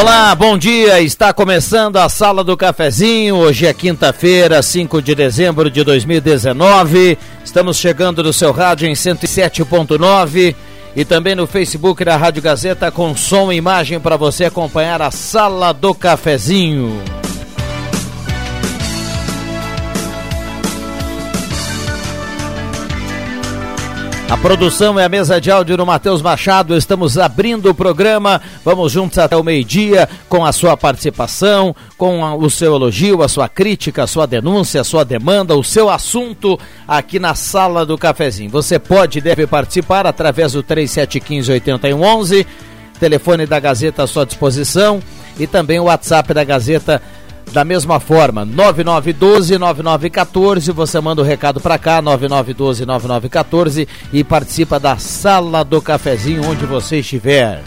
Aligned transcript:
Olá, 0.00 0.32
bom 0.32 0.56
dia. 0.56 1.00
Está 1.00 1.32
começando 1.32 1.96
a 1.96 2.08
Sala 2.08 2.44
do 2.44 2.56
Cafezinho. 2.56 3.34
Hoje 3.34 3.66
é 3.66 3.74
quinta-feira, 3.74 4.62
5 4.62 5.02
de 5.02 5.12
dezembro 5.12 5.68
de 5.68 5.82
2019. 5.82 7.18
Estamos 7.44 7.78
chegando 7.78 8.22
no 8.22 8.32
seu 8.32 8.52
rádio 8.52 8.86
em 8.86 8.92
107.9 8.92 10.54
e 10.94 11.04
também 11.04 11.34
no 11.34 11.48
Facebook 11.48 12.04
da 12.04 12.16
Rádio 12.16 12.40
Gazeta 12.40 12.92
com 12.92 13.16
som 13.16 13.50
e 13.50 13.56
imagem 13.56 13.98
para 13.98 14.16
você 14.16 14.44
acompanhar 14.44 15.02
a 15.02 15.10
Sala 15.10 15.74
do 15.74 15.92
Cafezinho. 15.92 17.02
A 24.28 24.36
produção 24.36 25.00
é 25.00 25.04
a 25.06 25.08
mesa 25.08 25.40
de 25.40 25.50
áudio 25.50 25.74
do 25.74 25.86
Matheus 25.86 26.20
Machado. 26.20 26.76
Estamos 26.76 27.16
abrindo 27.16 27.70
o 27.70 27.74
programa. 27.74 28.42
Vamos 28.62 28.92
juntos 28.92 29.16
até 29.16 29.34
o 29.34 29.42
meio-dia 29.42 30.06
com 30.28 30.44
a 30.44 30.52
sua 30.52 30.76
participação, 30.76 31.74
com 31.96 32.22
o 32.36 32.50
seu 32.50 32.74
elogio, 32.74 33.22
a 33.22 33.28
sua 33.28 33.48
crítica, 33.48 34.02
a 34.02 34.06
sua 34.06 34.26
denúncia, 34.26 34.82
a 34.82 34.84
sua 34.84 35.02
demanda, 35.02 35.56
o 35.56 35.64
seu 35.64 35.88
assunto 35.88 36.60
aqui 36.86 37.18
na 37.18 37.34
sala 37.34 37.86
do 37.86 37.96
cafezinho. 37.96 38.50
Você 38.50 38.78
pode 38.78 39.18
e 39.18 39.22
deve 39.22 39.46
participar 39.46 40.06
através 40.06 40.52
do 40.52 40.62
3715 40.62 41.50
8111, 41.50 42.46
telefone 43.00 43.46
da 43.46 43.58
Gazeta 43.58 44.02
à 44.02 44.06
sua 44.06 44.26
disposição 44.26 45.00
e 45.38 45.46
também 45.46 45.80
o 45.80 45.84
WhatsApp 45.84 46.34
da 46.34 46.44
Gazeta 46.44 47.00
da 47.52 47.64
mesma 47.64 48.00
forma, 48.00 48.46
9912-9914, 48.46 50.72
você 50.72 51.00
manda 51.00 51.22
o 51.22 51.24
um 51.24 51.26
recado 51.26 51.60
para 51.60 51.78
cá, 51.78 52.00
9912-9914 52.02 53.88
e 54.12 54.22
participa 54.22 54.78
da 54.78 54.98
Sala 54.98 55.64
do 55.64 55.82
Cafezinho 55.82 56.48
onde 56.48 56.64
você 56.66 56.98
estiver. 56.98 57.64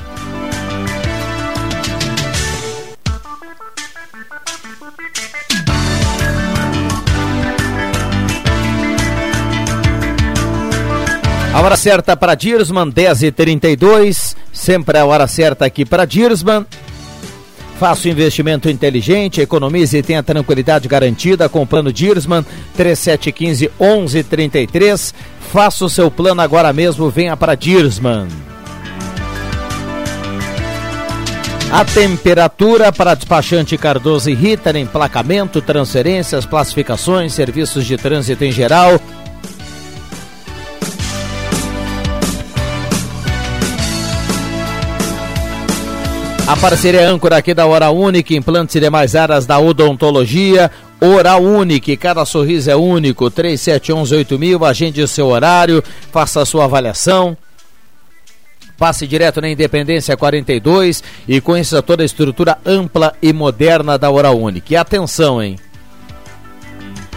A 11.54 11.60
hora 11.60 11.76
certa 11.76 12.16
para 12.16 12.34
Dirsman, 12.34 12.90
10h32. 12.90 14.38
Sempre 14.54 14.98
a 14.98 15.06
hora 15.06 15.28
certa 15.28 15.66
aqui 15.66 15.84
para 15.84 16.06
Dirsman. 16.06 16.66
Faça 17.82 18.08
o 18.08 18.12
investimento 18.12 18.70
inteligente, 18.70 19.42
economize 19.42 19.98
e 19.98 20.04
tenha 20.04 20.22
tranquilidade 20.22 20.88
garantida 20.88 21.50
com 21.50 21.64
o 21.64 21.66
plano 21.66 21.92
Dirsman 21.92 22.46
3715 22.78 23.72
1133. 23.80 25.12
Faça 25.52 25.86
o 25.86 25.90
seu 25.90 26.12
plano 26.12 26.42
agora 26.42 26.72
mesmo, 26.72 27.10
venha 27.10 27.36
para 27.36 27.56
Dirsman. 27.56 28.28
A 31.72 31.84
temperatura 31.84 32.92
para 32.92 33.16
despachante 33.16 33.76
Cardoso 33.80 34.30
e 34.30 34.36
Ritter, 34.36 34.76
emplacamento, 34.76 35.60
transferências, 35.60 36.46
classificações, 36.46 37.34
serviços 37.34 37.84
de 37.84 37.98
trânsito 37.98 38.46
em 38.46 38.52
geral. 38.52 39.02
A 46.52 46.58
parceria 46.58 47.08
âncora 47.08 47.38
aqui 47.38 47.54
da 47.54 47.66
Hora 47.66 47.92
Única, 47.92 48.34
implantes 48.34 48.76
e 48.76 48.80
demais 48.82 49.16
áreas 49.16 49.46
da 49.46 49.58
odontologia. 49.58 50.70
Oral 51.00 51.42
cada 51.98 52.26
sorriso 52.26 52.70
é 52.70 52.76
único. 52.76 53.32
37118000, 53.32 54.70
agende 54.70 55.02
o 55.02 55.08
seu 55.08 55.28
horário, 55.28 55.82
faça 56.12 56.42
a 56.42 56.46
sua 56.46 56.66
avaliação. 56.66 57.38
Passe 58.78 59.08
direto 59.08 59.40
na 59.40 59.48
Independência 59.48 60.18
42 60.18 61.02
e 61.26 61.40
conheça 61.40 61.82
toda 61.82 62.04
a 62.04 62.06
estrutura 62.06 62.58
ampla 62.66 63.14
e 63.22 63.32
moderna 63.32 63.98
da 63.98 64.12
Oral. 64.12 64.38
E 64.70 64.76
atenção, 64.76 65.42
hein? 65.42 65.56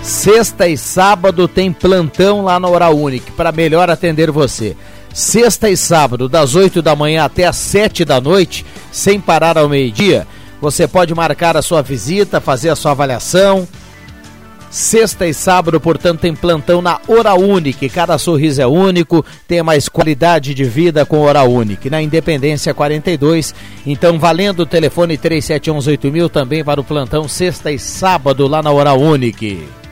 Sexta 0.01 0.69
e 0.69 0.79
sábado 0.79 1.49
tem 1.49 1.73
plantão 1.73 2.43
lá 2.45 2.61
na 2.61 2.69
Oral 2.69 2.95
para 3.37 3.51
melhor 3.51 3.91
atender 3.91 4.31
você 4.31 4.77
sexta 5.15 5.71
e 5.71 5.77
sábado, 5.77 6.29
das 6.29 6.57
8 6.57 6.83
da 6.83 6.97
manhã 6.97 7.25
até 7.25 7.47
as 7.47 7.57
7 7.57 8.05
da 8.05 8.21
noite, 8.21 8.67
sem 8.91 9.21
parar 9.21 9.57
ao 9.57 9.69
meio-dia. 9.69 10.27
Você 10.61 10.89
pode 10.89 11.15
marcar 11.15 11.57
a 11.57 11.63
sua 11.63 11.81
visita, 11.83 12.41
fazer 12.41 12.71
a 12.71 12.77
sua 12.77 12.91
avaliação. 12.91 13.67
Sexta 14.71 15.25
e 15.25 15.33
sábado, 15.33 15.81
portanto, 15.81 16.23
tem 16.23 16.35
plantão 16.35 16.83
na 16.83 17.01
Hora 17.07 17.35
Única. 17.35 17.89
Cada 17.89 18.19
sorriso 18.19 18.61
é 18.61 18.67
único, 18.67 19.25
tem 19.47 19.63
mais 19.63 19.89
qualidade 19.89 20.53
de 20.53 20.65
vida 20.65 21.07
com 21.07 21.21
Hora 21.21 21.45
Única. 21.45 21.89
Na 21.89 22.03
Independência 22.03 22.75
42, 22.75 23.55
então 23.87 24.19
valendo 24.19 24.61
o 24.61 24.67
telefone 24.67 25.17
37118000 25.17 26.29
também 26.29 26.65
para 26.65 26.81
o 26.81 26.85
plantão 26.85 27.29
sexta 27.29 27.71
e 27.71 27.79
sábado 27.79 28.49
lá 28.49 28.61
na 28.61 28.73
Hora 28.73 28.95
Única. 28.95 29.84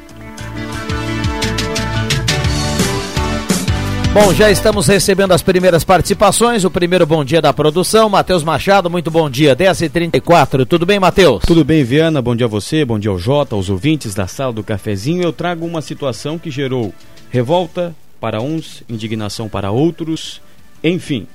Bom, 4.14 4.34
já 4.34 4.50
estamos 4.50 4.88
recebendo 4.88 5.32
as 5.32 5.42
primeiras 5.42 5.84
participações. 5.84 6.66
O 6.66 6.70
primeiro 6.70 7.06
bom 7.06 7.24
dia 7.24 7.40
da 7.40 7.50
produção, 7.50 8.10
Matheus 8.10 8.44
Machado. 8.44 8.90
Muito 8.90 9.10
bom 9.10 9.30
dia, 9.30 9.56
10h34. 9.56 10.66
Tudo 10.66 10.84
bem, 10.84 11.00
Matheus? 11.00 11.42
Tudo 11.46 11.64
bem, 11.64 11.82
Viana. 11.82 12.20
Bom 12.20 12.36
dia 12.36 12.44
a 12.44 12.48
você, 12.48 12.84
bom 12.84 12.98
dia 12.98 13.10
ao 13.10 13.18
Jota, 13.18 13.54
aos 13.54 13.70
ouvintes 13.70 14.14
da 14.14 14.26
sala 14.26 14.52
do 14.52 14.62
cafezinho. 14.62 15.22
Eu 15.22 15.32
trago 15.32 15.64
uma 15.64 15.80
situação 15.80 16.38
que 16.38 16.50
gerou 16.50 16.92
revolta 17.30 17.96
para 18.20 18.42
uns, 18.42 18.82
indignação 18.86 19.48
para 19.48 19.70
outros, 19.70 20.42
enfim. 20.84 21.26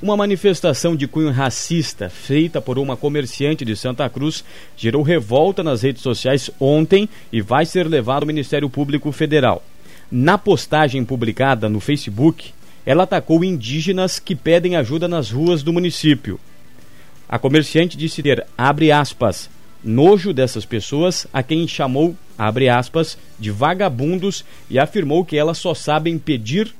Uma 0.00 0.16
manifestação 0.16 0.94
de 0.94 1.08
cunho 1.08 1.32
racista 1.32 2.08
feita 2.08 2.60
por 2.60 2.78
uma 2.78 2.96
comerciante 2.96 3.64
de 3.64 3.74
Santa 3.74 4.08
Cruz 4.08 4.44
gerou 4.76 5.02
revolta 5.02 5.64
nas 5.64 5.82
redes 5.82 6.02
sociais 6.02 6.48
ontem 6.60 7.08
e 7.32 7.42
vai 7.42 7.66
ser 7.66 7.88
levado 7.88 8.22
ao 8.22 8.28
Ministério 8.28 8.70
Público 8.70 9.10
Federal. 9.10 9.60
Na 10.10 10.36
postagem 10.36 11.04
publicada 11.04 11.68
no 11.68 11.80
Facebook, 11.80 12.52
ela 12.84 13.04
atacou 13.04 13.42
indígenas 13.42 14.18
que 14.18 14.34
pedem 14.34 14.76
ajuda 14.76 15.08
nas 15.08 15.30
ruas 15.30 15.62
do 15.62 15.72
município. 15.72 16.38
A 17.28 17.38
comerciante 17.38 17.96
disse 17.96 18.22
ter, 18.22 18.46
abre 18.56 18.92
aspas, 18.92 19.48
nojo 19.82 20.32
dessas 20.32 20.64
pessoas, 20.64 21.26
a 21.32 21.42
quem 21.42 21.66
chamou, 21.66 22.14
abre 22.36 22.68
aspas, 22.68 23.16
de 23.38 23.50
vagabundos 23.50 24.44
e 24.68 24.78
afirmou 24.78 25.24
que 25.24 25.36
elas 25.36 25.58
só 25.58 25.74
sabem 25.74 26.18
pedir 26.18 26.74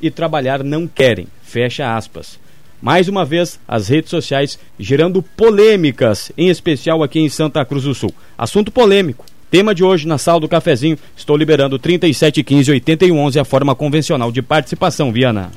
e 0.00 0.10
trabalhar 0.10 0.62
não 0.62 0.86
querem, 0.86 1.26
fecha 1.42 1.96
aspas. 1.96 2.38
Mais 2.80 3.08
uma 3.08 3.24
vez, 3.24 3.58
as 3.66 3.88
redes 3.88 4.10
sociais 4.10 4.56
gerando 4.78 5.20
polêmicas, 5.20 6.30
em 6.38 6.48
especial 6.48 7.02
aqui 7.02 7.18
em 7.18 7.28
Santa 7.28 7.64
Cruz 7.64 7.82
do 7.82 7.92
Sul. 7.92 8.14
Assunto 8.36 8.70
polêmico 8.70 9.24
Tema 9.50 9.74
de 9.74 9.82
hoje 9.82 10.06
na 10.06 10.18
sala 10.18 10.40
do 10.40 10.48
cafezinho, 10.48 10.98
estou 11.16 11.34
liberando 11.34 11.78
3715 11.78 12.70
8111 12.70 13.40
a 13.40 13.44
forma 13.44 13.74
convencional 13.74 14.30
de 14.30 14.42
participação, 14.42 15.10
Viana. 15.10 15.50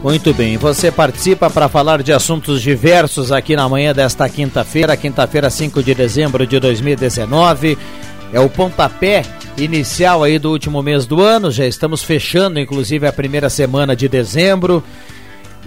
Muito 0.00 0.32
bem, 0.32 0.56
você 0.56 0.92
participa 0.92 1.50
para 1.50 1.68
falar 1.68 2.04
de 2.04 2.12
assuntos 2.12 2.62
diversos 2.62 3.32
aqui 3.32 3.56
na 3.56 3.68
manhã 3.68 3.92
desta 3.92 4.28
quinta-feira, 4.28 4.96
quinta-feira 4.96 5.50
5 5.50 5.82
de 5.82 5.92
dezembro 5.92 6.46
de 6.46 6.60
2019. 6.60 7.76
É 8.32 8.38
o 8.38 8.48
pontapé 8.48 9.24
inicial 9.58 10.22
aí 10.22 10.38
do 10.38 10.52
último 10.52 10.80
mês 10.80 11.04
do 11.04 11.20
ano, 11.20 11.50
já 11.50 11.66
estamos 11.66 12.04
fechando 12.04 12.60
inclusive 12.60 13.08
a 13.08 13.12
primeira 13.12 13.50
semana 13.50 13.96
de 13.96 14.08
dezembro 14.08 14.84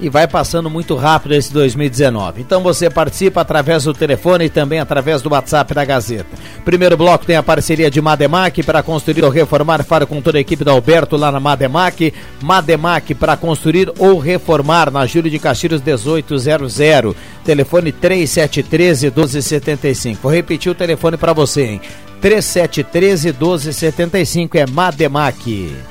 e 0.02 0.10
vai 0.10 0.28
passando 0.28 0.70
muito 0.70 0.96
rápido 0.96 1.34
esse 1.34 1.52
2019. 1.52 2.42
Então 2.42 2.62
você 2.62 2.90
participa 2.90 3.42
através 3.42 3.84
do 3.84 3.94
telefone 3.94 4.46
e 4.46 4.50
também 4.50 4.80
através 4.80 5.22
do 5.22 5.30
WhatsApp 5.32 5.74
da 5.74 5.86
Gazeta. 5.86 6.38
Primeiro 6.64 6.98
bloco 6.98 7.26
tem 7.26 7.36
a 7.36 7.44
parceria 7.44 7.90
de 7.90 8.02
Mademac 8.02 8.64
para 8.64 8.84
construir 8.84 9.24
ou 9.24 9.30
reformar. 9.30 9.84
Fala 9.84 10.06
com 10.06 10.22
toda 10.22 10.38
a 10.38 10.42
equipe 10.42 10.64
da 10.64 10.72
Alberto 10.72 11.18
lá 11.18 11.32
na 11.32 11.40
Mademac. 11.40 12.14
Mademac 12.42 13.14
para 13.14 13.38
construir 13.38 13.92
ou 13.98 14.20
reformar 14.20 14.92
na 14.92 15.06
Júlio 15.06 15.32
de 15.32 15.40
Castilhos 15.40 15.82
1800. 15.82 17.16
Telefone 17.44 17.92
3713 17.92 19.08
1275. 19.08 20.22
Vou 20.22 20.32
repetir 20.32 20.72
o 20.72 20.76
telefone 20.76 21.18
para 21.18 21.34
você, 21.34 21.64
hein? 21.64 21.82
3713 22.22 23.28
1275 23.30 24.58
é 24.58 24.66
Mademac. 24.68 25.89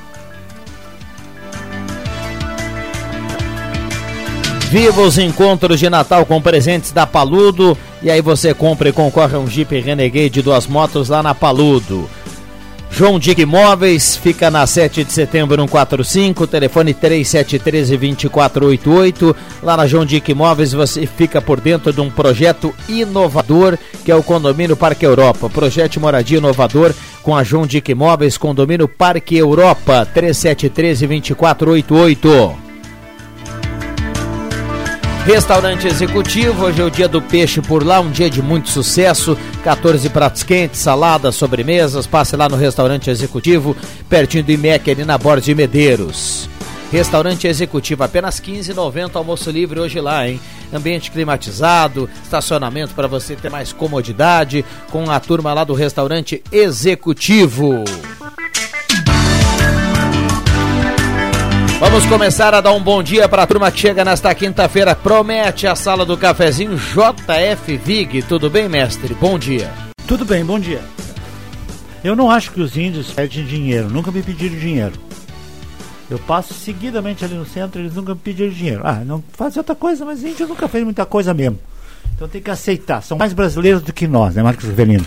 Viva 4.70 5.00
os 5.00 5.16
encontros 5.16 5.80
de 5.80 5.88
Natal 5.88 6.26
com 6.26 6.42
presentes 6.42 6.92
da 6.92 7.06
Paludo. 7.06 7.74
E 8.02 8.10
aí 8.10 8.20
você 8.20 8.52
compra 8.52 8.90
e 8.90 8.92
concorre 8.92 9.34
a 9.34 9.38
um 9.38 9.46
Jeep 9.46 9.80
Renegade 9.80 10.28
de 10.28 10.42
duas 10.42 10.66
motos 10.66 11.08
lá 11.08 11.22
na 11.22 11.34
Paludo. 11.34 12.06
João 12.90 13.18
Dick 13.18 13.40
Imóveis, 13.40 14.14
fica 14.16 14.50
na 14.50 14.66
7 14.66 15.04
de 15.04 15.12
setembro 15.12 15.62
145, 15.62 16.46
telefone 16.46 16.92
3713-2488. 16.92 19.34
Lá 19.62 19.74
na 19.74 19.86
João 19.86 20.04
Dick 20.04 20.32
Imóveis 20.32 20.72
você 20.72 21.06
fica 21.06 21.40
por 21.40 21.58
dentro 21.60 21.90
de 21.90 22.02
um 22.02 22.10
projeto 22.10 22.74
inovador 22.88 23.78
que 24.04 24.10
é 24.10 24.14
o 24.14 24.22
Condomínio 24.22 24.76
Parque 24.76 25.06
Europa. 25.06 25.48
Projeto 25.48 25.98
moradia 25.98 26.36
inovador 26.38 26.92
com 27.22 27.34
a 27.34 27.42
João 27.42 27.66
Dick 27.66 27.90
Imóveis, 27.90 28.36
Condomínio 28.36 28.86
Parque 28.86 29.34
Europa, 29.34 30.06
3713-2488. 30.14 32.67
Restaurante 35.28 35.86
Executivo, 35.86 36.64
hoje 36.64 36.80
é 36.80 36.84
o 36.86 36.90
dia 36.90 37.06
do 37.06 37.20
peixe 37.20 37.60
por 37.60 37.84
lá, 37.84 38.00
um 38.00 38.10
dia 38.10 38.30
de 38.30 38.40
muito 38.40 38.70
sucesso. 38.70 39.36
14 39.62 40.08
pratos 40.08 40.42
quentes, 40.42 40.80
saladas, 40.80 41.34
sobremesas. 41.34 42.06
Passe 42.06 42.34
lá 42.34 42.48
no 42.48 42.56
Restaurante 42.56 43.10
Executivo, 43.10 43.76
pertinho 44.08 44.42
do 44.42 44.50
IMEC, 44.50 44.90
ali 44.90 45.04
na 45.04 45.18
Borda 45.18 45.42
de 45.42 45.54
Medeiros. 45.54 46.48
Restaurante 46.90 47.46
Executivo, 47.46 48.04
apenas 48.04 48.40
15,90 48.40 49.16
almoço 49.16 49.50
livre 49.50 49.78
hoje 49.78 50.00
lá, 50.00 50.26
hein? 50.26 50.40
Ambiente 50.72 51.10
climatizado, 51.10 52.08
estacionamento 52.24 52.94
para 52.94 53.06
você 53.06 53.36
ter 53.36 53.50
mais 53.50 53.70
comodidade, 53.70 54.64
com 54.90 55.10
a 55.10 55.20
turma 55.20 55.52
lá 55.52 55.62
do 55.62 55.74
Restaurante 55.74 56.42
Executivo. 56.50 57.84
Vamos 61.80 62.04
começar 62.06 62.52
a 62.54 62.60
dar 62.60 62.72
um 62.72 62.82
bom 62.82 63.00
dia 63.00 63.28
para 63.28 63.44
a 63.44 63.46
turma 63.46 63.70
que 63.70 63.78
chega 63.78 64.04
nesta 64.04 64.34
quinta-feira. 64.34 64.96
Promete 64.96 65.64
a 65.64 65.76
sala 65.76 66.04
do 66.04 66.16
cafezinho 66.16 66.76
JF 66.76 67.76
Vig. 67.76 68.22
Tudo 68.22 68.50
bem, 68.50 68.68
mestre? 68.68 69.14
Bom 69.14 69.38
dia. 69.38 69.70
Tudo 70.04 70.24
bem, 70.24 70.44
bom 70.44 70.58
dia. 70.58 70.80
Eu 72.02 72.16
não 72.16 72.32
acho 72.32 72.50
que 72.50 72.60
os 72.60 72.76
índios 72.76 73.12
pedem 73.12 73.44
dinheiro, 73.44 73.88
nunca 73.88 74.10
me 74.10 74.20
pediram 74.22 74.56
dinheiro. 74.58 74.94
Eu 76.10 76.18
passo 76.18 76.52
seguidamente 76.52 77.24
ali 77.24 77.34
no 77.34 77.46
centro, 77.46 77.80
eles 77.80 77.94
nunca 77.94 78.12
me 78.12 78.20
pediram 78.20 78.50
dinheiro. 78.50 78.80
Ah, 78.84 79.04
não 79.04 79.22
fazem 79.32 79.60
outra 79.60 79.76
coisa, 79.76 80.04
mas 80.04 80.24
índio 80.24 80.48
nunca 80.48 80.66
fez 80.66 80.82
muita 80.82 81.06
coisa 81.06 81.32
mesmo. 81.32 81.60
Então 82.12 82.26
tem 82.26 82.42
que 82.42 82.50
aceitar. 82.50 83.02
São 83.02 83.16
mais 83.16 83.32
brasileiros 83.32 83.82
do 83.82 83.92
que 83.92 84.08
nós, 84.08 84.34
né, 84.34 84.42
Marcos 84.42 84.64
Rivelino? 84.64 85.06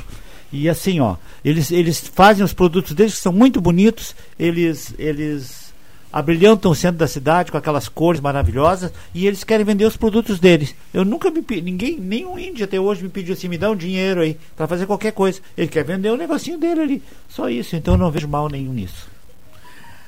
E 0.54 0.70
assim, 0.70 1.02
ó, 1.02 1.18
eles, 1.44 1.70
eles 1.70 2.10
fazem 2.14 2.46
os 2.46 2.54
produtos 2.54 2.94
deles 2.94 3.16
que 3.16 3.22
são 3.22 3.34
muito 3.34 3.60
bonitos, 3.60 4.16
eles, 4.40 4.94
eles 4.98 5.71
abrilhantam 6.12 6.72
o 6.72 6.76
centro 6.76 6.98
da 6.98 7.08
cidade 7.08 7.52
com 7.52 7.58
aquelas 7.58 7.88
cores 7.88 8.20
maravilhosas 8.20 8.92
e 9.14 9.28
eles 9.28 9.44
querem 9.44 9.66
vender 9.66 9.86
os 9.86 9.98
produtos 9.98 10.40
deles. 10.40 10.76
Eu 10.94 11.06
nunca 11.06 11.30
me 11.30 11.44
ninguém, 11.62 11.98
nenhum 12.00 12.38
índio 12.38 12.66
até 12.66 12.80
hoje 12.80 13.04
me 13.04 13.10
pediu 13.10 13.34
assim, 13.34 13.48
me 13.48 13.58
dá 13.58 13.70
um 13.70 13.76
dinheiro 13.76 14.22
aí 14.22 14.38
para 14.56 14.68
fazer 14.68 14.86
qualquer 14.86 15.12
coisa. 15.12 15.40
Ele 15.58 15.68
quer 15.68 15.84
vender 15.84 16.10
o 16.10 16.18
negocinho 16.18 16.60
dele 16.60 16.82
ali. 16.82 17.04
Só 17.30 17.50
isso, 17.50 17.76
então 17.76 17.94
eu 17.94 17.98
não 17.98 18.12
vejo 18.12 18.28
mal 18.28 18.50
nenhum 18.50 18.74
nisso. 18.74 19.10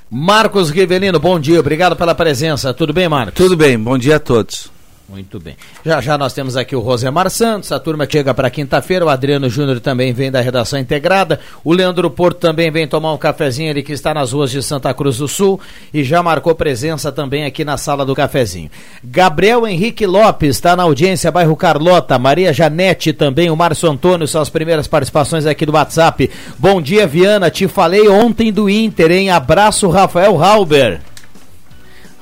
Marcos 0.10 0.70
Rivelino, 0.70 1.20
bom 1.20 1.40
dia, 1.40 1.60
obrigado 1.60 1.96
pela 1.96 2.14
presença. 2.14 2.74
Tudo 2.74 2.94
bem, 2.94 3.10
Marcos? 3.10 3.36
Tudo 3.36 3.58
bem, 3.58 3.80
bom 3.80 3.98
dia 3.98 4.18
a 4.18 4.20
todos. 4.20 4.73
Muito 5.08 5.38
bem. 5.38 5.56
Já 5.86 6.00
já 6.00 6.18
nós 6.18 6.34
temos 6.34 6.56
aqui 6.56 6.76
o 6.76 6.80
Rosemar 6.80 7.30
Santos, 7.30 7.72
a 7.74 7.80
turma 7.80 8.08
chega 8.10 8.34
para 8.34 8.50
quinta-feira, 8.50 9.06
o 9.06 9.10
Adriano 9.10 9.50
Júnior 9.50 9.82
também 9.82 10.14
vem 10.14 10.32
da 10.32 10.40
redação 10.40 10.80
integrada, 10.80 11.42
o 11.64 11.74
Leandro 11.74 12.10
Porto 12.10 12.40
também 12.40 12.72
vem 12.72 12.88
tomar 12.88 13.12
um 13.12 13.18
cafezinho, 13.18 13.70
ele 13.70 13.84
que 13.84 13.92
está 13.92 14.14
nas 14.14 14.32
ruas 14.32 14.50
de 14.50 14.64
Santa 14.64 14.94
Cruz 14.94 15.18
do 15.18 15.28
Sul 15.28 15.60
e 15.94 16.06
já 16.06 16.24
marcou 16.24 16.56
presença 16.56 17.12
também 17.12 17.44
aqui 17.44 17.66
na 17.66 17.78
sala 17.78 18.06
do 18.06 18.16
cafezinho. 18.16 18.72
Gabriel 19.04 19.68
Henrique 19.68 20.06
Lopes 20.06 20.56
está 20.56 20.74
na 20.74 20.84
audiência, 20.84 21.32
bairro 21.32 21.56
Carlota, 21.56 22.18
Maria 22.18 22.54
Janete 22.54 23.12
também, 23.12 23.50
o 23.50 23.58
Márcio 23.58 23.92
Antônio 23.92 24.28
são 24.28 24.42
as 24.42 24.50
primeiras 24.50 24.88
participações 24.88 25.46
aqui 25.46 25.66
do 25.66 25.74
WhatsApp. 25.74 26.32
Bom 26.58 26.82
dia, 26.82 27.06
Viana, 27.06 27.52
te 27.52 27.68
falei 27.68 28.08
ontem 28.08 28.54
do 28.54 28.70
Inter, 28.70 29.12
hein? 29.12 29.30
Abraço, 29.30 29.90
Rafael 29.90 30.42
Halber. 30.42 31.13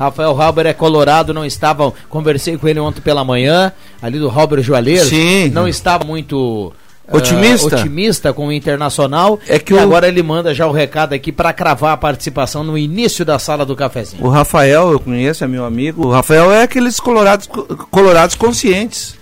Rafael 0.02 0.42
Halber 0.42 0.66
é 0.66 0.74
colorado, 0.74 1.34
não 1.34 1.46
estava. 1.46 1.94
Conversei 2.10 2.58
com 2.58 2.68
ele 2.68 2.80
ontem 2.80 3.02
pela 3.02 3.24
manhã, 3.24 3.72
ali 4.02 4.18
do 4.18 4.30
Halber 4.30 4.62
Joalheiro. 4.62 5.06
Sim. 5.06 5.50
Não 5.50 5.68
estava 5.68 6.04
muito. 6.04 6.74
Ah, 7.08 7.18
otimista. 7.18 7.76
Uh, 7.76 7.80
otimista 7.80 8.34
com 8.34 8.48
o 8.48 8.52
Internacional. 8.52 9.40
É 9.48 9.60
que 9.60 9.74
e 9.74 9.76
o... 9.76 9.80
agora 9.80 10.08
ele 10.08 10.24
manda 10.24 10.56
já 10.56 10.66
o 10.66 10.72
recado 10.72 11.14
aqui 11.14 11.32
para 11.32 11.54
cravar 11.54 11.94
a 11.94 11.98
participação 11.98 12.64
no 12.64 12.78
início 12.78 13.24
da 13.24 13.38
sala 13.38 13.64
do 13.64 13.76
cafezinho. 13.76 14.26
O 14.26 14.30
Rafael, 14.30 14.92
eu 14.92 15.00
conheço, 15.00 15.44
é 15.44 15.48
meu 15.48 15.66
amigo. 15.66 16.08
O 16.08 16.12
Rafael 16.12 16.52
é 16.52 16.64
aqueles 16.64 17.00
colorados, 17.00 17.48
colorados 17.92 18.36
conscientes. 18.36 19.16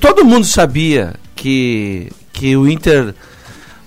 Todo 0.00 0.24
mundo 0.24 0.46
sabia 0.46 1.14
que, 1.34 2.10
que 2.32 2.56
o 2.56 2.68
Inter 2.68 3.14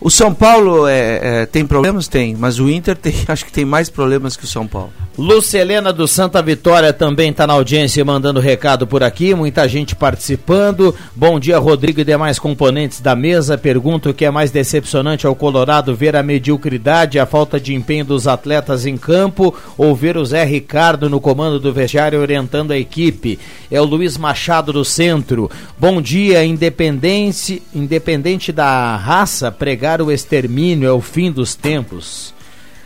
o 0.02 0.10
São 0.10 0.34
Paulo 0.34 0.88
é, 0.88 1.42
é, 1.42 1.46
tem 1.46 1.66
problemas? 1.66 2.08
Tem, 2.08 2.36
mas 2.36 2.58
o 2.60 2.70
Inter 2.70 2.96
tem, 2.96 3.14
acho 3.28 3.46
que 3.46 3.52
tem 3.52 3.66
mais 3.66 3.90
problemas 3.90 4.38
que 4.38 4.46
o 4.46 4.48
São 4.48 4.66
Paulo. 4.66 4.94
Lucelena 5.20 5.92
do 5.92 6.08
Santa 6.08 6.42
Vitória 6.42 6.94
também 6.94 7.30
está 7.30 7.46
na 7.46 7.52
audiência 7.52 8.06
mandando 8.06 8.40
recado 8.40 8.88
por 8.88 9.04
aqui, 9.04 9.36
muita 9.36 9.68
gente 9.68 9.94
participando. 9.94 10.96
Bom 11.14 11.38
dia, 11.38 11.60
Rodrigo 11.60 12.00
e 12.00 12.06
demais 12.06 12.40
componentes 12.40 13.02
da 13.02 13.18
mesa. 13.18 13.58
Pergunto 13.58 14.12
o 14.12 14.14
que 14.14 14.24
é 14.24 14.32
mais 14.32 14.50
decepcionante 14.50 15.28
ao 15.28 15.36
Colorado 15.36 15.94
ver 15.94 16.16
a 16.16 16.24
mediocridade, 16.24 17.20
a 17.20 17.26
falta 17.26 17.60
de 17.60 17.74
empenho 17.74 18.06
dos 18.06 18.30
atletas 18.30 18.86
em 18.86 18.96
campo 18.96 19.54
ou 19.78 19.94
ver 19.94 20.16
o 20.16 20.24
Zé 20.24 20.46
Ricardo 20.46 21.10
no 21.10 21.20
comando 21.20 21.60
do 21.60 21.74
vestiário 21.74 22.22
orientando 22.22 22.72
a 22.72 22.78
equipe. 22.78 23.38
É 23.70 23.82
o 23.82 23.84
Luiz 23.84 24.18
Machado 24.18 24.72
do 24.72 24.86
Centro. 24.86 25.52
Bom 25.78 26.02
dia, 26.02 26.46
independente, 26.46 27.62
independente 27.76 28.54
da 28.54 28.96
raça, 28.96 29.52
pregar 29.52 30.02
o 30.02 30.14
extermínio 30.14 30.88
é 30.88 30.94
o 30.94 31.02
fim 31.02 31.30
dos 31.30 31.56
tempos. 31.56 32.39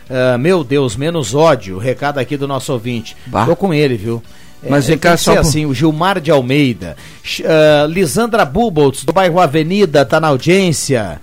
Uh, 0.08 0.38
meu 0.38 0.62
Deus, 0.62 0.96
menos 0.96 1.34
ódio. 1.34 1.78
Recado 1.78 2.18
aqui 2.18 2.36
do 2.36 2.46
nosso 2.46 2.72
ouvinte. 2.72 3.16
Bah. 3.26 3.46
Tô 3.46 3.56
com 3.56 3.72
ele, 3.72 3.96
viu? 3.96 4.22
Mas 4.68 4.88
é, 4.88 4.96
cá 4.96 5.16
só 5.16 5.38
assim, 5.38 5.66
o 5.66 5.74
Gilmar 5.74 6.20
de 6.20 6.30
Almeida. 6.30 6.96
Uh, 7.40 7.86
Lisandra 7.86 8.44
Buboltz, 8.44 9.04
do 9.04 9.12
bairro 9.12 9.40
Avenida, 9.40 10.04
tá 10.04 10.18
na 10.18 10.28
audiência. 10.28 11.20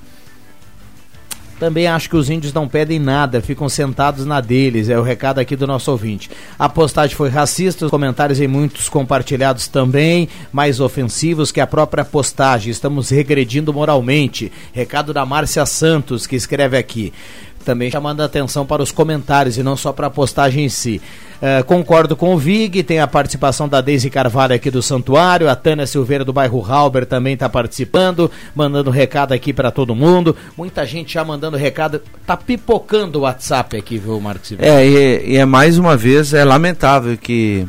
Também 1.59 1.85
acho 1.85 2.09
que 2.09 2.15
os 2.15 2.27
índios 2.27 2.51
não 2.51 2.67
pedem 2.67 2.97
nada, 2.97 3.39
ficam 3.39 3.69
sentados 3.69 4.25
na 4.25 4.41
deles, 4.41 4.89
é 4.89 4.97
o 4.97 5.03
recado 5.03 5.37
aqui 5.37 5.55
do 5.55 5.67
nosso 5.67 5.91
ouvinte. 5.91 6.27
A 6.57 6.67
postagem 6.67 7.15
foi 7.15 7.29
racista, 7.29 7.85
os 7.85 7.91
comentários 7.91 8.41
em 8.41 8.47
muitos 8.47 8.89
compartilhados 8.89 9.67
também, 9.67 10.27
mais 10.51 10.79
ofensivos 10.79 11.51
que 11.51 11.61
a 11.61 11.67
própria 11.67 12.03
postagem. 12.03 12.71
Estamos 12.71 13.11
regredindo 13.11 13.71
moralmente. 13.71 14.51
Recado 14.73 15.13
da 15.13 15.23
Márcia 15.23 15.63
Santos, 15.67 16.25
que 16.25 16.35
escreve 16.35 16.77
aqui 16.77 17.13
também 17.61 17.91
chamando 17.91 18.21
a 18.21 18.25
atenção 18.25 18.65
para 18.65 18.81
os 18.81 18.91
comentários 18.91 19.57
e 19.57 19.63
não 19.63 19.75
só 19.75 19.93
para 19.93 20.07
a 20.07 20.09
postagem 20.09 20.65
em 20.65 20.69
si. 20.69 21.01
Uh, 21.41 21.63
concordo 21.63 22.15
com 22.15 22.35
o 22.35 22.37
Vig, 22.37 22.83
tem 22.83 22.99
a 22.99 23.07
participação 23.07 23.67
da 23.67 23.81
Deise 23.81 24.11
Carvalho 24.11 24.53
aqui 24.53 24.69
do 24.69 24.81
Santuário, 24.81 25.49
a 25.49 25.55
Tânia 25.55 25.87
Silveira 25.87 26.23
do 26.23 26.31
bairro 26.31 26.63
Halber 26.63 27.03
também 27.03 27.33
está 27.33 27.49
participando, 27.49 28.29
mandando 28.53 28.91
recado 28.91 29.33
aqui 29.33 29.51
para 29.51 29.71
todo 29.71 29.95
mundo. 29.95 30.35
Muita 30.55 30.85
gente 30.85 31.15
já 31.15 31.25
mandando 31.25 31.57
recado, 31.57 31.99
tá 32.27 32.37
pipocando 32.37 33.19
o 33.19 33.21
WhatsApp 33.23 33.75
aqui, 33.75 33.97
viu, 33.97 34.19
Marcos? 34.19 34.53
É, 34.59 34.85
e, 34.85 35.31
e 35.31 35.37
é 35.37 35.45
mais 35.45 35.79
uma 35.79 35.97
vez, 35.97 36.33
é 36.33 36.45
lamentável 36.45 37.17
que. 37.17 37.67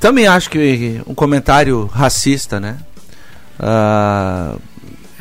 Também 0.00 0.26
acho 0.26 0.50
que 0.50 1.00
um 1.06 1.14
comentário 1.14 1.86
racista, 1.86 2.58
né? 2.58 2.78
Uh, 3.60 4.60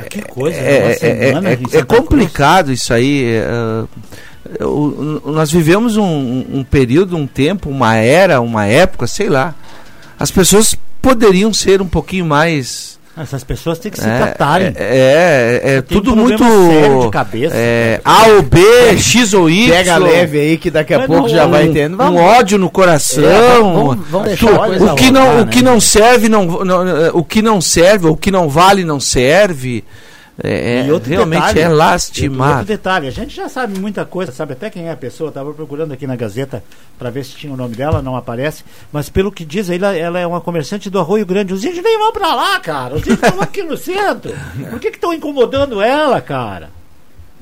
que 0.10 0.22
coisa, 0.22 0.58
é, 0.58 0.98
é, 1.02 1.08
é, 1.08 1.30
é, 1.30 1.78
é 1.78 1.84
complicado 1.84 2.66
Cruz. 2.66 2.82
isso 2.82 2.94
aí. 2.94 3.26
É, 3.26 3.84
eu, 4.60 5.22
nós 5.26 5.52
vivemos 5.52 5.98
um, 5.98 6.46
um, 6.52 6.64
período, 6.64 7.16
um 7.16 7.28
tempo, 7.28 7.70
uma 7.70 7.96
era, 7.96 8.42
uma 8.42 8.66
época, 8.66 9.08
sei 9.08 9.30
lá. 9.30 9.56
As 10.20 10.32
pessoas 10.32 10.76
poderiam 11.02 11.54
ser 11.54 11.82
um 11.82 11.88
pouquinho 11.88 12.26
mais. 12.26 12.91
Essas 13.18 13.44
pessoas 13.44 13.78
têm 13.78 13.92
que 13.92 14.00
se 14.00 14.06
tratarem. 14.06 14.74
É, 14.76 15.60
é, 15.64 15.76
é 15.76 15.82
tudo 15.82 16.14
um 16.14 16.16
muito. 16.16 16.44
Sério 16.44 17.02
de 17.02 17.10
cabeça. 17.10 17.54
É, 17.58 18.00
A 18.06 18.28
ou 18.28 18.42
B, 18.42 18.62
X 18.98 19.34
ou 19.34 19.50
Y. 19.50 19.70
Pega 19.70 19.98
leve 19.98 20.40
aí 20.40 20.58
que 20.58 20.72
daqui 20.72 20.94
a 20.94 21.00
Mas 21.00 21.08
pouco 21.08 21.24
não, 21.24 21.30
já 21.30 21.46
vai 21.46 21.68
tendo. 21.68 22.02
Um, 22.02 22.06
um 22.06 22.16
ódio 22.16 22.58
no 22.58 22.70
coração. 22.70 23.24
É, 23.26 23.60
vamos, 23.60 23.98
vamos 24.10 24.28
deixar 24.28 24.48
tu, 24.48 24.86
o 24.86 24.96
que 24.96 25.12
não, 25.12 25.36
né? 25.36 25.42
o 25.42 25.48
que 25.48 25.62
não 25.62 25.80
serve 25.82 26.30
não, 26.30 26.46
não, 26.64 27.10
o 27.14 27.24
que 27.24 27.42
não 27.42 27.60
serve, 27.60 28.08
o 28.08 28.16
que 28.16 28.32
não 28.32 28.48
vale 28.48 28.86
não 28.86 29.00
serve. 29.00 29.84
É, 30.44 30.92
outro 30.92 31.10
realmente 31.10 31.40
detalhe, 31.40 31.60
é 31.60 31.70
e 32.24 32.30
Outro 32.52 32.66
detalhe, 32.66 33.08
a 33.08 33.12
gente 33.12 33.36
já 33.36 33.48
sabe 33.48 33.80
muita 33.80 34.04
coisa, 34.06 34.32
sabe 34.32 34.54
até 34.54 34.70
quem 34.70 34.88
é 34.88 34.92
a 34.92 34.98
pessoa. 34.98 35.30
Estava 35.30 35.54
procurando 35.54 35.94
aqui 35.94 36.08
na 36.08 36.16
Gazeta 36.16 36.64
para 36.98 37.10
ver 37.10 37.24
se 37.24 37.36
tinha 37.36 37.54
o 37.54 37.58
nome 37.58 37.76
dela, 37.76 38.02
não 38.02 38.16
aparece. 38.16 38.64
Mas 38.92 39.10
pelo 39.10 39.32
que 39.32 39.46
diz, 39.46 39.70
ela, 39.70 39.96
ela 39.96 40.20
é 40.20 40.26
uma 40.26 40.42
comerciante 40.42 40.90
do 40.90 41.00
Arroio 41.00 41.26
Grande. 41.26 41.54
Os 41.54 41.64
índios 41.64 41.84
nem 41.84 41.98
vão 41.98 42.12
para 42.12 42.34
lá, 42.34 42.60
cara. 42.60 42.96
Os 42.96 43.02
índios 43.02 43.22
estão 43.22 43.42
aqui 43.42 43.62
no 43.64 43.78
centro. 43.78 44.34
Por 44.70 44.80
que 44.80 44.88
estão 44.88 45.14
incomodando 45.14 45.82
ela, 45.82 46.20
cara? 46.22 46.81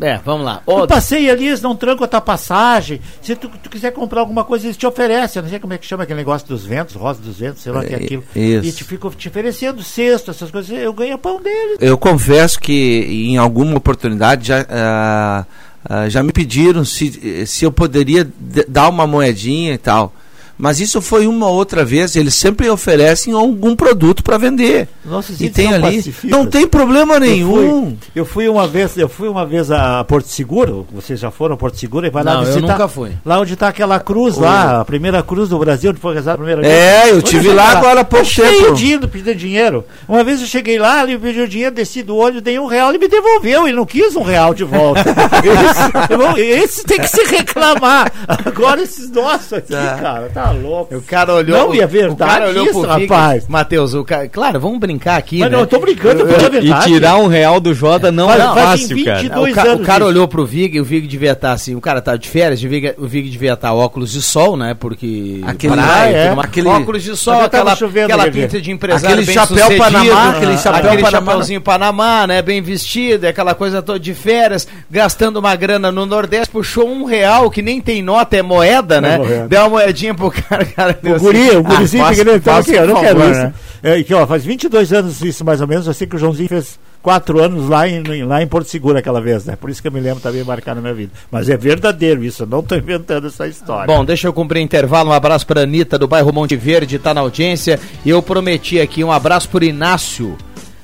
É, 0.01 0.18
vamos 0.24 0.46
lá. 0.46 0.62
Tu 0.65 0.72
Ô, 0.72 0.88
passeia 0.88 1.34
ali, 1.34 1.48
eles 1.48 1.62
não 1.62 1.75
trancam 1.75 2.06
a 2.06 2.08
tua 2.08 2.22
passagem. 2.22 3.01
Se 3.22 3.36
tu, 3.36 3.50
tu 3.62 3.70
quiser 3.70 3.91
comprar 3.91 4.22
alguma 4.22 4.44
coisa, 4.46 4.65
eles 4.65 4.77
te 4.77 4.88
oferecem. 4.88 5.39
Eu 5.39 5.44
não 5.44 5.50
sei 5.50 5.60
como 5.60 5.74
é 5.74 5.77
que 5.77 5.86
chama 5.86 6.03
aquele 6.03 6.20
negócio 6.20 6.48
dos 6.48 6.65
ventos, 6.65 6.96
rosa 6.96 7.22
dos 7.22 7.38
ventos, 7.39 7.62
sei 7.62 7.72
lá 7.72 7.79
o 7.82 7.84
que 7.84 7.94
é 7.94 7.98
É, 7.98 8.03
aquilo. 8.03 8.24
isso. 8.36 8.68
E 8.68 8.72
te 8.72 8.84
ficam 8.86 9.10
te 9.12 9.27
oferecendo 9.27 9.84
cesto, 9.84 10.32
essas 10.32 10.50
coisas. 10.50 10.70
Eu 10.77 10.94
ganho 10.94 11.18
pão 11.18 11.41
deles. 11.41 11.77
Eu 11.82 11.98
confesso 11.98 12.60
que 12.60 13.06
em 13.10 13.38
alguma 13.38 13.75
oportunidade 13.77 14.48
já, 14.48 14.65
ah, 14.70 15.46
ah, 15.84 16.08
já 16.10 16.24
me 16.24 16.32
pediram 16.32 16.86
se, 16.86 17.46
se 17.46 17.65
eu 17.65 17.72
poderia 17.72 18.25
dar 18.68 18.88
uma 18.89 19.06
moedinha 19.06 19.74
e 19.74 19.77
tal. 19.77 20.13
Mas 20.61 20.81
isso 20.81 21.01
foi 21.01 21.25
uma 21.25 21.47
outra 21.47 21.85
vez. 21.85 22.17
Eles 22.17 22.33
sempre 22.35 22.69
oferecem 22.69 23.33
algum 23.33 23.75
produto 23.77 24.21
para 24.21 24.37
vender. 24.37 24.89
Nossos 25.05 25.39
E 25.39 25.49
tem 25.49 25.67
são 25.67 25.75
ali. 25.75 25.95
pacifistas. 25.97 26.29
Não 26.29 26.45
tem 26.45 26.67
problema 26.67 27.13
Eu 27.15 27.19
nenhum. 27.21 27.51
fui, 27.53 27.97
eu 28.13 28.25
fui 28.25 28.49
uma 28.49 28.67
vez, 28.67 28.97
eu 28.97 29.07
fui 29.07 29.29
uma 29.29 29.45
vez 29.45 29.71
a 29.71 30.03
Porto 30.03 30.27
Seguro. 30.27 30.85
Vocês 30.91 31.17
já 31.17 31.31
foram 31.31 31.55
a 31.55 31.57
Porto 31.57 31.77
Seguro 31.79 32.05
e 32.05 32.09
vai 32.09 32.23
lá 32.25 32.33
Não, 32.33 32.39
eu 32.41 32.47
visitar. 32.47 32.73
nunca 32.73 32.87
fui. 32.89 33.11
Lá 33.25 33.39
onde 33.39 33.53
está 33.53 33.69
aquela 33.69 33.99
cruz 34.01 34.35
lá, 34.35 34.81
a 34.81 34.85
primeira 34.85 35.23
cruz 35.23 35.47
do 35.47 35.57
Brasil, 35.57 35.91
onde 35.91 35.99
foi 36.01 36.13
rezada 36.13 36.33
a 36.33 36.37
primeira 36.37 36.61
vez. 36.61 36.73
É, 36.73 37.09
eu 37.09 37.21
tive 37.21 37.53
lá 37.53 37.71
agora 37.77 38.01
há 38.01 38.03
pouco 38.03 38.25
Tá 38.25 38.29
cheio 38.31 38.63
tempo. 38.65 38.73
de 38.75 38.93
indo 38.93 39.07
pedindo 39.07 39.35
dinheiro. 39.35 39.85
Uma 40.09 40.25
vez 40.25 40.41
eu 40.41 40.47
cheguei 40.47 40.77
lá, 40.77 41.03
ele 41.03 41.17
pediu 41.17 41.47
dinheiro, 41.47 41.73
desci 41.73 42.03
do 42.03 42.17
olho, 42.17 42.41
dei 42.41 42.59
um 42.59 42.65
real, 42.65 42.89
ele 42.89 42.97
me 42.99 43.07
devolveu. 43.07 43.65
Ele 43.65 43.77
não 43.77 43.85
quis 43.85 44.13
um 44.13 44.23
real 44.23 44.53
de 44.53 44.65
volta. 44.65 45.05
esse, 45.39 46.13
eu 46.13 46.37
esse 46.63 46.83
tem 46.83 46.99
que 46.99 47.07
se 47.07 47.23
reclamar. 47.23 48.11
Agora 48.45 48.81
esses 48.81 49.09
nossos 49.09 49.53
aqui, 49.53 49.69
Tá. 49.73 49.97
cara, 50.01 50.29
tá 50.33 50.49
louco. 50.51 50.96
O 50.96 51.01
cara 51.01 51.34
olhou. 51.34 51.58
Não, 51.68 51.75
e 51.75 51.82
é 51.82 51.88
verdade 51.88 52.13
o 52.13 52.15
cara 52.15 52.48
olhou 52.50 52.65
isso, 52.65 52.82
pro 52.82 52.89
rapaz. 52.89 53.48
Matheus, 53.48 53.94
o 53.94 54.03
cara, 54.03 54.27
claro, 54.27 54.60
vamos 54.60 54.79
brincar 54.79 55.18
aqui, 55.18 55.39
Mas 55.39 55.50
né? 55.50 55.56
não, 55.56 55.63
eu 55.63 55.68
tô 55.68 55.79
brincando, 55.79 56.25
porque 56.25 56.44
é 56.46 56.48
E 56.48 56.50
verdade. 56.51 56.86
tirar 56.86 57.15
um 57.18 57.27
real 57.27 57.60
do 57.60 57.74
Jota 57.74 58.12
não 58.12 58.27
Faz- 58.27 58.39
é 58.39 58.44
fazem 58.46 58.63
fácil, 58.65 58.96
20 58.96 59.06
cara. 59.06 59.41
o, 59.41 59.53
ca- 59.53 59.74
o 59.75 59.79
cara 59.79 60.00
isso. 60.00 60.08
olhou 60.10 60.27
pro 60.27 60.46
Vig 60.46 60.75
e 60.77 60.82
o 60.82 60.84
Vig 60.84 61.08
devia 61.08 61.32
estar 61.34 61.51
assim, 61.51 61.75
o 61.75 61.82
cara 61.82 62.01
tá 62.01 62.15
de 62.15 62.27
férias, 62.27 62.62
o 62.98 63.08
Vig, 63.08 63.29
devia 63.29 63.53
estar 63.53 63.74
óculos 63.74 64.12
de 64.12 64.22
sol, 64.22 64.56
né? 64.58 64.75
Porque 64.79 65.41
Aquele- 65.46 65.74
praia, 65.74 66.15
é, 66.15 66.36
aquele- 66.39 66.68
óculos 66.68 67.03
de 67.03 67.15
sol, 67.15 67.41
aquela, 67.41 67.75
chovendo, 67.75 68.06
aquela 68.13 68.29
pinta 68.32 68.60
de 68.62 68.72
empresário 68.72 69.08
Aquele 69.20 69.25
bem 69.25 69.36
chapéu 69.36 69.77
Panamá, 69.77 70.29
aquele 70.29 70.58
chapéu 70.58 70.89
aquele 70.89 71.03
Panamá. 71.03 71.32
chapéuzinho 71.32 71.62
Panamá, 71.62 72.27
né? 72.27 72.41
Bem 72.41 72.62
vestido, 72.62 73.25
aquela 73.27 73.53
coisa 73.56 73.82
toda 73.82 74.00
de 74.00 74.13
férias, 74.13 74.68
gastando 74.89 75.38
uma 75.38 75.56
grana 75.56 75.91
no 75.91 76.06
Nordeste, 76.06 76.50
puxou 76.51 76.88
um 76.89 77.06
real, 77.06 77.50
que 77.50 77.62
nem 77.62 77.79
tem 77.82 78.01
nota, 78.01 78.38
é 78.38 78.41
moeda, 78.41 79.00
né? 79.01 79.18
moeda. 79.18 79.48
Deu 79.48 79.62
uma 79.62 79.70
moedinha 79.70 80.13
pro 80.13 80.32
cara, 80.41 80.65
cara 80.65 81.00
O 81.03 81.19
guri, 81.19 81.50
assim, 81.50 81.58
o 81.58 81.63
gurizinho 81.63 82.05
ah, 82.05 82.13
então, 82.36 82.55
aqui, 82.58 82.72
eu 82.74 82.88
não 82.88 83.01
quero 83.01 83.19
favor, 83.19 83.31
isso. 83.31 83.41
né? 83.41 83.53
É, 83.81 83.98
e 83.98 84.03
que, 84.03 84.13
ó, 84.13 84.27
faz 84.27 84.43
22 84.43 84.93
anos 84.93 85.22
isso, 85.22 85.46
mais 85.46 85.62
ou 85.62 85.67
menos. 85.67 85.88
Eu 85.88 85.93
sei 85.93 86.05
que 86.05 86.15
o 86.15 86.19
Joãozinho 86.19 86.50
fez 86.50 86.79
quatro 87.01 87.41
anos 87.41 87.69
lá 87.69 87.88
em, 87.88 88.03
lá 88.24 88.41
em 88.41 88.48
Porto 88.48 88.69
Seguro 88.69 88.98
aquela 88.98 89.22
vez, 89.22 89.46
né? 89.46 89.55
Por 89.55 89.69
isso 89.69 89.81
que 89.81 89.88
eu 89.88 89.91
me 89.91 90.00
lembro 90.00 90.19
também 90.22 90.43
marcar 90.43 90.75
na 90.75 90.81
minha 90.81 90.93
vida. 90.93 91.12
Mas 91.31 91.50
é 91.50 91.58
verdadeiro 91.58 92.24
isso, 92.24 92.43
eu 92.43 92.48
não 92.48 92.60
estou 92.60 92.77
inventando 92.77 93.27
essa 93.27 93.48
história. 93.48 93.88
Bom, 93.88 94.03
deixa 94.03 94.27
eu 94.27 94.34
cumprir 94.34 94.62
intervalo. 94.62 95.10
Um 95.10 95.13
abraço 95.13 95.48
para 95.48 95.62
Anitta 95.62 95.98
do 95.98 96.08
bairro 96.08 96.34
Monte 96.34 96.55
Verde, 96.55 97.00
tá 97.00 97.13
na 97.13 97.22
audiência. 97.22 97.79
E 98.05 98.10
eu 98.10 98.22
prometi 98.22 98.79
aqui 98.79 99.03
um 99.03 99.12
abraço 99.12 99.48
por 99.50 99.63
Inácio, 99.63 100.38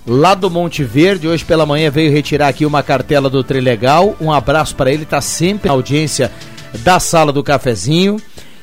lá 0.07 0.33
do 0.33 0.49
Monte 0.49 0.83
Verde. 0.83 1.27
Hoje 1.27 1.43
pela 1.43 1.65
manhã 1.65 1.89
veio 1.89 2.11
retirar 2.11 2.47
aqui 2.47 2.65
uma 2.65 2.81
cartela 2.81 3.29
do 3.29 3.43
Trilegal. 3.43 4.15
Um 4.21 4.31
abraço 4.31 4.75
para 4.75 4.91
ele, 4.91 5.05
tá 5.05 5.19
sempre 5.19 5.67
na 5.67 5.73
audiência 5.73 6.31
da 6.83 6.99
sala 6.99 7.31
do 7.31 7.43
cafezinho. 7.43 8.17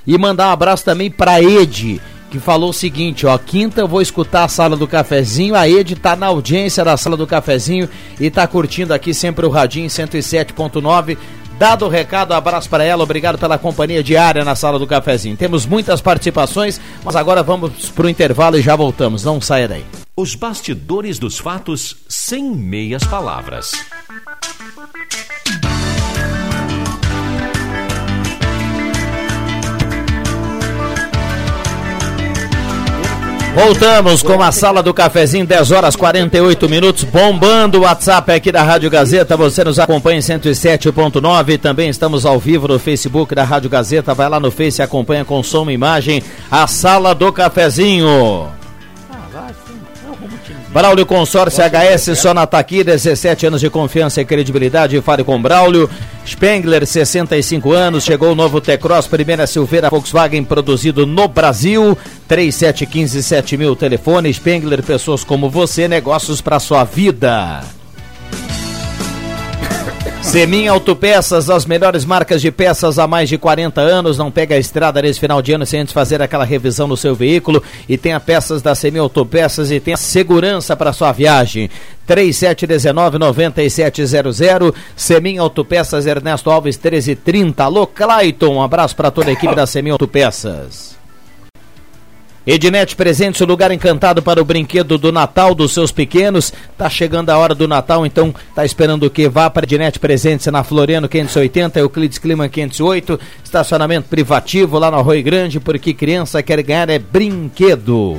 E 0.07 0.17
mandar 0.19 0.49
um 0.49 0.53
abraço 0.53 0.85
também 0.85 1.11
para 1.11 1.43
Ed, 1.43 2.01
que 2.31 2.39
falou 2.39 2.71
o 2.71 2.75
seguinte, 2.75 3.27
ó, 3.27 3.37
quinta 3.37 3.81
eu 3.81 3.89
vou 3.89 4.01
escutar 4.01 4.45
a 4.45 4.49
sala 4.49 4.77
do 4.77 4.89
cafezinho, 4.89 5.55
a 5.55 5.69
Ed 5.69 5.95
tá 5.97 6.17
na 6.17 6.27
audiência 6.27 6.85
da 6.85 6.97
sala 6.97 7.17
do 7.17 7.27
cafezinho 7.27 7.89
e 8.19 8.31
tá 8.31 8.47
curtindo 8.47 8.95
aqui 8.95 9.13
sempre 9.13 9.45
o 9.45 9.51
Radinho 9.51 9.89
107.9. 9.89 11.19
Dado 11.59 11.85
o 11.85 11.89
recado, 11.89 12.33
abraço 12.33 12.69
para 12.69 12.83
ela, 12.83 13.05
obrigado 13.05 13.39
pela 13.39 13.59
companhia 13.59 14.03
diária 14.03 14.45
na 14.45 14.57
sala 14.57 14.79
do 14.79 14.87
cafezinho. 14.87 15.37
Temos 15.37 15.67
muitas 15.67 16.01
participações, 16.01 16.81
mas 17.05 17.15
agora 17.15 17.43
vamos 17.43 17.91
pro 17.91 18.09
intervalo 18.09 18.59
e 18.59 18.63
já 18.63 18.75
voltamos. 18.75 19.23
Não 19.23 19.41
saia 19.41 19.69
daí. 19.69 19.85
Os 20.17 20.35
bastidores 20.35 21.19
dos 21.19 21.39
fatos 21.39 21.97
sem 22.09 22.51
meias 22.51 23.05
palavras. 23.05 23.71
Voltamos 33.55 34.23
com 34.23 34.43
a 34.43 34.51
sala 34.51 34.83
do 34.83 34.95
cafezinho, 34.95 35.45
10 35.45 35.73
horas 35.73 35.95
48 35.95 36.69
minutos, 36.71 37.05
bombando 37.05 37.79
o 37.79 37.83
WhatsApp 37.83 38.33
aqui 38.33 38.51
da 38.51 38.63
Rádio 38.63 38.89
Gazeta. 38.89 39.37
Você 39.37 39.63
nos 39.63 39.79
acompanha 39.79 40.19
em 40.19 40.23
107.9. 40.23 41.61
Também 41.61 41.91
estamos 41.91 42.25
ao 42.25 42.39
vivo 42.39 42.67
no 42.67 42.79
Facebook 42.79 43.35
da 43.35 43.45
Rádio 43.45 43.69
Gazeta. 43.69 44.15
Vai 44.15 44.29
lá 44.31 44.41
no 44.41 44.51
Face 44.51 44.81
e 44.81 44.83
acompanha 44.83 45.23
com 45.23 45.43
som 45.43 45.71
e 45.71 45.75
imagem 45.75 46.23
a 46.51 46.67
sala 46.67 47.15
do 47.15 47.31
cafezinho. 47.31 48.62
Braulio 50.73 51.05
Consórcio 51.05 51.63
HS 51.63 52.19
só 52.19 52.33
na 52.33 52.47
Taqui, 52.47 52.83
17 52.83 53.47
anos 53.47 53.61
de 53.61 53.69
confiança 53.69 54.23
e 54.23 54.25
credibilidade. 54.25 55.01
Fale 55.03 55.23
com 55.23 55.41
Braulio. 55.41 55.89
Spengler, 56.27 56.87
65 56.87 57.73
anos. 57.73 58.05
Chegou 58.05 58.33
o 58.33 58.35
novo 58.35 58.59
T-Cross, 58.59 59.07
primeira 59.07 59.47
Silveira 59.47 59.91
Volkswagen 59.91 60.43
produzido 60.43 61.07
no 61.07 61.29
Brasil. 61.29 61.97
3715-7000 62.27 63.77
telefone. 63.77 64.33
Spengler, 64.33 64.83
pessoas 64.83 65.23
como 65.23 65.51
você, 65.51 65.87
negócios 65.87 66.41
para 66.41 66.59
sua 66.59 66.85
vida. 66.85 67.63
Semin 70.23 70.69
Autopeças, 70.69 71.51
as 71.51 71.67
melhores 71.67 72.07
marcas 72.07 72.41
de 72.41 72.51
peças 72.51 72.99
há 72.99 73.07
mais 73.07 73.29
de 73.29 73.37
40 73.37 73.79
anos. 73.81 74.17
Não 74.17 74.31
pega 74.31 74.55
a 74.55 74.59
estrada 74.59 75.03
nesse 75.03 75.21
final 75.21 75.43
de 75.43 75.53
ano 75.53 75.67
sem 75.67 75.81
antes 75.81 75.93
fazer 75.93 76.23
aquela 76.23 76.45
revisão 76.45 76.87
no 76.87 76.97
seu 76.97 77.15
veículo. 77.15 77.63
E 77.89 77.99
tenha 77.99 78.19
peças 78.19 78.63
da 78.63 78.75
Semin 78.75 79.01
Autopeças 79.01 79.71
e 79.71 79.79
tenha 79.79 79.97
segurança 79.97 80.75
para 80.75 80.93
sua 80.93 81.13
viagem. 81.13 81.69
3719-9700. 82.09 84.75
Semin 84.97 85.39
Autopeças, 85.39 86.07
Ernesto 86.07 86.51
Alves 86.51 86.79
1330. 86.79 87.65
Alô, 87.65 87.87
Clayton. 87.87 88.55
Um 88.55 88.63
abraço 88.63 88.97
para 88.97 89.11
toda 89.11 89.29
a 89.29 89.33
equipe 89.33 89.55
da 89.55 89.67
Semin 89.67 89.91
Autopeças. 89.91 91.02
Ednet 92.47 92.97
Presentes, 92.97 93.41
o 93.41 93.45
lugar 93.45 93.71
encantado 93.71 94.21
para 94.21 94.43
o 94.43 94.45
brinquedo 94.45 94.99
do 94.99 95.13
Natal 95.13 95.55
dos 95.55 95.73
seus 95.73 95.93
pequenos. 95.93 96.53
Tá 96.77 96.91
chegando 96.91 97.31
a 97.31 97.39
hora 97.39 97.55
do 97.55 97.69
Natal, 97.69 98.05
então 98.05 98.35
tá 98.55 98.65
esperando 98.65 99.05
o 99.05 99.11
que? 99.11 99.29
Vá 99.29 99.49
para 99.49 99.65
Ednet 99.65 99.99
Presentes 100.01 100.47
na 100.47 100.65
Floriano 100.65 101.09
580, 101.09 101.79
Euclides 101.79 102.19
Clima 102.19 102.49
508, 102.49 103.19
estacionamento 103.45 104.09
privativo 104.09 104.79
lá 104.79 104.91
no 104.91 104.99
Arroio 104.99 105.23
Grande, 105.23 105.61
porque 105.61 105.95
criança 105.95 106.43
quer 106.43 106.63
ganhar 106.63 106.91
é 106.91 106.99
brinquedo. 106.99 108.19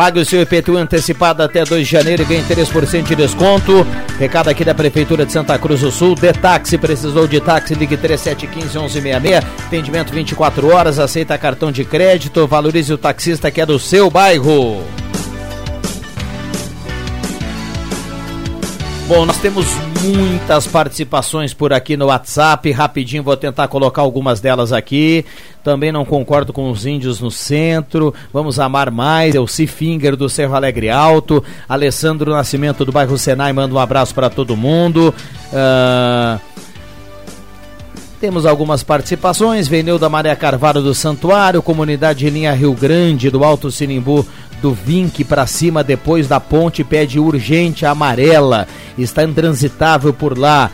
Pague 0.00 0.18
o 0.18 0.24
seu 0.24 0.40
IPTU 0.40 0.78
antecipado 0.78 1.42
até 1.42 1.62
2 1.62 1.86
de 1.86 1.92
janeiro 1.92 2.22
e 2.22 2.24
ganhe 2.24 2.42
3% 2.42 3.02
de 3.02 3.14
desconto. 3.14 3.86
Recado 4.18 4.48
aqui 4.48 4.64
da 4.64 4.74
Prefeitura 4.74 5.26
de 5.26 5.32
Santa 5.32 5.58
Cruz 5.58 5.82
do 5.82 5.90
Sul. 5.90 6.14
Detaxi, 6.14 6.78
precisou 6.78 7.26
de 7.26 7.38
táxi, 7.38 7.74
ligue 7.74 7.98
3715-1166. 7.98 9.44
Atendimento 9.66 10.10
24 10.10 10.74
horas, 10.74 10.98
aceita 10.98 11.36
cartão 11.36 11.70
de 11.70 11.84
crédito. 11.84 12.46
Valorize 12.46 12.90
o 12.90 12.96
taxista 12.96 13.50
que 13.50 13.60
é 13.60 13.66
do 13.66 13.78
seu 13.78 14.08
bairro. 14.08 14.82
Bom, 19.10 19.26
nós 19.26 19.38
temos 19.38 19.66
muitas 20.04 20.68
participações 20.68 21.52
por 21.52 21.72
aqui 21.72 21.96
no 21.96 22.06
WhatsApp. 22.06 22.70
Rapidinho 22.70 23.24
vou 23.24 23.36
tentar 23.36 23.66
colocar 23.66 24.02
algumas 24.02 24.40
delas 24.40 24.72
aqui. 24.72 25.26
Também 25.64 25.90
não 25.90 26.04
concordo 26.04 26.52
com 26.52 26.70
os 26.70 26.86
índios 26.86 27.20
no 27.20 27.28
centro. 27.28 28.14
Vamos 28.32 28.60
amar 28.60 28.88
mais. 28.88 29.34
É 29.34 29.40
o 29.40 29.48
Cifinger 29.48 30.14
do 30.14 30.28
Cerro 30.28 30.54
Alegre 30.54 30.90
Alto. 30.90 31.42
Alessandro 31.68 32.30
Nascimento 32.30 32.84
do 32.84 32.92
bairro 32.92 33.18
Senai 33.18 33.52
manda 33.52 33.74
um 33.74 33.80
abraço 33.80 34.14
para 34.14 34.30
todo 34.30 34.56
mundo. 34.56 35.12
Ah, 35.52 36.38
temos 38.20 38.44
algumas 38.44 38.82
participações. 38.82 39.66
Veneu 39.66 39.98
da 39.98 40.08
Maria 40.08 40.36
Carvalho 40.36 40.82
do 40.82 40.94
Santuário, 40.94 41.62
Comunidade 41.62 42.20
de 42.20 42.30
Linha 42.30 42.52
Rio 42.52 42.74
Grande, 42.74 43.30
do 43.30 43.42
Alto 43.42 43.70
Sinimbu 43.70 44.26
do 44.60 44.74
Vinque 44.74 45.24
para 45.24 45.46
cima 45.46 45.82
depois 45.82 46.28
da 46.28 46.38
ponte 46.38 46.84
pede 46.84 47.18
urgente 47.18 47.86
a 47.86 47.92
amarela. 47.92 48.68
Está 48.98 49.24
intransitável 49.24 50.12
por 50.12 50.36
lá. 50.36 50.70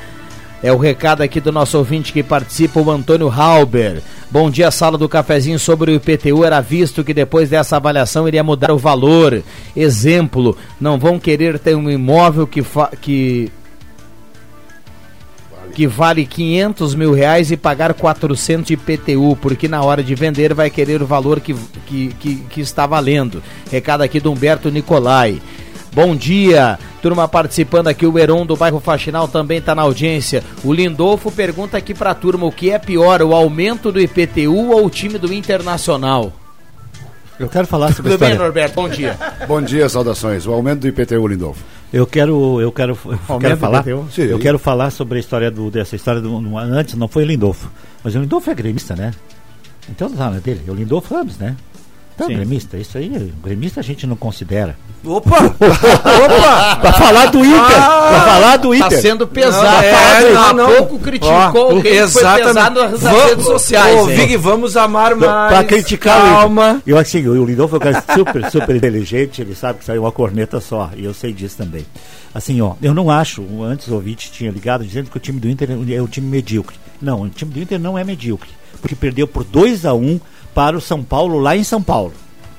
É 0.60 0.72
o 0.72 0.76
recado 0.76 1.22
aqui 1.22 1.38
do 1.38 1.52
nosso 1.52 1.78
ouvinte 1.78 2.12
que 2.12 2.22
participa, 2.22 2.80
o 2.80 2.90
Antônio 2.90 3.30
Halber. 3.30 4.02
Bom 4.28 4.50
dia, 4.50 4.72
sala 4.72 4.98
do 4.98 5.08
cafezinho 5.08 5.58
sobre 5.58 5.92
o 5.92 5.94
IPTU. 5.94 6.44
Era 6.44 6.60
visto 6.60 7.04
que 7.04 7.14
depois 7.14 7.48
dessa 7.48 7.76
avaliação 7.76 8.26
iria 8.26 8.42
mudar 8.42 8.72
o 8.72 8.78
valor. 8.78 9.44
Exemplo, 9.76 10.56
não 10.80 10.98
vão 10.98 11.20
querer 11.20 11.60
ter 11.60 11.76
um 11.76 11.88
imóvel 11.88 12.44
que, 12.44 12.64
que 13.00 13.52
que 15.76 15.86
vale 15.86 16.24
500 16.24 16.94
mil 16.94 17.12
reais 17.12 17.50
e 17.50 17.56
pagar 17.56 17.92
400 17.92 18.66
de 18.66 18.72
IPTU, 18.72 19.36
porque 19.42 19.68
na 19.68 19.82
hora 19.82 20.02
de 20.02 20.14
vender 20.14 20.54
vai 20.54 20.70
querer 20.70 21.02
o 21.02 21.06
valor 21.06 21.38
que, 21.38 21.54
que, 21.86 22.08
que, 22.18 22.36
que 22.36 22.60
está 22.62 22.86
valendo. 22.86 23.42
Recado 23.70 24.00
aqui 24.00 24.18
do 24.18 24.32
Humberto 24.32 24.70
Nicolai. 24.70 25.38
Bom 25.92 26.16
dia, 26.16 26.78
turma 27.02 27.28
participando 27.28 27.88
aqui, 27.88 28.06
o 28.06 28.18
Heron 28.18 28.46
do 28.46 28.56
bairro 28.56 28.80
Faxinal 28.80 29.28
também 29.28 29.58
está 29.58 29.74
na 29.74 29.82
audiência. 29.82 30.42
O 30.64 30.72
Lindolfo 30.72 31.30
pergunta 31.30 31.76
aqui 31.76 31.92
para 31.92 32.12
a 32.12 32.14
turma 32.14 32.46
o 32.46 32.52
que 32.52 32.70
é 32.70 32.78
pior, 32.78 33.20
o 33.20 33.34
aumento 33.34 33.92
do 33.92 34.00
IPTU 34.00 34.70
ou 34.70 34.86
o 34.86 34.88
time 34.88 35.18
do 35.18 35.30
Internacional? 35.30 36.32
Eu 37.38 37.50
quero 37.50 37.66
falar 37.66 37.92
sobre 37.92 38.12
Tudo 38.12 38.20
bem, 38.20 38.34
Norberto? 38.34 38.76
Bom 38.76 38.88
dia. 38.88 39.18
Bom 39.46 39.60
dia, 39.60 39.90
saudações. 39.90 40.46
O 40.46 40.54
aumento 40.54 40.80
do 40.80 40.88
IPTU, 40.88 41.28
Lindolfo. 41.28 41.75
Eu 41.96 42.06
quero, 42.06 42.60
eu 42.60 42.70
quero, 42.70 42.98
eu 43.06 43.38
quero 43.38 43.56
falar, 43.56 43.82
eu 44.28 44.38
quero 44.38 44.58
falar 44.58 44.90
sobre 44.90 45.16
a 45.16 45.20
história 45.20 45.50
do 45.50 45.70
dessa 45.70 45.96
história 45.96 46.20
do 46.20 46.58
antes 46.58 46.94
não 46.94 47.08
foi 47.08 47.22
o 47.22 47.26
Lindolfo, 47.26 47.70
mas 48.04 48.14
o 48.14 48.18
Lindolfo 48.20 48.50
é 48.50 48.54
gremista, 48.54 48.94
né? 48.94 49.12
Então 49.88 50.06
não 50.10 50.34
é 50.34 50.38
dele, 50.38 50.60
é 50.68 50.70
o 50.70 50.74
Lindolfo 50.74 51.14
Ramos, 51.14 51.38
né? 51.38 51.56
Então, 52.16 52.28
Sim. 52.28 52.36
gremista, 52.36 52.78
isso 52.78 52.96
aí, 52.96 53.30
gremista 53.44 53.80
a 53.80 53.82
gente 53.82 54.06
não 54.06 54.16
considera. 54.16 54.74
Opa! 55.04 55.36
Opa! 55.52 56.76
pra 56.80 56.92
falar 56.94 57.26
do 57.26 57.44
Inter! 57.44 57.76
Ah, 57.78 58.08
pra 58.08 58.20
falar 58.22 58.56
do 58.56 58.74
Inter! 58.74 58.88
Tá 58.88 58.96
sendo 58.96 59.26
pesado. 59.26 59.84
É, 59.84 60.32
não, 60.32 60.54
não, 60.54 60.64
há 60.64 60.76
pouco 60.78 60.98
criticou 60.98 61.76
oh, 61.76 61.82
quem 61.82 61.92
exatamente. 61.92 62.42
foi 62.42 62.54
pesado 62.54 62.80
nas 62.80 63.00
vamos, 63.02 63.24
redes 63.24 63.44
sociais. 63.44 64.00
Ô, 64.00 64.06
Vig, 64.06 64.34
vamos 64.38 64.78
amar 64.78 65.14
mais. 65.14 65.52
Pra 65.52 65.64
criticar 65.64 66.22
Calma. 66.22 66.80
Eu 66.86 66.96
assim, 66.96 67.26
o 67.28 67.44
Lindolfo 67.44 67.76
é 67.76 67.78
um 67.78 67.80
cara 67.82 68.04
super, 68.14 68.50
super 68.50 68.74
inteligente, 68.74 69.42
ele 69.42 69.54
sabe 69.54 69.80
que 69.80 69.84
saiu 69.84 70.04
uma 70.04 70.12
corneta 70.12 70.58
só, 70.58 70.90
e 70.96 71.04
eu 71.04 71.12
sei 71.12 71.34
disso 71.34 71.58
também. 71.58 71.84
Assim, 72.34 72.62
ó, 72.62 72.76
eu 72.80 72.94
não 72.94 73.10
acho, 73.10 73.44
antes 73.62 73.88
o 73.88 73.94
ouvinte 73.94 74.32
tinha 74.32 74.50
ligado 74.50 74.82
dizendo 74.82 75.10
que 75.10 75.16
o 75.18 75.20
time 75.20 75.38
do 75.38 75.50
Inter 75.50 75.70
é 75.70 76.00
um 76.00 76.06
time 76.06 76.26
medíocre. 76.26 76.76
Não, 77.00 77.20
o 77.20 77.28
time 77.28 77.52
do 77.52 77.60
Inter 77.60 77.78
não 77.78 77.98
é 77.98 78.02
medíocre, 78.02 78.48
porque 78.80 78.94
perdeu 78.94 79.28
por 79.28 79.44
2 79.44 79.84
a 79.84 79.92
1 79.92 80.02
um 80.02 80.20
para 80.56 80.74
o 80.74 80.80
São 80.80 81.04
Paulo 81.04 81.38
lá 81.38 81.54
em 81.54 81.62
São 81.62 81.82
Paulo. 81.82 82.14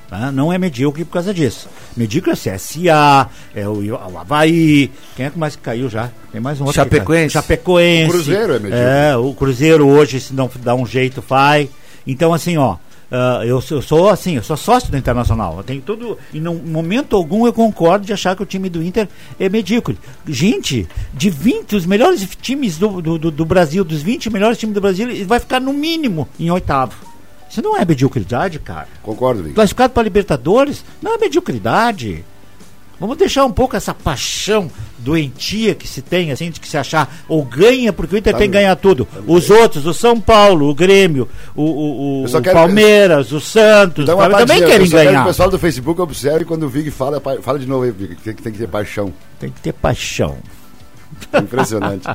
Tá? 0.07 0.31
Não 0.31 0.53
é 0.53 0.57
medíocre 0.59 1.03
por 1.03 1.13
causa 1.13 1.33
disso. 1.33 1.67
Medíocre 1.97 2.29
é 2.29 2.33
o 2.35 2.37
CSA, 2.37 3.29
é 3.55 3.67
o, 3.67 3.95
o 3.95 4.17
Havaí. 4.19 4.91
Quem 5.15 5.25
é 5.25 5.29
que 5.31 5.39
mais 5.39 5.55
caiu 5.55 5.89
já? 5.89 6.11
Tem 6.31 6.39
mais 6.39 6.61
um 6.61 6.65
outro. 6.65 6.75
Chapecoense. 6.75 7.33
Chapecoense. 7.33 8.09
O 8.09 8.11
Cruzeiro 8.11 8.53
é 8.53 8.59
medíocre. 8.59 8.85
É, 8.85 9.17
o 9.17 9.33
Cruzeiro 9.33 9.87
hoje, 9.87 10.19
se 10.19 10.31
não 10.31 10.47
dá 10.57 10.75
um 10.75 10.85
jeito, 10.85 11.23
faz. 11.23 11.69
Então, 12.05 12.35
assim, 12.35 12.55
ó. 12.55 12.75
Uh, 13.09 13.41
eu, 13.43 13.63
eu, 13.71 13.81
sou 13.81 14.09
assim, 14.09 14.35
eu 14.35 14.43
sou 14.43 14.57
sócio 14.57 14.91
do 14.91 14.97
Internacional. 14.97 15.55
Eu 15.57 15.63
tenho 15.63 15.81
tudo. 15.81 16.19
E 16.31 16.37
em 16.37 16.41
momento 16.41 17.15
algum 17.15 17.47
eu 17.47 17.53
concordo 17.53 18.05
de 18.05 18.13
achar 18.13 18.35
que 18.35 18.43
o 18.43 18.45
time 18.45 18.69
do 18.69 18.83
Inter 18.83 19.07
é 19.39 19.49
medíocre. 19.49 19.97
Gente, 20.27 20.87
de 21.13 21.31
20, 21.31 21.75
os 21.75 21.85
melhores 21.85 22.27
times 22.41 22.77
do, 22.77 23.01
do, 23.01 23.17
do, 23.17 23.31
do 23.31 23.45
Brasil, 23.45 23.83
dos 23.83 24.03
20 24.03 24.29
melhores 24.29 24.57
times 24.59 24.75
do 24.75 24.81
Brasil, 24.81 25.09
ele 25.09 25.23
vai 25.23 25.39
ficar 25.39 25.59
no 25.59 25.73
mínimo 25.73 26.27
em 26.37 26.51
oitavo. 26.51 27.16
Isso 27.49 27.61
não 27.61 27.77
é 27.77 27.85
mediocridade, 27.85 28.59
cara. 28.59 28.87
Concordo, 29.01 29.41
Victor. 29.41 29.55
Classificado 29.55 29.93
para 29.93 30.03
Libertadores 30.03 30.83
não 31.01 31.15
é 31.15 31.17
mediocridade. 31.17 32.23
Vamos 32.99 33.17
deixar 33.17 33.45
um 33.45 33.51
pouco 33.51 33.75
essa 33.75 33.93
paixão 33.93 34.71
doentia 34.97 35.75
que 35.75 35.87
se 35.87 36.01
tem, 36.01 36.31
assim, 36.31 36.49
de 36.49 36.59
que 36.59 36.67
se 36.67 36.77
achar 36.77 37.23
ou 37.27 37.45
ganha, 37.45 37.93
porque 37.93 38.15
o 38.15 38.17
Inter 38.17 38.33
tá 38.33 38.39
tem 38.39 38.49
que 38.49 38.53
ganhar 38.53 38.75
tudo. 38.75 39.05
Tá 39.05 39.19
Os 39.27 39.51
outros, 39.51 39.85
o 39.85 39.93
São 39.93 40.19
Paulo, 40.19 40.67
o 40.67 40.73
Grêmio, 40.73 41.29
o, 41.55 41.63
o, 41.63 42.25
o 42.25 42.41
Palmeiras, 42.41 43.31
o 43.31 43.39
Santos, 43.39 44.05
também 44.05 44.65
querem 44.65 44.89
ganhar. 44.89 45.11
Quero 45.11 45.21
o 45.21 45.27
pessoal 45.27 45.49
do 45.49 45.59
Facebook 45.59 46.01
observe 46.01 46.43
quando 46.43 46.63
o 46.63 46.69
Vig 46.69 46.89
fala, 46.89 47.21
fala 47.41 47.59
de 47.59 47.67
novo 47.67 47.83
aí, 47.83 47.91
Vig, 47.91 48.15
que 48.15 48.33
tem 48.33 48.51
que 48.51 48.57
ter 48.57 48.67
paixão. 48.67 49.13
Tem 49.39 49.51
que 49.51 49.61
ter 49.61 49.73
paixão. 49.73 50.37
Impressionante. 51.33 52.07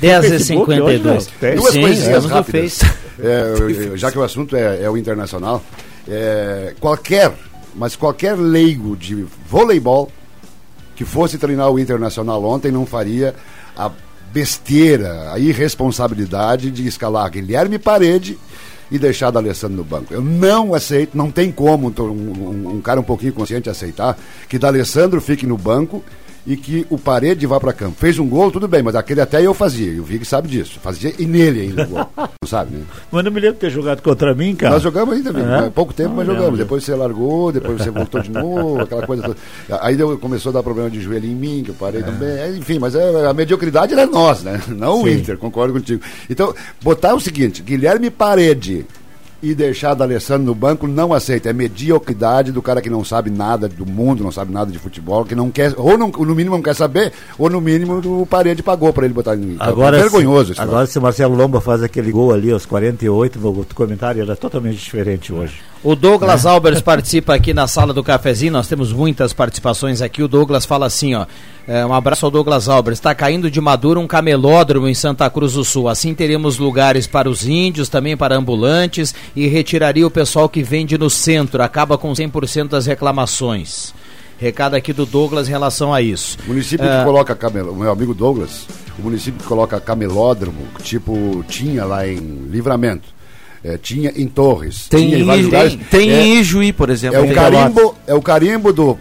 10 0.00 0.32
e 0.32 0.40
52. 0.40 1.02
Duas 1.02 1.72
Sim, 1.72 1.80
coisinhas 1.80 2.24
rápidas. 2.26 2.80
É, 3.18 3.96
já 3.96 4.10
que 4.10 4.18
o 4.18 4.22
assunto 4.22 4.54
é, 4.56 4.82
é 4.82 4.90
o 4.90 4.96
internacional, 4.96 5.62
é, 6.08 6.74
qualquer, 6.78 7.32
mas 7.74 7.96
qualquer 7.96 8.36
leigo 8.36 8.96
de 8.96 9.26
voleibol 9.48 10.10
que 10.94 11.04
fosse 11.04 11.38
treinar 11.38 11.70
o 11.70 11.78
internacional 11.78 12.42
ontem 12.44 12.70
não 12.70 12.86
faria 12.86 13.34
a 13.76 13.90
besteira, 14.32 15.32
a 15.32 15.38
irresponsabilidade 15.38 16.70
de 16.70 16.86
escalar 16.86 17.30
Guilherme 17.30 17.78
Parede 17.78 18.38
e 18.90 18.98
deixar 18.98 19.30
da 19.30 19.40
Alessandro 19.40 19.78
no 19.78 19.84
banco. 19.84 20.12
Eu 20.12 20.22
não 20.22 20.74
aceito, 20.74 21.16
não 21.16 21.30
tem 21.30 21.50
como 21.50 21.92
um, 21.98 22.02
um, 22.02 22.76
um 22.76 22.80
cara 22.80 23.00
um 23.00 23.04
pouquinho 23.04 23.32
consciente 23.32 23.68
aceitar 23.68 24.16
que 24.48 24.58
da 24.58 24.68
Alessandro 24.68 25.20
fique 25.20 25.46
no 25.46 25.56
banco 25.56 26.04
e 26.46 26.56
que 26.56 26.86
o 26.88 26.96
Parede 26.96 27.46
vá 27.46 27.58
para 27.58 27.72
campo. 27.72 27.96
Fez 27.98 28.18
um 28.18 28.28
gol, 28.28 28.52
tudo 28.52 28.68
bem, 28.68 28.82
mas 28.82 28.94
aquele 28.94 29.20
até 29.20 29.44
eu 29.44 29.52
fazia. 29.52 29.90
E 29.90 30.00
o 30.00 30.04
Vig 30.04 30.24
sabe 30.24 30.48
disso. 30.48 30.78
Fazia 30.80 31.12
e 31.18 31.26
nele 31.26 31.62
ainda 31.62 31.82
o 31.84 31.86
gol. 31.88 32.10
Não 32.42 32.48
sabe, 32.48 32.76
né? 32.76 32.84
Mas 33.10 33.24
não 33.24 33.32
me 33.32 33.40
lembro 33.40 33.54
de 33.54 33.60
ter 33.60 33.70
jogado 33.70 34.00
contra 34.00 34.32
mim, 34.32 34.54
cara. 34.54 34.74
Nós 34.74 34.82
jogamos 34.82 35.16
ainda, 35.16 35.32
Vig. 35.32 35.44
É? 35.44 35.70
Pouco 35.70 35.92
tempo, 35.92 36.10
não, 36.10 36.16
mas 36.16 36.26
jogamos. 36.26 36.58
Depois 36.58 36.84
você 36.84 36.94
largou, 36.94 37.50
depois 37.50 37.82
você 37.82 37.90
voltou 37.90 38.20
de 38.22 38.30
novo, 38.30 38.82
aquela 38.82 39.04
coisa 39.04 39.22
toda. 39.24 39.36
Aí 39.80 39.96
deu, 39.96 40.16
começou 40.18 40.50
a 40.50 40.52
dar 40.52 40.62
problema 40.62 40.88
de 40.88 41.00
joelho 41.00 41.26
em 41.26 41.34
mim, 41.34 41.62
que 41.64 41.70
eu 41.70 41.74
parei 41.74 42.02
é. 42.02 42.04
também. 42.04 42.56
Enfim, 42.56 42.78
mas 42.78 42.94
é, 42.94 43.26
a 43.26 43.34
mediocridade 43.34 43.94
era 43.94 44.06
nós, 44.06 44.44
né? 44.44 44.60
Não 44.68 44.98
Sim. 44.98 45.02
o 45.02 45.08
Inter, 45.08 45.38
concordo 45.38 45.72
contigo. 45.72 46.02
Então, 46.30 46.54
botar 46.80 47.14
o 47.14 47.20
seguinte: 47.20 47.62
Guilherme 47.62 48.10
Parede 48.10 48.86
e 49.42 49.54
deixar 49.54 49.94
da 49.94 50.04
Alessandro 50.04 50.46
no 50.46 50.54
banco 50.54 50.86
não 50.86 51.12
aceita. 51.12 51.50
É 51.50 51.52
mediocridade 51.52 52.52
do 52.52 52.62
cara 52.62 52.80
que 52.80 52.90
não 52.90 53.04
sabe 53.04 53.30
nada 53.30 53.68
do 53.68 53.86
mundo, 53.86 54.24
não 54.24 54.32
sabe 54.32 54.52
nada 54.52 54.70
de 54.70 54.78
futebol, 54.78 55.24
que 55.24 55.34
não 55.34 55.50
quer, 55.50 55.74
ou 55.76 55.96
não, 55.98 56.08
no 56.08 56.34
mínimo 56.34 56.56
não 56.56 56.62
quer 56.62 56.74
saber, 56.74 57.12
ou 57.38 57.50
no 57.50 57.60
mínimo 57.60 57.98
o 58.22 58.26
parede 58.26 58.62
pagou 58.62 58.92
para 58.92 59.04
ele 59.04 59.14
botar 59.14 59.36
em 59.36 59.56
Agora, 59.58 59.98
é 59.98 60.00
vergonhoso. 60.00 60.54
Se, 60.54 60.60
agora, 60.60 60.86
se 60.86 60.98
o 60.98 61.02
Marcelo 61.02 61.34
Lomba 61.34 61.60
faz 61.60 61.82
aquele 61.82 62.10
gol 62.10 62.32
ali 62.32 62.50
aos 62.50 62.66
48, 62.66 63.38
no 63.38 63.66
comentário 63.74 64.22
era 64.22 64.36
totalmente 64.36 64.78
diferente 64.78 65.32
hoje. 65.32 65.60
O 65.84 65.94
Douglas 65.94 66.44
é. 66.44 66.48
Albers 66.48 66.80
participa 66.80 67.34
aqui 67.34 67.52
na 67.52 67.66
sala 67.66 67.92
do 67.92 68.02
cafezinho, 68.02 68.52
nós 68.52 68.66
temos 68.66 68.92
muitas 68.92 69.32
participações 69.32 70.00
aqui. 70.00 70.22
O 70.22 70.28
Douglas 70.28 70.64
fala 70.64 70.86
assim, 70.86 71.14
ó. 71.14 71.26
É, 71.68 71.84
um 71.84 71.92
abraço 71.92 72.24
ao 72.24 72.30
Douglas 72.30 72.68
Albers. 72.68 72.98
Está 72.98 73.14
caindo 73.14 73.50
de 73.50 73.60
maduro 73.60 74.00
um 74.00 74.06
camelódromo 74.06 74.88
em 74.88 74.94
Santa 74.94 75.28
Cruz 75.28 75.54
do 75.54 75.64
Sul. 75.64 75.88
Assim 75.88 76.14
teremos 76.14 76.58
lugares 76.58 77.06
para 77.06 77.28
os 77.28 77.46
índios, 77.46 77.88
também 77.88 78.16
para 78.16 78.36
ambulantes 78.36 79.14
e 79.34 79.48
retiraria 79.48 80.06
o 80.06 80.10
pessoal 80.10 80.48
que 80.48 80.62
vende 80.62 80.96
no 80.96 81.10
centro. 81.10 81.62
Acaba 81.62 81.98
com 81.98 82.12
100% 82.12 82.68
das 82.68 82.86
reclamações. 82.86 83.92
Recado 84.38 84.74
aqui 84.74 84.92
do 84.92 85.06
Douglas 85.06 85.48
em 85.48 85.50
relação 85.50 85.92
a 85.92 86.00
isso. 86.00 86.38
O 86.44 86.48
município 86.48 86.86
é... 86.86 86.98
que 86.98 87.04
coloca 87.04 87.34
camel... 87.34 87.74
meu 87.74 87.90
amigo 87.90 88.14
Douglas, 88.14 88.66
o 88.98 89.02
município 89.02 89.40
que 89.40 89.46
coloca 89.46 89.80
camelódromo, 89.80 90.68
tipo 90.82 91.44
tinha 91.48 91.84
lá 91.84 92.06
em 92.06 92.18
Livramento 92.50 93.15
é, 93.66 93.76
tinha 93.76 94.12
em 94.14 94.28
Torres. 94.28 94.86
Tem 94.86 95.12
em, 95.12 95.24
vários 95.24 95.46
lugares. 95.46 95.74
Tem, 95.74 96.08
tem 96.08 96.10
é, 96.12 96.22
em 96.22 96.38
Ijuí, 96.38 96.72
por 96.72 96.88
exemplo. 96.88 97.18
É 97.18 97.20
o, 97.20 97.34
carimbo, 97.34 97.94
é 98.06 98.14
o 98.14 98.22
carimbo 98.22 98.72
do 98.72 98.96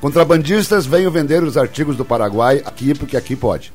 contrabandistas 0.00 0.86
venham 0.86 1.10
vender 1.10 1.42
os 1.42 1.56
artigos 1.56 1.96
do 1.96 2.04
Paraguai 2.04 2.62
aqui, 2.64 2.94
porque 2.94 3.16
aqui 3.16 3.34
pode. 3.34 3.72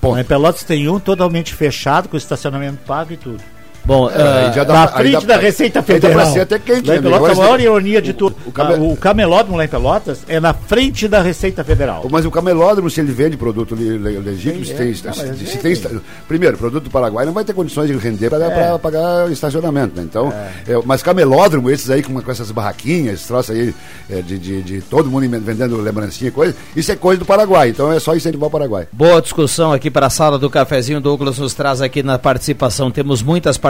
Ponto. 0.00 0.18
Em 0.18 0.24
Pelotas 0.24 0.64
tem 0.64 0.88
um 0.88 0.98
totalmente 0.98 1.54
fechado, 1.54 2.08
com 2.08 2.16
estacionamento 2.16 2.78
pago 2.84 3.12
e 3.12 3.16
tudo. 3.16 3.40
Bom, 3.84 4.10
é, 4.10 4.60
uh, 4.60 4.72
na 4.72 4.88
frente 4.88 5.26
da 5.26 5.36
Receita 5.36 5.82
Federal. 5.82 6.18
Dá 6.18 6.26
ser 6.26 6.40
até 6.40 6.58
quente, 6.58 6.86
lá 6.86 6.94
em 6.94 7.00
né, 7.00 7.02
Pelotas, 7.02 7.38
a 7.38 7.40
maior 7.40 7.60
ironia 7.60 8.02
de 8.02 8.12
tudo. 8.12 8.36
O, 8.46 8.52
camel... 8.52 8.90
o 8.90 8.96
camelódromo 8.96 9.56
lá 9.56 9.64
em 9.64 9.68
Pelotas 9.68 10.20
é 10.28 10.38
na 10.38 10.52
frente 10.52 11.08
da 11.08 11.20
Receita 11.22 11.64
Federal. 11.64 12.06
Mas 12.10 12.24
o 12.24 12.30
camelódromo, 12.30 12.90
se 12.90 13.00
ele 13.00 13.12
vende 13.12 13.36
produto 13.36 13.74
legítimo, 13.74 14.64
se 14.64 14.74
tem, 14.74 14.94
se, 14.94 15.46
se 15.46 15.58
tem, 15.58 16.00
primeiro, 16.28 16.56
produto 16.56 16.84
do 16.84 16.90
Paraguai 16.90 17.24
não 17.24 17.32
vai 17.32 17.44
ter 17.44 17.52
condições 17.52 17.88
de 17.88 17.96
render 17.96 18.30
para 18.30 18.46
é. 18.46 18.78
pagar 18.78 19.30
estacionamento. 19.30 19.96
Né? 19.96 20.02
Então, 20.02 20.32
é. 20.32 20.72
É, 20.72 20.80
mas 20.84 21.02
camelódromo, 21.02 21.70
esses 21.70 21.90
aí 21.90 22.02
com, 22.02 22.20
com 22.20 22.30
essas 22.30 22.50
barraquinhas, 22.50 23.14
esses 23.14 23.26
troços 23.26 23.54
aí 23.54 23.74
é, 24.08 24.22
de, 24.22 24.38
de, 24.38 24.62
de, 24.62 24.80
todo 24.82 25.10
mundo 25.10 25.28
vendendo 25.40 25.76
lembrancinha 25.80 26.28
e 26.28 26.32
coisa, 26.32 26.54
isso 26.76 26.92
é 26.92 26.96
coisa 26.96 27.18
do 27.18 27.24
Paraguai. 27.24 27.70
Então 27.70 27.92
é 27.92 27.98
só 27.98 28.14
incentivar 28.14 28.48
o 28.48 28.50
Paraguai. 28.50 28.86
Boa 28.92 29.20
discussão 29.20 29.72
aqui 29.72 29.90
para 29.90 30.06
a 30.06 30.10
sala 30.10 30.38
do 30.38 30.50
cafezinho. 30.50 31.00
Douglas 31.00 31.38
nos 31.38 31.54
traz 31.54 31.80
aqui 31.80 32.02
na 32.02 32.18
participação. 32.18 32.90
Temos 32.90 33.22
muitas 33.22 33.56
participações. 33.56 33.69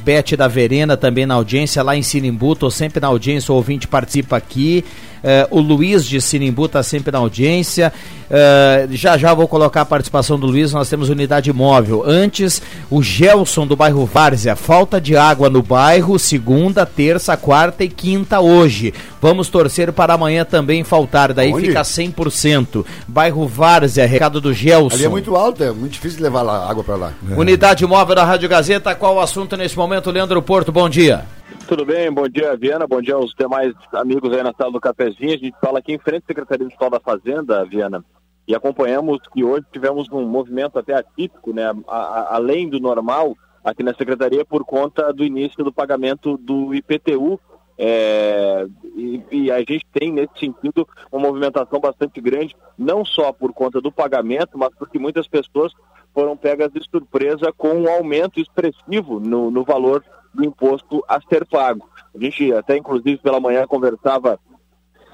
Bete 0.00 0.36
da 0.36 0.48
Verena 0.48 0.96
também 0.96 1.26
na 1.26 1.34
audiência 1.34 1.82
lá 1.82 1.96
em 1.96 2.02
Sinimbu, 2.02 2.56
tô 2.56 2.70
sempre 2.70 3.00
na 3.00 3.08
audiência, 3.08 3.52
o 3.52 3.56
ouvinte 3.56 3.86
participa 3.86 4.36
aqui. 4.36 4.84
Uh, 5.18 5.58
o 5.58 5.60
Luiz 5.60 6.04
de 6.04 6.20
Sinimbu 6.20 6.66
está 6.66 6.82
sempre 6.82 7.12
na 7.12 7.18
audiência. 7.18 7.92
Uh, 8.28 8.88
já 8.90 9.16
já 9.16 9.32
vou 9.32 9.48
colocar 9.48 9.82
a 9.82 9.84
participação 9.84 10.38
do 10.38 10.46
Luiz. 10.46 10.72
Nós 10.72 10.88
temos 10.88 11.08
unidade 11.08 11.52
móvel. 11.52 12.02
Antes, 12.06 12.62
o 12.90 13.02
Gelson 13.02 13.66
do 13.66 13.74
bairro 13.74 14.04
Várzea. 14.06 14.54
Falta 14.54 15.00
de 15.00 15.16
água 15.16 15.48
no 15.48 15.62
bairro, 15.62 16.18
segunda, 16.18 16.84
terça, 16.84 17.36
quarta 17.36 17.84
e 17.84 17.88
quinta 17.88 18.40
hoje. 18.40 18.92
Vamos 19.20 19.48
torcer 19.48 19.92
para 19.92 20.14
amanhã 20.14 20.44
também 20.44 20.84
faltar. 20.84 21.32
Daí 21.32 21.52
Onde? 21.52 21.68
fica 21.68 21.82
100%. 21.82 22.84
Bairro 23.06 23.46
Várzea, 23.46 24.06
recado 24.06 24.40
do 24.40 24.52
Gelson. 24.52 24.94
Ali 24.94 25.04
é 25.04 25.08
muito 25.08 25.34
alto, 25.34 25.64
é 25.64 25.72
muito 25.72 25.92
difícil 25.92 26.22
levar 26.22 26.42
lá, 26.42 26.68
água 26.68 26.84
para 26.84 26.96
lá. 26.96 27.12
É. 27.30 27.34
Unidade 27.34 27.86
móvel 27.86 28.14
da 28.14 28.24
Rádio 28.24 28.48
Gazeta. 28.48 28.94
Qual 28.94 29.16
o 29.16 29.20
assunto 29.20 29.56
nesse 29.56 29.76
momento, 29.76 30.10
Leandro 30.10 30.40
Porto? 30.42 30.70
Bom 30.70 30.88
dia. 30.88 31.24
Tudo 31.68 31.84
bem, 31.84 32.10
bom 32.10 32.26
dia, 32.26 32.56
Viana, 32.56 32.86
bom 32.86 33.02
dia 33.02 33.14
aos 33.14 33.34
demais 33.34 33.74
amigos 33.92 34.32
aí 34.32 34.42
na 34.42 34.54
sala 34.54 34.72
do 34.72 34.80
cafezinho. 34.80 35.34
A 35.34 35.36
gente 35.36 35.54
fala 35.60 35.80
aqui 35.80 35.92
em 35.92 35.98
frente 35.98 36.22
à 36.22 36.26
Secretaria 36.28 36.64
Municipal 36.64 36.88
da 36.88 36.98
Fazenda, 36.98 37.62
Viana, 37.66 38.02
e 38.46 38.54
acompanhamos 38.54 39.18
que 39.34 39.44
hoje 39.44 39.66
tivemos 39.70 40.08
um 40.10 40.26
movimento 40.26 40.78
até 40.78 40.94
atípico, 40.94 41.52
né, 41.52 41.70
a, 41.86 41.96
a, 41.96 42.36
além 42.36 42.70
do 42.70 42.80
normal, 42.80 43.36
aqui 43.62 43.82
na 43.82 43.92
Secretaria, 43.92 44.46
por 44.46 44.64
conta 44.64 45.12
do 45.12 45.22
início 45.22 45.62
do 45.62 45.70
pagamento 45.70 46.38
do 46.38 46.74
IPTU. 46.74 47.38
É, 47.76 48.66
e, 48.96 49.22
e, 49.30 49.50
a 49.52 49.58
gente 49.58 49.84
tem, 49.92 50.10
nesse 50.10 50.38
sentido, 50.40 50.88
uma 51.12 51.20
movimentação 51.20 51.78
bastante 51.78 52.18
grande, 52.18 52.56
não 52.78 53.04
só 53.04 53.30
por 53.30 53.52
conta 53.52 53.78
do 53.78 53.92
pagamento, 53.92 54.56
mas 54.56 54.70
porque 54.78 54.98
muitas 54.98 55.28
pessoas 55.28 55.74
foram 56.14 56.34
pegas 56.34 56.72
de 56.72 56.82
surpresa 56.90 57.52
com 57.52 57.74
um 57.74 57.90
aumento 57.90 58.40
expressivo 58.40 59.20
no, 59.20 59.50
no 59.50 59.64
valor 59.64 60.02
do 60.38 60.44
imposto 60.44 61.04
a 61.08 61.20
ser 61.20 61.44
pago. 61.44 61.88
A 62.14 62.18
gente 62.18 62.52
até, 62.52 62.76
inclusive, 62.76 63.18
pela 63.18 63.40
manhã 63.40 63.66
conversava 63.66 64.38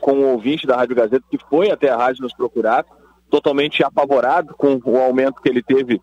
com 0.00 0.12
um 0.12 0.32
ouvinte 0.32 0.66
da 0.66 0.76
Rádio 0.76 0.94
Gazeta 0.94 1.24
que 1.30 1.38
foi 1.48 1.70
até 1.70 1.88
a 1.88 1.96
rádio 1.96 2.22
nos 2.22 2.34
procurar, 2.34 2.84
totalmente 3.30 3.82
apavorado 3.82 4.54
com 4.54 4.78
o 4.84 4.98
aumento 4.98 5.40
que 5.40 5.48
ele 5.48 5.62
teve 5.62 6.00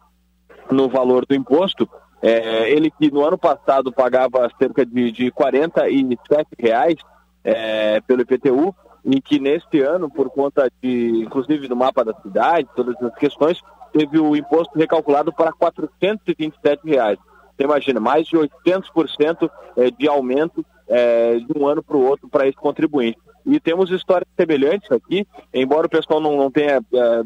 no 0.72 0.90
valor 0.90 1.26
do 1.26 1.36
imposto. 1.36 1.88
É, 2.22 2.70
ele 2.70 2.92
que 2.92 3.12
no 3.12 3.24
ano 3.24 3.38
passado 3.38 3.92
pagava 3.92 4.50
cerca 4.60 4.86
de, 4.86 5.12
de 5.12 5.32
47 5.32 6.48
reais 6.58 6.96
é, 7.44 8.02
pelo 8.02 8.22
IPTU 8.22 8.76
e 9.04 9.20
que 9.22 9.40
neste 9.40 9.82
ano, 9.82 10.10
por 10.10 10.30
conta 10.30 10.72
de, 10.82 11.24
inclusive 11.24 11.68
do 11.68 11.76
mapa 11.76 12.04
da 12.04 12.14
cidade, 12.22 12.70
todas 12.76 12.96
as 13.02 13.16
questões, 13.16 13.62
teve 13.92 14.20
o 14.20 14.36
imposto 14.36 14.78
recalculado 14.78 15.34
para 15.34 15.52
427 15.52 16.88
reais. 16.88 17.20
Você 17.62 17.66
imagina, 17.66 18.00
mais 18.00 18.26
de 18.26 18.36
800% 18.36 19.50
eh, 19.78 19.92
de 19.92 20.08
aumento 20.08 20.66
é, 20.88 21.38
de 21.38 21.58
um 21.58 21.68
ano 21.68 21.84
para 21.84 21.96
o 21.96 22.04
outro 22.04 22.28
para 22.28 22.48
esse 22.48 22.58
contribuinte. 22.58 23.20
E 23.46 23.60
temos 23.60 23.92
histórias 23.92 24.28
semelhantes 24.36 24.92
aqui, 24.92 25.26
embora 25.54 25.88
o 25.88 25.90
pessoal 25.90 26.20
não, 26.20 26.36
não 26.38 26.52
tenha, 26.52 26.82
é, 26.94 27.22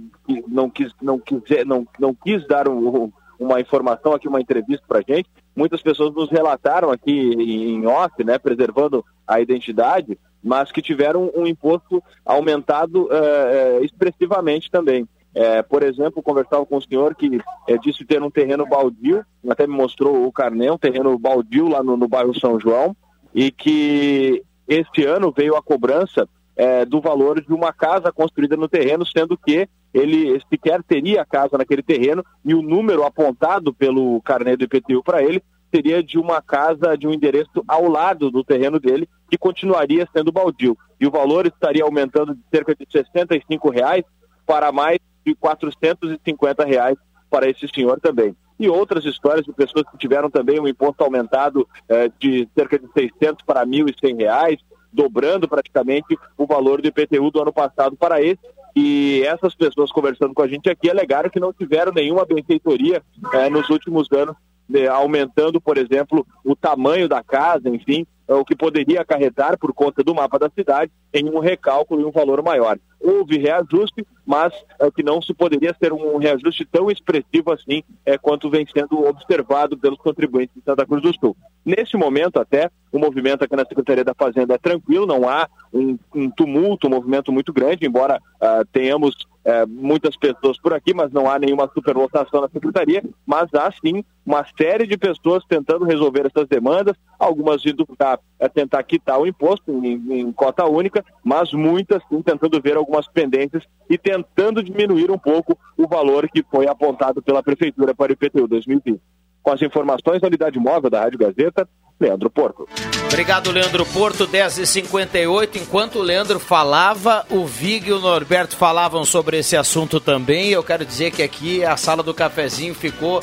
não, 0.48 0.70
quis, 0.70 0.92
não, 1.02 1.20
quiser, 1.20 1.66
não, 1.66 1.88
não 1.98 2.14
quis 2.14 2.46
dar 2.48 2.68
um, 2.68 3.12
uma 3.40 3.60
informação 3.60 4.14
aqui, 4.14 4.28
uma 4.28 4.42
entrevista 4.42 4.84
para 4.88 5.02
gente, 5.08 5.30
muitas 5.56 5.82
pessoas 5.82 6.14
nos 6.14 6.30
relataram 6.30 6.92
aqui 6.92 7.12
em 7.12 7.86
off, 7.86 8.24
né, 8.24 8.38
preservando 8.38 9.04
a 9.28 9.40
identidade, 9.40 10.18
mas 10.44 10.72
que 10.72 10.82
tiveram 10.82 11.32
um 11.36 11.48
imposto 11.48 12.04
aumentado 12.26 13.10
é, 13.12 13.80
expressivamente 13.84 14.70
também. 14.70 15.08
É, 15.36 15.62
por 15.62 15.84
exemplo, 15.84 16.24
conversava 16.24 16.66
com 16.66 16.78
o 16.78 16.82
senhor 16.82 17.14
que 17.14 17.42
é, 17.68 17.78
disse 17.78 18.06
ter 18.06 18.24
um 18.24 18.32
terreno 18.32 18.66
baldio, 18.66 19.26
até 19.50 19.68
me 19.68 19.74
mostrou 19.76 20.26
o 20.26 20.32
carnê, 20.32 20.72
um 20.72 20.78
terreno 20.78 21.20
baldio 21.20 21.68
lá 21.68 21.84
no, 21.84 21.98
no 21.98 22.08
bairro 22.08 22.40
São 22.40 22.58
João, 22.58 22.96
e 23.34 23.52
que 23.52 24.42
este 24.66 25.04
ano 25.04 25.34
veio 25.36 25.58
a 25.58 25.62
cobrança 25.62 26.26
é, 26.56 26.86
do 26.86 27.02
valor 27.02 27.42
de 27.42 27.54
uma 27.54 27.74
casa 27.74 28.14
construída 28.14 28.56
no 28.56 28.70
terreno, 28.70 29.06
sendo 29.06 29.38
que 29.38 29.68
ele 29.94 30.42
sequer 30.50 30.82
teria 30.84 31.26
casa 31.26 31.58
naquele 31.58 31.84
terreno 31.84 32.24
e 32.44 32.56
o 32.56 32.62
número 32.62 33.04
apontado 33.04 33.74
pelo 33.74 34.22
carnê 34.22 34.56
do 34.56 34.64
IPTU 34.64 35.04
para 35.04 35.22
ele 35.22 35.44
seria 35.74 36.02
de 36.02 36.18
uma 36.18 36.42
casa, 36.42 36.98
de 36.98 37.06
um 37.06 37.12
endereço 37.12 37.62
ao 37.68 37.90
lado 37.90 38.32
do 38.32 38.44
terreno 38.44 38.80
dele, 38.80 39.10
que 39.30 39.38
continuaria 39.38 40.08
sendo 40.16 40.32
baldio. 40.32 40.78
E 41.00 41.06
o 41.06 41.12
valor 41.12 41.46
estaria 41.46 41.84
aumentando 41.84 42.34
de 42.34 42.42
cerca 42.50 42.74
de 42.74 42.88
65 42.90 43.70
reais 43.70 44.04
para 44.46 44.72
mais 44.72 45.00
de 45.26 45.36
450 45.36 46.64
reais 46.66 46.98
para 47.30 47.50
esse 47.50 47.68
senhor 47.68 48.00
também. 48.00 48.36
E 48.58 48.70
outras 48.70 49.04
histórias 49.04 49.46
de 49.46 49.52
pessoas 49.52 49.86
que 49.92 49.98
tiveram 49.98 50.30
também 50.30 50.60
um 50.60 50.68
imposto 50.68 51.04
aumentado 51.04 51.68
eh, 51.90 52.10
de 52.20 52.48
cerca 52.56 52.80
de 52.80 52.88
600 52.94 53.44
para 53.46 53.66
1.100 53.66 54.18
reais, 54.18 54.58
dobrando 54.94 55.48
praticamente 55.48 56.18
o 56.38 56.46
valor 56.46 56.82
do 56.82 56.88
IPTU 56.88 57.30
do 57.32 57.42
ano 57.42 57.52
passado 57.52 57.98
para 57.98 58.22
esse. 58.22 58.40
E 58.74 59.24
essas 59.26 59.54
pessoas 59.56 59.92
conversando 59.92 60.34
com 60.34 60.42
a 60.42 60.48
gente 60.48 60.70
aqui 60.70 60.90
alegaram 60.90 61.30
que 61.30 61.40
não 61.40 61.52
tiveram 61.52 61.92
nenhuma 61.92 62.26
benfeitoria 62.26 63.02
eh, 63.34 63.50
nos 63.50 63.70
últimos 63.70 64.10
anos, 64.12 64.36
eh, 64.74 64.88
aumentando, 64.88 65.60
por 65.60 65.78
exemplo, 65.78 66.26
o 66.44 66.56
tamanho 66.56 67.10
da 67.10 67.22
casa, 67.22 67.68
enfim, 67.68 68.08
o 68.28 68.44
que 68.44 68.56
poderia 68.56 69.02
acarretar 69.02 69.58
por 69.58 69.74
conta 69.74 70.04
do 70.04 70.16
mapa 70.16 70.40
da 70.40 70.50
cidade 70.50 70.92
em 71.14 71.30
um 71.30 71.40
recálculo 71.40 72.02
e 72.02 72.06
um 72.06 72.12
valor 72.12 72.42
maior. 72.44 72.78
Houve 73.00 73.38
reajuste, 73.38 74.06
mas 74.26 74.54
é, 74.80 74.90
que 74.90 75.04
não 75.04 75.22
se 75.22 75.34
poderia 75.34 75.76
ser 75.80 75.94
um 75.94 76.18
reajuste 76.18 76.66
tão 76.66 76.90
expressivo 76.90 77.52
assim 77.52 77.84
é, 78.06 78.18
quanto 78.18 78.50
vem 78.50 78.66
sendo 78.66 79.06
observado 79.06 79.78
pelos 79.78 80.00
contribuintes 80.00 80.56
de 80.56 80.64
Santa 80.64 80.86
Cruz 80.86 81.04
do 81.04 81.14
Sul. 81.14 81.38
Nesse 81.64 81.96
momento, 81.96 82.40
até, 82.40 82.70
o 82.92 82.98
movimento 82.98 83.44
aqui 83.44 83.56
na 83.56 83.66
Secretaria 83.66 84.04
da 84.04 84.16
Fazenda 84.16 84.56
é 84.56 84.58
tranquilo, 84.58 85.06
não 85.06 85.28
há 85.30 85.48
um, 85.72 85.98
um 86.14 86.30
tumulto, 86.30 86.88
um 86.88 86.92
movimento 86.92 87.32
muito 87.32 87.54
grande, 87.54 87.86
embora 87.86 88.20
uh, 88.42 88.66
tenhamos 88.72 89.16
é, 89.46 89.64
muitas 89.68 90.18
pessoas 90.18 90.60
por 90.60 90.74
aqui, 90.74 90.92
mas 90.92 91.12
não 91.12 91.30
há 91.30 91.38
nenhuma 91.38 91.70
superlotação 91.72 92.42
na 92.42 92.50
secretaria, 92.50 93.04
mas 93.26 93.54
há 93.54 93.72
sim 93.72 94.04
uma 94.26 94.44
série 94.58 94.88
de 94.88 94.98
pessoas 94.98 95.46
tentando 95.48 95.86
resolver 95.86 96.26
essas 96.26 96.48
demandas, 96.50 96.98
algumas 97.20 97.64
indo 97.64 97.86
para 97.86 98.20
é, 98.40 98.50
tentar 98.50 98.82
quitar 98.82 99.20
o 99.20 99.28
imposto 99.28 99.72
em, 99.72 100.20
em, 100.20 100.32
cota 100.32 100.66
única, 100.66 101.06
mas 101.24 101.54
muitas 101.54 102.02
sim 102.10 102.24
tentando 102.24 102.60
ver 102.60 102.76
algumas 102.76 103.08
pendências 103.08 103.64
e 103.88 104.00
tentando 104.00 104.64
diminuir 104.64 105.12
um 105.12 105.20
pouco 105.20 105.56
o 105.78 105.88
valor 105.88 106.28
que 106.28 106.44
foi 106.50 106.68
apontado 106.68 107.22
pela 107.22 107.44
Prefeitura 107.44 107.94
para 107.94 108.12
o 108.12 108.14
IPTU 108.14 108.48
2020. 108.48 109.00
Com 109.44 109.52
as 109.52 109.62
informações 109.62 110.20
da 110.20 110.28
unidade 110.28 110.58
móvel 110.58 110.90
da 110.90 111.02
Rádio 111.02 111.20
Gazeta, 111.20 111.70
Leandro 112.00 112.30
Porto. 112.30 112.68
Obrigado, 113.06 113.52
Leandro 113.52 113.86
Porto, 113.86 114.28
10h58. 114.28 115.56
Enquanto 115.56 116.00
o 116.00 116.02
Leandro 116.02 116.40
falava, 116.40 117.26
o 117.30 117.46
Vig 117.46 117.88
e 117.88 117.94
o 117.94 118.00
Norberto 118.00 118.56
falavam 118.58 119.06
sobre 119.06 119.40
esse 119.40 119.56
assunto 119.56 120.00
também. 120.00 120.50
Eu 120.50 120.64
quero 120.64 120.86
dizer 120.86 121.12
que 121.12 121.24
aqui 121.24 121.64
a 121.64 121.78
sala 121.78 122.04
do 122.04 122.14
cafezinho 122.14 122.76
ficou 122.76 123.22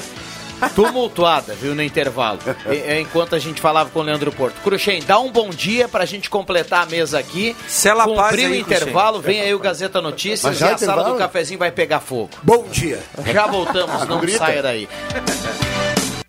tumultuada, 0.71 1.55
viu, 1.55 1.75
no 1.75 1.83
intervalo. 1.83 2.39
E, 2.71 3.01
enquanto 3.01 3.35
a 3.35 3.39
gente 3.39 3.61
falava 3.61 3.91
com 3.91 4.01
o 4.01 4.03
Leandro 4.03 4.33
Porto. 4.33 4.55
Cruxem, 4.63 5.03
dá 5.03 5.19
um 5.19 5.31
bom 5.31 5.51
dia 5.51 5.89
pra 5.89 6.05
gente 6.05 6.31
completar 6.31 6.85
a 6.85 6.87
mesa 6.87 7.19
aqui. 7.19 7.57
Sela 7.67 8.05
Cumprir 8.05 8.49
o 8.49 8.55
intervalo, 8.55 9.21
vem 9.21 9.41
aí 9.41 9.55
o 9.55 9.59
Gazeta 9.59 10.01
Notícias 10.01 10.61
e 10.61 10.65
a 10.65 10.79
sala 10.79 11.05
do 11.05 11.17
cafezinho 11.17 11.59
vai 11.59 11.71
pegar 11.71 12.01
fogo. 12.01 12.31
Bom 12.43 12.65
dia. 12.71 13.01
Já 13.33 13.47
voltamos, 13.47 14.07
não 14.09 14.27
saia 14.29 14.63
daí. 14.63 14.89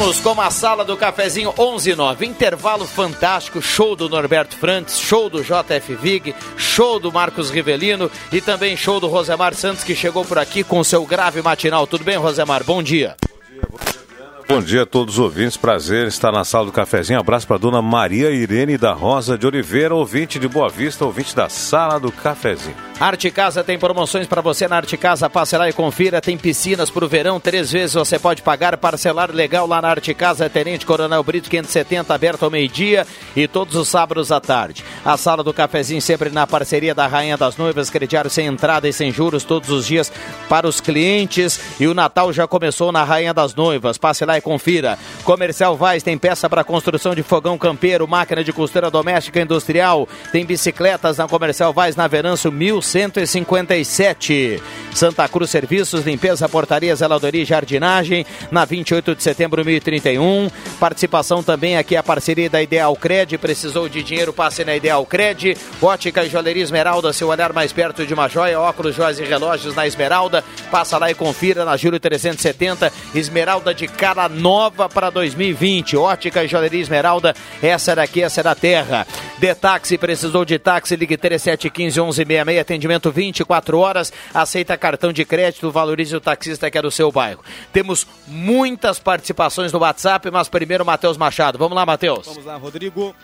Voltamos 0.00 0.20
com 0.20 0.40
a 0.40 0.50
sala 0.50 0.82
do 0.82 0.96
cafezinho 0.96 1.52
11 1.58 1.94
9. 1.94 2.24
Intervalo 2.24 2.86
fantástico, 2.86 3.60
show 3.60 3.94
do 3.94 4.08
Norberto 4.08 4.56
Frantz, 4.56 4.98
show 4.98 5.28
do 5.28 5.42
JF 5.42 5.94
Vig, 5.94 6.34
show 6.56 6.98
do 6.98 7.12
Marcos 7.12 7.50
Rivelino 7.50 8.10
e 8.32 8.40
também 8.40 8.78
show 8.78 8.98
do 8.98 9.08
Rosemar 9.08 9.54
Santos 9.54 9.84
que 9.84 9.94
chegou 9.94 10.24
por 10.24 10.38
aqui 10.38 10.64
com 10.64 10.82
seu 10.82 11.04
grave 11.04 11.42
matinal. 11.42 11.86
Tudo 11.86 12.02
bem, 12.02 12.16
Rosemar? 12.16 12.64
Bom 12.64 12.82
dia. 12.82 13.14
Bom 13.20 13.36
dia, 13.46 13.62
bom 13.70 13.78
dia, 13.78 14.00
Bom 14.48 14.62
dia 14.62 14.82
a 14.84 14.86
todos 14.86 15.18
os 15.18 15.20
ouvintes, 15.20 15.58
prazer 15.58 16.08
estar 16.08 16.32
na 16.32 16.44
sala 16.44 16.64
do 16.64 16.72
cafezinho. 16.72 17.20
Abraço 17.20 17.46
para 17.46 17.58
dona 17.58 17.82
Maria 17.82 18.30
Irene 18.30 18.78
da 18.78 18.94
Rosa 18.94 19.36
de 19.36 19.46
Oliveira, 19.46 19.94
ouvinte 19.94 20.38
de 20.38 20.48
Boa 20.48 20.70
Vista, 20.70 21.04
ouvinte 21.04 21.36
da 21.36 21.50
sala 21.50 22.00
do 22.00 22.10
cafezinho. 22.10 22.89
Arte 23.00 23.30
Casa 23.30 23.64
tem 23.64 23.78
promoções 23.78 24.26
para 24.26 24.42
você 24.42 24.68
na 24.68 24.76
Arte 24.76 24.94
Casa. 24.94 25.30
Passe 25.30 25.56
lá 25.56 25.66
e 25.70 25.72
confira. 25.72 26.20
Tem 26.20 26.36
piscinas 26.36 26.90
para 26.90 27.02
o 27.02 27.08
verão. 27.08 27.40
Três 27.40 27.72
vezes 27.72 27.94
você 27.94 28.18
pode 28.18 28.42
pagar, 28.42 28.76
parcelar 28.76 29.30
legal 29.32 29.66
lá 29.66 29.80
na 29.80 29.88
Arte 29.88 30.12
Casa. 30.12 30.50
Tenente 30.50 30.84
Coronel 30.84 31.24
Brito 31.24 31.48
570, 31.48 32.12
aberto 32.12 32.42
ao 32.42 32.50
meio-dia 32.50 33.06
e 33.34 33.48
todos 33.48 33.74
os 33.74 33.88
sábados 33.88 34.30
à 34.30 34.38
tarde. 34.38 34.84
A 35.02 35.16
sala 35.16 35.42
do 35.42 35.54
cafezinho 35.54 36.02
sempre 36.02 36.28
na 36.28 36.46
parceria 36.46 36.94
da 36.94 37.06
Rainha 37.06 37.38
das 37.38 37.56
Noivas. 37.56 37.88
Crediário 37.88 38.28
sem 38.28 38.44
entrada 38.44 38.86
e 38.86 38.92
sem 38.92 39.10
juros 39.10 39.44
todos 39.44 39.70
os 39.70 39.86
dias 39.86 40.12
para 40.46 40.68
os 40.68 40.78
clientes. 40.78 41.58
E 41.80 41.86
o 41.86 41.94
Natal 41.94 42.30
já 42.34 42.46
começou 42.46 42.92
na 42.92 43.02
Rainha 43.02 43.32
das 43.32 43.54
Noivas. 43.54 43.96
Passe 43.96 44.26
lá 44.26 44.36
e 44.36 44.42
confira. 44.42 44.98
Comercial 45.24 45.74
Vaz 45.74 46.02
tem 46.02 46.18
peça 46.18 46.50
para 46.50 46.62
construção 46.62 47.14
de 47.14 47.22
fogão 47.22 47.56
campeiro, 47.56 48.06
máquina 48.06 48.44
de 48.44 48.52
costura 48.52 48.90
doméstica 48.90 49.40
industrial. 49.40 50.06
Tem 50.30 50.44
bicicletas 50.44 51.16
na 51.16 51.26
Comercial 51.26 51.72
Vaz 51.72 51.96
na 51.96 52.06
Veranço 52.06 52.52
1157. 52.94 54.62
Santa 54.94 55.28
Cruz 55.28 55.50
Serviços, 55.50 56.04
limpeza, 56.04 56.48
portaria, 56.48 56.94
zeladoria 56.94 57.42
e 57.42 57.44
jardinagem 57.44 58.26
na 58.50 58.64
28 58.64 59.14
de 59.14 59.22
setembro 59.22 59.64
1031. 59.64 60.50
Participação 60.78 61.42
também 61.42 61.76
aqui 61.76 61.96
a 61.96 62.02
parceria 62.02 62.50
da 62.50 62.62
Ideal 62.62 62.94
Cred. 62.96 63.38
Precisou 63.38 63.88
de 63.88 64.02
dinheiro, 64.02 64.32
passe 64.32 64.64
na 64.64 64.74
Ideal 64.74 65.04
Cred. 65.06 65.56
Ótica 65.80 66.24
e 66.24 66.28
Joalheria 66.28 66.62
Esmeralda, 66.62 67.12
seu 67.12 67.28
olhar 67.28 67.52
mais 67.52 67.72
perto 67.72 68.06
de 68.06 68.12
uma 68.12 68.28
joia. 68.28 68.60
Óculos, 68.60 68.94
joias 68.94 69.18
e 69.18 69.24
relógios 69.24 69.74
na 69.74 69.86
Esmeralda. 69.86 70.44
Passa 70.70 70.98
lá 70.98 71.10
e 71.10 71.14
confira 71.14 71.64
na 71.64 71.76
Júlio 71.76 72.00
370. 72.00 72.92
Esmeralda 73.14 73.72
de 73.72 73.86
cara 73.86 74.28
nova 74.28 74.88
para 74.88 75.10
2020. 75.10 75.96
Ótica 75.96 76.44
e 76.44 76.48
Joalheria 76.48 76.80
Esmeralda, 76.80 77.34
essa 77.62 77.94
daqui, 77.94 78.22
essa 78.22 78.40
é 78.40 78.44
da 78.44 78.54
terra. 78.54 79.06
De 79.38 79.54
táxi, 79.54 79.96
precisou 79.96 80.44
de 80.44 80.58
táxi, 80.58 80.96
ligue 80.96 81.16
3715 81.16 82.24
1166, 82.24 82.79
atendimento 82.80 83.12
24 83.12 83.78
horas, 83.78 84.12
aceita 84.32 84.76
cartão 84.76 85.12
de 85.12 85.24
crédito, 85.24 85.70
valorize 85.70 86.16
o 86.16 86.20
taxista 86.20 86.70
que 86.70 86.78
é 86.78 86.82
do 86.82 86.90
seu 86.90 87.12
bairro. 87.12 87.42
Temos 87.72 88.06
muitas 88.26 88.98
participações 88.98 89.72
no 89.72 89.80
WhatsApp, 89.80 90.30
mas 90.30 90.48
primeiro 90.48 90.84
Matheus 90.84 91.18
Machado. 91.18 91.58
Vamos 91.58 91.76
lá, 91.76 91.84
Matheus. 91.84 92.26
Vamos 92.26 92.44
lá, 92.44 92.56
Rodrigo. 92.56 93.14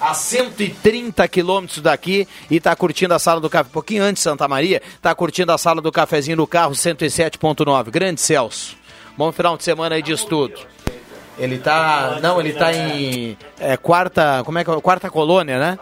a 0.00 0.14
130 0.14 1.28
quilômetros 1.28 1.80
daqui 1.80 2.26
e 2.50 2.56
está 2.56 2.74
curtindo 2.74 3.12
a 3.12 3.18
sala 3.18 3.38
do 3.38 3.50
café, 3.50 3.68
um 3.68 3.72
pouquinho 3.72 4.02
antes 4.02 4.22
de 4.22 4.24
Santa 4.24 4.48
Maria, 4.48 4.80
está 4.94 5.14
curtindo 5.14 5.52
a 5.52 5.58
sala 5.58 5.82
do 5.82 5.92
cafezinho 5.92 6.38
no 6.38 6.46
carro 6.46 6.72
107.9. 6.72 7.90
Grande 7.90 8.20
Celso. 8.20 8.76
Bom 9.18 9.30
final 9.32 9.58
de 9.58 9.64
semana 9.64 9.96
aí 9.96 10.02
de 10.02 10.12
estudo. 10.12 10.58
Ele 11.40 11.58
tá, 11.58 12.18
não, 12.22 12.38
ele 12.38 12.52
tá 12.52 12.70
em 12.72 13.36
é, 13.58 13.76
quarta, 13.76 14.42
como 14.44 14.58
é 14.58 14.64
que 14.64 14.70
é? 14.70 14.80
Quarta 14.80 15.10
colônia, 15.10 15.58
né? 15.58 15.78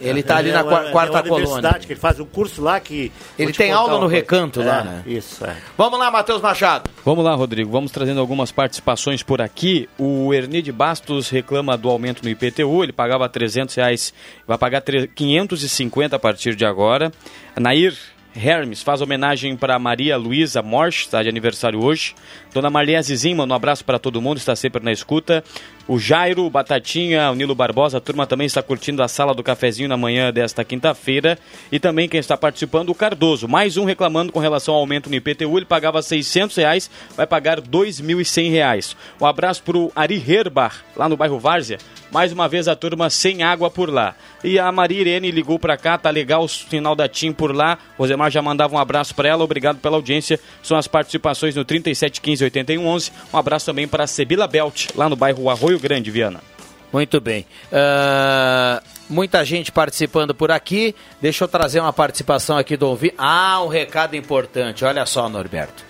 Ele 0.00 0.22
tá 0.22 0.36
ali 0.38 0.50
na 0.50 0.60
É 0.60 0.64
qua- 0.64 0.90
quarta 0.90 1.18
é 1.18 1.20
uma 1.22 1.28
colônia. 1.28 1.74
que 1.74 1.92
ele 1.92 2.00
faz 2.00 2.18
um 2.18 2.24
curso 2.24 2.62
lá 2.62 2.80
que... 2.80 3.12
Ele 3.38 3.52
te 3.52 3.58
tem 3.58 3.70
aula 3.72 3.98
no 3.98 4.06
recanto 4.06 4.62
lá, 4.62 4.80
É, 4.80 4.84
né? 4.84 5.02
Isso, 5.06 5.44
é. 5.44 5.56
Vamos 5.76 5.98
lá, 5.98 6.10
Matheus 6.10 6.40
Machado. 6.42 6.90
Vamos 7.04 7.24
lá, 7.24 7.34
Rodrigo. 7.34 7.70
Vamos 7.70 7.90
trazendo 7.92 8.20
algumas 8.20 8.50
participações 8.50 9.22
por 9.22 9.40
aqui. 9.42 9.88
O 9.98 10.32
Erni 10.34 10.62
de 10.62 10.72
Bastos 10.72 11.28
reclama 11.28 11.76
do 11.76 11.88
aumento 11.88 12.22
no 12.22 12.28
IPTU. 12.30 12.82
Ele 12.82 12.92
pagava 12.92 13.28
300 13.28 13.74
reais, 13.74 14.12
vai 14.46 14.56
pagar 14.58 14.80
tre- 14.80 15.06
550 15.08 16.16
a 16.16 16.18
partir 16.18 16.54
de 16.54 16.64
agora. 16.64 17.12
A 17.54 17.60
Nair 17.60 17.94
Hermes 18.34 18.82
faz 18.82 19.00
homenagem 19.00 19.56
para 19.56 19.78
Maria 19.78 20.16
Luísa 20.16 20.62
Morsch, 20.62 21.02
está 21.02 21.22
de 21.22 21.28
aniversário 21.28 21.82
hoje. 21.82 22.14
Dona 22.52 22.68
Marlene 22.68 23.02
Zizim, 23.02 23.34
um 23.34 23.54
abraço 23.54 23.84
para 23.84 23.98
todo 23.98 24.20
mundo, 24.20 24.38
está 24.38 24.56
sempre 24.56 24.82
na 24.82 24.90
escuta. 24.90 25.44
O 25.86 25.98
Jairo, 25.98 26.44
o 26.44 26.50
Batatinha, 26.50 27.30
o 27.30 27.34
Nilo 27.34 27.54
Barbosa, 27.54 27.98
a 27.98 28.00
turma 28.00 28.26
também 28.26 28.46
está 28.46 28.62
curtindo 28.62 29.02
a 29.02 29.08
sala 29.08 29.34
do 29.34 29.42
cafezinho 29.42 29.88
na 29.88 29.96
manhã 29.96 30.32
desta 30.32 30.64
quinta-feira. 30.64 31.38
E 31.70 31.80
também 31.80 32.08
quem 32.08 32.20
está 32.20 32.36
participando, 32.36 32.90
o 32.90 32.94
Cardoso. 32.94 33.48
Mais 33.48 33.76
um 33.76 33.84
reclamando 33.84 34.32
com 34.32 34.38
relação 34.38 34.74
ao 34.74 34.80
aumento 34.80 35.10
no 35.10 35.16
IPTU. 35.16 35.58
Ele 35.58 35.66
pagava 35.66 36.00
600 36.00 36.56
reais, 36.56 36.90
vai 37.16 37.26
pagar 37.26 37.60
2.100 37.60 38.50
reais. 38.50 38.96
Um 39.20 39.26
abraço 39.26 39.62
para 39.62 39.76
o 39.76 39.90
Ari 39.96 40.22
Herbar, 40.28 40.84
lá 40.96 41.08
no 41.08 41.16
bairro 41.16 41.40
Várzea. 41.40 41.78
Mais 42.12 42.32
uma 42.32 42.48
vez 42.48 42.66
a 42.66 42.74
turma 42.74 43.08
sem 43.08 43.42
água 43.42 43.70
por 43.70 43.88
lá. 43.88 44.14
E 44.42 44.58
a 44.58 44.70
Maria 44.72 45.00
Irene 45.00 45.30
ligou 45.30 45.58
para 45.58 45.76
cá, 45.76 45.96
tá 45.96 46.10
legal 46.10 46.44
o 46.44 46.48
sinal 46.48 46.96
da 46.96 47.08
TIM 47.08 47.32
por 47.32 47.54
lá. 47.54 47.78
Rosemar 47.96 48.30
já 48.30 48.42
mandava 48.42 48.74
um 48.74 48.78
abraço 48.78 49.14
para 49.14 49.28
ela, 49.28 49.44
obrigado 49.44 49.78
pela 49.78 49.96
audiência. 49.96 50.40
São 50.62 50.76
as 50.76 50.88
participações 50.88 51.54
no 51.54 51.64
3715 51.64 52.39
8111. 52.44 53.12
Um 53.32 53.38
abraço 53.38 53.66
também 53.66 53.86
para 53.86 54.04
a 54.04 54.06
Sebila 54.06 54.46
Belt, 54.46 54.88
lá 54.94 55.08
no 55.08 55.16
bairro 55.16 55.48
Arroio 55.50 55.78
Grande, 55.78 56.10
Viana. 56.10 56.40
Muito 56.92 57.20
bem. 57.20 57.46
Ah, 57.72 58.82
muita 59.08 59.44
gente 59.44 59.70
participando 59.70 60.34
por 60.34 60.50
aqui. 60.50 60.94
Deixa 61.20 61.44
eu 61.44 61.48
trazer 61.48 61.80
uma 61.80 61.92
participação 61.92 62.58
aqui 62.58 62.76
do 62.76 62.88
ouvinte. 62.88 63.14
Ah, 63.16 63.62
um 63.62 63.68
recado 63.68 64.16
importante. 64.16 64.84
Olha 64.84 65.06
só, 65.06 65.28
Norberto. 65.28 65.84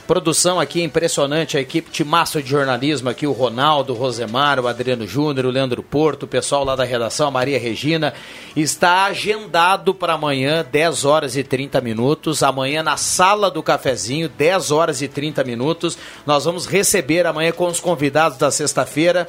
A 0.00 0.02
produção 0.02 0.58
aqui 0.58 0.80
é 0.80 0.84
impressionante, 0.84 1.58
a 1.58 1.60
equipe 1.60 1.90
de 1.90 2.02
massa 2.02 2.42
de 2.42 2.48
jornalismo 2.48 3.10
aqui, 3.10 3.26
o 3.26 3.32
Ronaldo, 3.32 3.92
o 3.92 3.96
Rosemar, 3.96 4.58
o 4.58 4.66
Adriano 4.66 5.06
Júnior, 5.06 5.44
o 5.44 5.50
Leandro 5.50 5.82
Porto, 5.82 6.22
o 6.22 6.26
pessoal 6.26 6.64
lá 6.64 6.74
da 6.74 6.84
redação, 6.84 7.28
a 7.28 7.30
Maria 7.30 7.58
Regina, 7.58 8.14
está 8.56 9.04
agendado 9.04 9.94
para 9.94 10.14
amanhã, 10.14 10.64
10 10.72 11.04
horas 11.04 11.36
e 11.36 11.44
30 11.44 11.82
minutos. 11.82 12.42
Amanhã 12.42 12.82
na 12.82 12.96
sala 12.96 13.50
do 13.50 13.62
cafezinho, 13.62 14.26
10 14.30 14.70
horas 14.70 15.02
e 15.02 15.06
30 15.06 15.44
minutos. 15.44 15.98
Nós 16.24 16.46
vamos 16.46 16.64
receber 16.64 17.26
amanhã 17.26 17.52
com 17.52 17.66
os 17.66 17.78
convidados 17.78 18.38
da 18.38 18.50
sexta-feira 18.50 19.28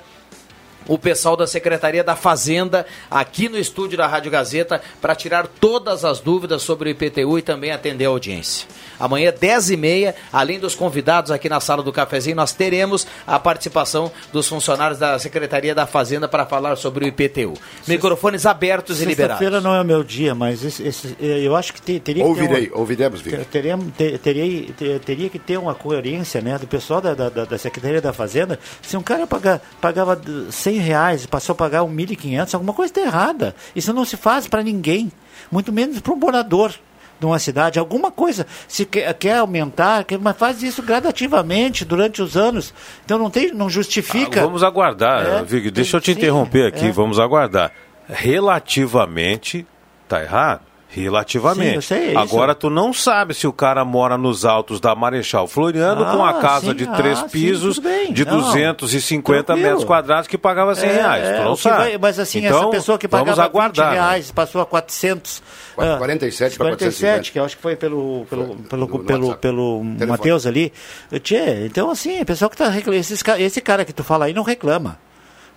o 0.88 0.98
pessoal 0.98 1.38
da 1.38 1.46
Secretaria 1.46 2.04
da 2.04 2.16
Fazenda 2.16 2.86
aqui 3.10 3.48
no 3.48 3.58
estúdio 3.58 3.98
da 3.98 4.08
Rádio 4.08 4.32
Gazeta 4.32 4.82
para 5.00 5.16
tirar 5.16 5.48
todas 5.48 6.04
as 6.04 6.20
dúvidas 6.20 6.64
sobre 6.64 6.90
o 6.90 6.92
IPTU 6.92 7.38
e 7.38 7.42
também 7.42 7.72
atender 7.72 8.06
a 8.06 8.10
audiência. 8.10 8.68
Amanhã, 9.02 9.32
10h30, 9.32 10.14
além 10.32 10.60
dos 10.60 10.76
convidados 10.76 11.32
aqui 11.32 11.50
na 11.50 11.60
sala 11.60 11.82
do 11.84 11.92
cafezinho, 11.92 12.36
nós 12.36 12.52
teremos 12.54 13.06
a 13.26 13.40
participação 13.40 14.12
dos 14.32 14.48
funcionários 14.48 15.00
da 15.00 15.18
Secretaria 15.20 15.74
da 15.76 15.86
Fazenda 15.88 16.28
para 16.28 16.46
falar 16.46 16.76
sobre 16.76 17.06
o 17.06 17.08
IPTU. 17.08 17.54
Microfones 17.88 18.46
abertos 18.46 19.02
e 19.02 19.06
liberados. 19.06 19.40
Sexta-feira 19.40 19.62
não 19.62 19.76
é 19.76 19.82
o 19.82 19.86
meu 19.86 20.04
dia, 20.04 20.36
mas 20.36 20.64
esse- 20.64 20.84
esse- 20.84 21.16
eu 21.20 21.56
acho 21.56 21.74
que 21.74 21.82
te- 21.82 22.00
teria 22.00 22.24
que 22.24 22.30
Ouvirei, 22.30 22.68
ter 22.68 22.72
uma, 22.74 22.80
ouviremos, 22.80 23.22
Victor. 23.22 23.40
ter- 23.46 23.50
teria, 23.50 23.80
ter- 23.98 24.18
teria, 24.20 24.74
ter- 24.74 25.00
teria 25.00 25.30
que 25.30 25.40
ter 25.40 25.58
uma 25.58 25.74
coerência 25.76 26.42
né, 26.42 26.58
do 26.58 26.68
pessoal 26.68 27.02
da, 27.02 27.14
da, 27.14 27.30
da- 27.30 27.58
Secretaria 27.58 28.02
da 28.02 28.14
Fazenda. 28.14 28.60
Se 28.82 28.96
um 28.98 29.02
cara 29.04 29.26
paga, 29.28 29.62
pagava 29.80 30.20
100 30.52 30.78
reais 30.78 31.24
e 31.24 31.28
passou 31.28 31.54
a 31.54 31.56
pagar 31.56 31.84
1.500, 31.84 32.54
alguma 32.54 32.74
coisa 32.74 32.92
está 32.92 33.02
errada. 33.02 33.56
Isso 33.76 33.94
não 33.94 34.06
se 34.06 34.18
faz 34.18 34.48
para 34.48 34.64
ninguém, 34.64 35.12
muito 35.52 35.72
menos 35.72 36.00
para 36.00 36.14
um 36.14 36.18
morador 36.18 36.74
de 37.22 37.26
uma 37.28 37.38
cidade, 37.38 37.78
alguma 37.78 38.12
coisa, 38.12 38.48
se 38.68 38.84
quer, 38.84 39.14
quer 39.14 39.38
aumentar, 39.38 40.04
quer, 40.04 40.18
mas 40.18 40.36
faz 40.36 40.64
isso 40.64 40.82
gradativamente 40.82 41.86
durante 41.86 42.20
os 42.20 42.36
anos. 42.36 42.74
Então 43.06 43.20
não 43.20 43.30
tem, 43.30 43.54
não 43.54 43.70
justifica. 43.70 44.42
Ah, 44.42 44.46
vamos 44.46 44.64
aguardar, 44.64 45.26
É, 45.26 45.44
Vig. 45.44 45.70
Deixa 45.70 45.98
eu 45.98 46.02
te 46.02 46.14
sim, 46.14 46.18
interromper 46.18 46.66
aqui, 46.66 46.88
é. 46.88 46.92
vamos 46.92 47.20
aguardar. 47.20 47.72
Relativamente, 48.10 49.66
tá 50.08 50.22
errado? 50.22 50.71
Relativamente. 50.94 51.70
Sim, 51.70 51.76
eu 51.76 51.82
sei, 51.82 51.98
é 52.08 52.10
isso. 52.12 52.20
Agora 52.20 52.54
tu 52.54 52.70
não 52.70 52.92
sabe 52.92 53.34
se 53.34 53.48
o 53.48 53.54
cara 53.54 53.86
mora 53.86 54.18
nos 54.18 54.44
altos 54.44 54.80
da 54.82 54.94
Marechal 54.94 55.48
Floriano 55.48 56.04
com 56.06 56.18
uma 56.18 56.32
Ah, 56.32 56.42
casa 56.42 56.68
sim, 56.68 56.76
de 56.76 56.84
ah, 56.84 56.92
três 56.92 57.18
sim, 57.20 57.28
pisos 57.30 57.80
bem. 57.80 58.12
de 58.12 58.26
Não, 58.26 58.38
250 58.42 59.44
tranquilo. 59.44 59.68
metros 59.70 59.86
quadrados 59.86 60.28
que 60.28 60.38
pagava 60.38 60.76
100 60.76 60.90
É, 60.90 60.94
reais. 60.94 61.28
é, 61.28 61.38
tu 61.38 61.44
não 61.44 61.54
o 61.54 61.56
que 61.56 61.62
sabe. 61.64 61.78
vai- 61.78 61.98
mas 61.98 62.20
assim, 62.20 62.40
então, 62.46 62.60
essa 62.60 62.68
pessoa 62.70 62.98
que 62.98 63.08
pagava 63.08 63.42
aguardar, 63.44 63.86
20 63.92 63.96
né? 63.96 64.02
reais 64.02 64.32
passou 64.32 64.62
a 64.62 64.66
400. 64.66 65.42
Qua- 65.76 65.96
ah, 65.96 65.98
47 65.98 66.58
para 66.58 66.68
47, 66.68 67.32
que 67.32 67.40
eu 67.40 67.46
acho 67.46 67.56
que 67.56 67.62
foi 67.62 67.76
pelo, 67.78 68.26
pelo, 68.30 68.46
Foi, 68.48 68.56
pelo, 68.70 69.00
pelo, 69.06 69.36
pelo. 69.38 69.84
Matheus 70.08 70.46
ali. 70.46 70.74
Tchê, 71.24 71.66
então 71.66 71.90
assim, 71.90 72.20
o 72.22 72.26
pessoal 72.26 72.50
que 72.50 72.58
tá 72.58 72.68
reclamando, 72.68 73.02
esse 73.40 73.62
cara 73.62 73.86
que 73.86 73.94
tu 73.94 74.04
fala 74.04 74.26
aí 74.26 74.34
não 74.34 74.44
reclama. 74.44 75.00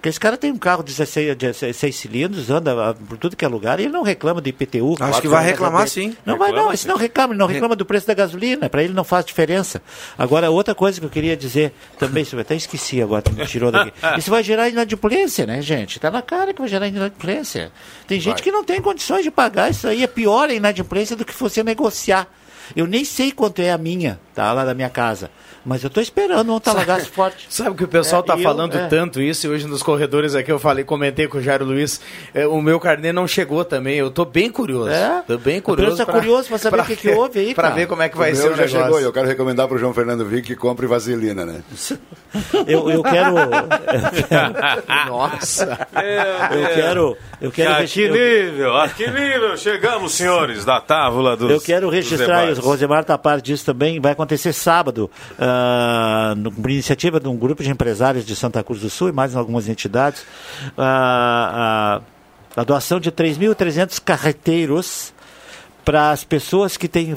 Porque 0.04 0.10
esse 0.10 0.20
cara 0.20 0.36
tem 0.36 0.52
um 0.52 0.58
carro 0.58 0.82
de 0.82 0.92
16, 0.92 1.34
16 1.34 1.96
cilindros, 1.96 2.50
anda 2.50 2.90
ah, 2.90 2.94
por 2.94 3.16
tudo 3.16 3.34
que 3.34 3.42
é 3.42 3.48
lugar 3.48 3.80
e 3.80 3.84
ele 3.84 3.92
não 3.92 4.02
reclama 4.02 4.38
de 4.38 4.50
IPTU. 4.50 4.96
Acho 5.00 5.22
que 5.22 5.28
vai 5.28 5.42
reclamar 5.42 5.88
sim. 5.88 6.14
Não 6.26 6.36
vai 6.36 6.48
Reclama, 6.48 6.66
não, 6.66 6.74
esse 6.74 6.86
não 6.86 6.96
reclama, 6.98 7.32
ele 7.32 7.38
não 7.38 7.46
reclama 7.46 7.74
do 7.74 7.86
preço 7.86 8.06
da 8.06 8.12
gasolina, 8.12 8.68
para 8.68 8.82
ele 8.82 8.92
não 8.92 9.02
faz 9.02 9.24
diferença. 9.24 9.80
Agora, 10.18 10.50
outra 10.50 10.74
coisa 10.74 11.00
que 11.00 11.06
eu 11.06 11.08
queria 11.08 11.34
dizer 11.34 11.72
também, 11.98 12.26
eu 12.30 12.38
até 12.38 12.54
esqueci 12.54 13.00
agora, 13.00 13.24
me 13.32 13.46
tirou 13.46 13.72
daqui. 13.72 13.94
Isso 14.18 14.30
vai 14.30 14.44
gerar 14.44 14.68
inadimplência, 14.68 15.46
né, 15.46 15.62
gente? 15.62 15.98
Tá 15.98 16.10
na 16.10 16.20
cara 16.20 16.52
que 16.52 16.60
vai 16.60 16.68
gerar 16.68 16.86
inadimplência. 16.86 17.72
Tem 18.06 18.20
gente 18.20 18.34
Vai. 18.34 18.42
que 18.42 18.52
não 18.52 18.62
tem 18.62 18.82
condições 18.82 19.22
de 19.22 19.30
pagar, 19.30 19.70
isso 19.70 19.88
aí 19.88 20.02
é 20.02 20.06
pior 20.06 20.50
a 20.50 20.52
inadimplência 20.52 21.16
do 21.16 21.24
que 21.24 21.32
você 21.32 21.62
negociar. 21.62 22.28
Eu 22.76 22.86
nem 22.86 23.06
sei 23.06 23.32
quanto 23.32 23.62
é 23.62 23.72
a 23.72 23.78
minha. 23.78 24.20
Tá? 24.34 24.52
Lá 24.52 24.64
da 24.64 24.74
minha 24.74 24.90
casa. 24.90 25.30
Mas 25.64 25.82
eu 25.82 25.88
tô 25.88 25.98
esperando 26.00 26.52
um 26.54 26.60
talagaço 26.60 27.10
forte. 27.10 27.46
Sabe 27.48 27.70
o 27.70 27.74
que 27.74 27.84
o 27.84 27.88
pessoal 27.88 28.22
É, 28.22 28.26
tá 28.26 28.34
eu- 28.34 28.42
falando 28.42 28.76
é. 28.76 28.86
tanto 28.86 29.20
isso, 29.22 29.46
e 29.46 29.50
hoje 29.50 29.66
nos 29.66 29.82
corredores 29.82 30.34
aqui 30.34 30.52
eu 30.52 30.58
falei, 30.58 30.84
comentei 30.84 31.26
com 31.26 31.38
o 31.38 31.42
Jairo 31.42 31.64
Luiz, 31.64 32.00
é, 32.34 32.46
o 32.46 32.60
meu 32.60 32.78
carnê 32.78 33.12
não 33.12 33.26
chegou 33.26 33.64
também, 33.64 33.96
eu 33.96 34.10
tô 34.10 34.26
bem 34.26 34.50
curioso. 34.50 34.90
É? 34.90 35.22
Tô 35.26 35.38
bem 35.38 35.60
O 35.60 35.62
curioso. 35.62 35.96
Pedro 35.96 36.06
tá 36.06 36.12
curioso 36.12 36.48
pra 36.48 36.58
saber 36.58 36.80
o 36.80 36.84
que 36.84 36.96
que 36.96 37.08
houve 37.08 37.38
aí, 37.38 37.54
Pra 37.54 37.64
cara. 37.64 37.74
ver 37.76 37.86
como 37.86 38.02
é 38.02 38.08
que 38.10 38.16
vai 38.18 38.32
o 38.32 38.36
ser 38.36 38.48
o 38.48 38.50
já 38.50 38.64
negócio. 38.64 38.78
chegou. 38.82 39.00
Eu 39.00 39.12
quero 39.12 39.26
recomendar 39.26 39.66
pro 39.66 39.78
João 39.78 39.94
Fernando 39.94 40.24
Vick 40.26 40.48
que 40.48 40.56
compre 40.56 40.86
vaselina, 40.86 41.46
né? 41.46 41.62
Eu, 42.66 42.90
eu 42.90 43.00
quero. 43.02 43.32
Nossa. 45.08 45.86
Eu 46.50 46.68
quero. 46.74 47.16
Eu 47.40 47.50
quero. 47.52 47.74
a 47.74 47.84
que 47.84 48.02
eu- 48.02 48.12
nível, 48.12 48.76
a 48.76 48.88
que 48.88 49.06
nível 49.10 49.56
chegamos, 49.56 50.12
senhores, 50.12 50.64
da 50.64 50.80
tábua 50.80 51.36
dos 51.36 51.50
Eu 51.50 51.60
quero 51.60 51.88
registrar, 51.88 52.48
e 52.48 52.52
o. 52.52 52.60
Rosemar 52.60 53.02
está 53.02 53.14
a 53.14 53.18
par 53.18 53.40
disso 53.40 53.64
também, 53.64 54.00
vai 54.00 54.12
acontecer 54.12 54.23
sábado, 54.52 55.10
ah, 55.38 56.34
no- 56.36 56.50
por 56.52 56.70
iniciativa 56.70 57.18
de 57.20 57.28
um 57.28 57.36
grupo 57.36 57.62
de 57.62 57.70
empresários 57.70 58.24
de 58.24 58.34
Santa 58.34 58.62
Cruz 58.62 58.80
do 58.80 58.90
Sul 58.90 59.08
e 59.08 59.12
mais 59.12 59.34
algumas 59.36 59.68
entidades, 59.68 60.24
ah, 60.78 62.00
ah, 62.56 62.60
a 62.60 62.64
doação 62.64 63.00
de 63.00 63.10
3.300 63.10 63.98
carreteiros 63.98 65.12
para 65.84 66.10
as 66.12 66.24
pessoas 66.24 66.76
que 66.76 66.88
têm 66.88 67.14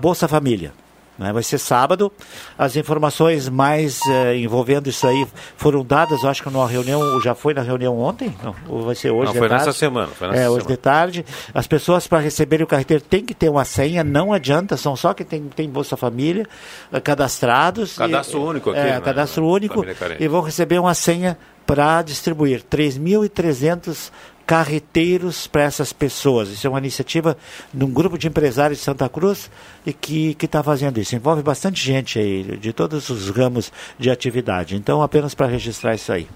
Bolsa 0.00 0.26
Família. 0.26 0.72
Né? 1.18 1.32
Vai 1.32 1.42
ser 1.42 1.58
sábado. 1.58 2.12
As 2.56 2.76
informações 2.76 3.48
mais 3.48 4.00
eh, 4.08 4.36
envolvendo 4.36 4.88
isso 4.88 5.06
aí 5.06 5.26
foram 5.56 5.84
dadas, 5.84 6.22
eu 6.22 6.28
acho 6.28 6.42
que 6.42 6.50
numa 6.50 6.68
reunião, 6.68 7.20
já 7.20 7.34
foi 7.34 7.52
na 7.54 7.62
reunião 7.62 7.98
ontem? 7.98 8.34
Não, 8.42 8.54
ou 8.68 8.82
vai 8.84 8.94
ser 8.94 9.10
hoje? 9.10 9.26
Não, 9.32 9.34
foi 9.34 9.48
nessa 9.48 9.64
tarde? 9.64 9.78
semana, 9.78 10.06
foi 10.08 10.28
nessa 10.28 10.40
é, 10.40 10.48
hoje 10.48 10.60
semana. 10.62 10.76
de 10.76 10.82
tarde. 10.82 11.26
As 11.52 11.66
pessoas 11.66 12.06
para 12.06 12.18
receberem 12.18 12.64
o 12.64 12.66
carreteiro 12.66 13.02
têm 13.02 13.24
que 13.24 13.34
ter 13.34 13.48
uma 13.48 13.64
senha, 13.64 14.04
não 14.04 14.32
adianta, 14.32 14.76
são 14.76 14.94
só 14.94 15.12
que 15.12 15.24
tem, 15.24 15.42
tem 15.48 15.68
Bolsa 15.68 15.96
Família 15.96 16.46
eh, 16.92 17.00
cadastrados. 17.00 17.96
Cadastro 17.96 18.38
e- 18.38 18.42
único 18.44 18.70
aqui, 18.70 18.78
É, 18.78 18.92
né? 18.92 19.00
cadastro 19.00 19.46
único. 19.46 19.84
E 20.18 20.28
vão 20.28 20.40
receber 20.40 20.78
uma 20.78 20.94
senha 20.94 21.36
para 21.66 22.00
distribuir 22.02 22.62
3.300 22.62 24.10
carreteiros 24.48 25.46
para 25.46 25.64
essas 25.64 25.92
pessoas. 25.92 26.48
Isso 26.48 26.66
é 26.66 26.70
uma 26.70 26.78
iniciativa 26.78 27.36
de 27.72 27.84
um 27.84 27.90
grupo 27.90 28.16
de 28.16 28.28
empresários 28.28 28.78
de 28.78 28.84
Santa 28.86 29.06
Cruz 29.06 29.50
e 29.84 29.92
que 29.92 30.34
está 30.40 30.62
fazendo 30.62 30.98
isso. 30.98 31.14
Envolve 31.14 31.42
bastante 31.42 31.84
gente 31.84 32.18
aí, 32.18 32.56
de 32.56 32.72
todos 32.72 33.10
os 33.10 33.28
ramos 33.28 33.70
de 33.98 34.10
atividade. 34.10 34.74
Então, 34.74 35.02
apenas 35.02 35.34
para 35.34 35.46
registrar 35.48 35.94
isso 35.94 36.10
aí. 36.10 36.26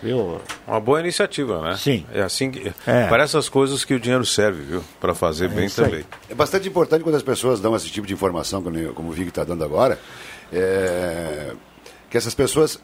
Viu? 0.00 0.40
Uma 0.68 0.78
boa 0.78 1.00
iniciativa, 1.00 1.60
né? 1.62 1.76
Sim. 1.76 2.06
É 2.12 2.22
assim 2.22 2.48
que. 2.48 2.72
É. 2.86 3.08
Para 3.08 3.24
essas 3.24 3.48
coisas 3.48 3.84
que 3.84 3.94
o 3.94 3.98
dinheiro 3.98 4.24
serve, 4.24 4.62
viu? 4.62 4.84
Para 5.00 5.12
fazer 5.12 5.48
bem 5.48 5.66
isso 5.66 5.82
aí. 5.82 5.90
também. 5.90 6.04
É 6.30 6.34
bastante 6.34 6.68
importante 6.68 7.02
quando 7.02 7.16
as 7.16 7.24
pessoas 7.24 7.60
dão 7.60 7.74
esse 7.74 7.90
tipo 7.90 8.06
de 8.06 8.14
informação, 8.14 8.62
como 8.62 8.92
como 8.92 9.08
o 9.08 9.12
Vig 9.12 9.30
está 9.30 9.42
dando 9.42 9.64
agora, 9.64 9.98
é, 10.52 11.54
que 12.08 12.16
essas 12.16 12.36
pessoas. 12.36 12.78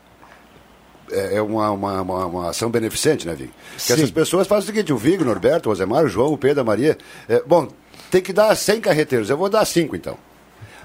É 1.10 1.36
é 1.36 1.42
uma, 1.42 1.70
uma, 1.70 2.00
uma, 2.02 2.26
uma 2.26 2.50
ação 2.50 2.70
beneficente, 2.70 3.26
né, 3.26 3.34
Vig? 3.34 3.50
Que 3.76 3.82
Sim. 3.82 3.92
essas 3.94 4.10
pessoas 4.10 4.46
fazem 4.46 4.64
o 4.64 4.66
seguinte: 4.74 4.92
o 4.92 4.96
Vig, 4.96 5.22
o 5.22 5.24
Norberto, 5.24 5.68
o 5.68 5.72
Rosemar, 5.72 6.04
o 6.04 6.08
João, 6.08 6.32
o 6.32 6.38
Pedro, 6.38 6.60
a 6.60 6.64
Maria. 6.64 6.96
é, 7.28 7.42
bom, 7.46 7.68
tem 8.10 8.20
que 8.22 8.32
dar 8.32 8.54
100 8.54 8.80
carreteiros, 8.80 9.30
eu 9.30 9.36
vou 9.36 9.48
dar 9.48 9.64
5 9.64 9.96
então. 9.96 10.16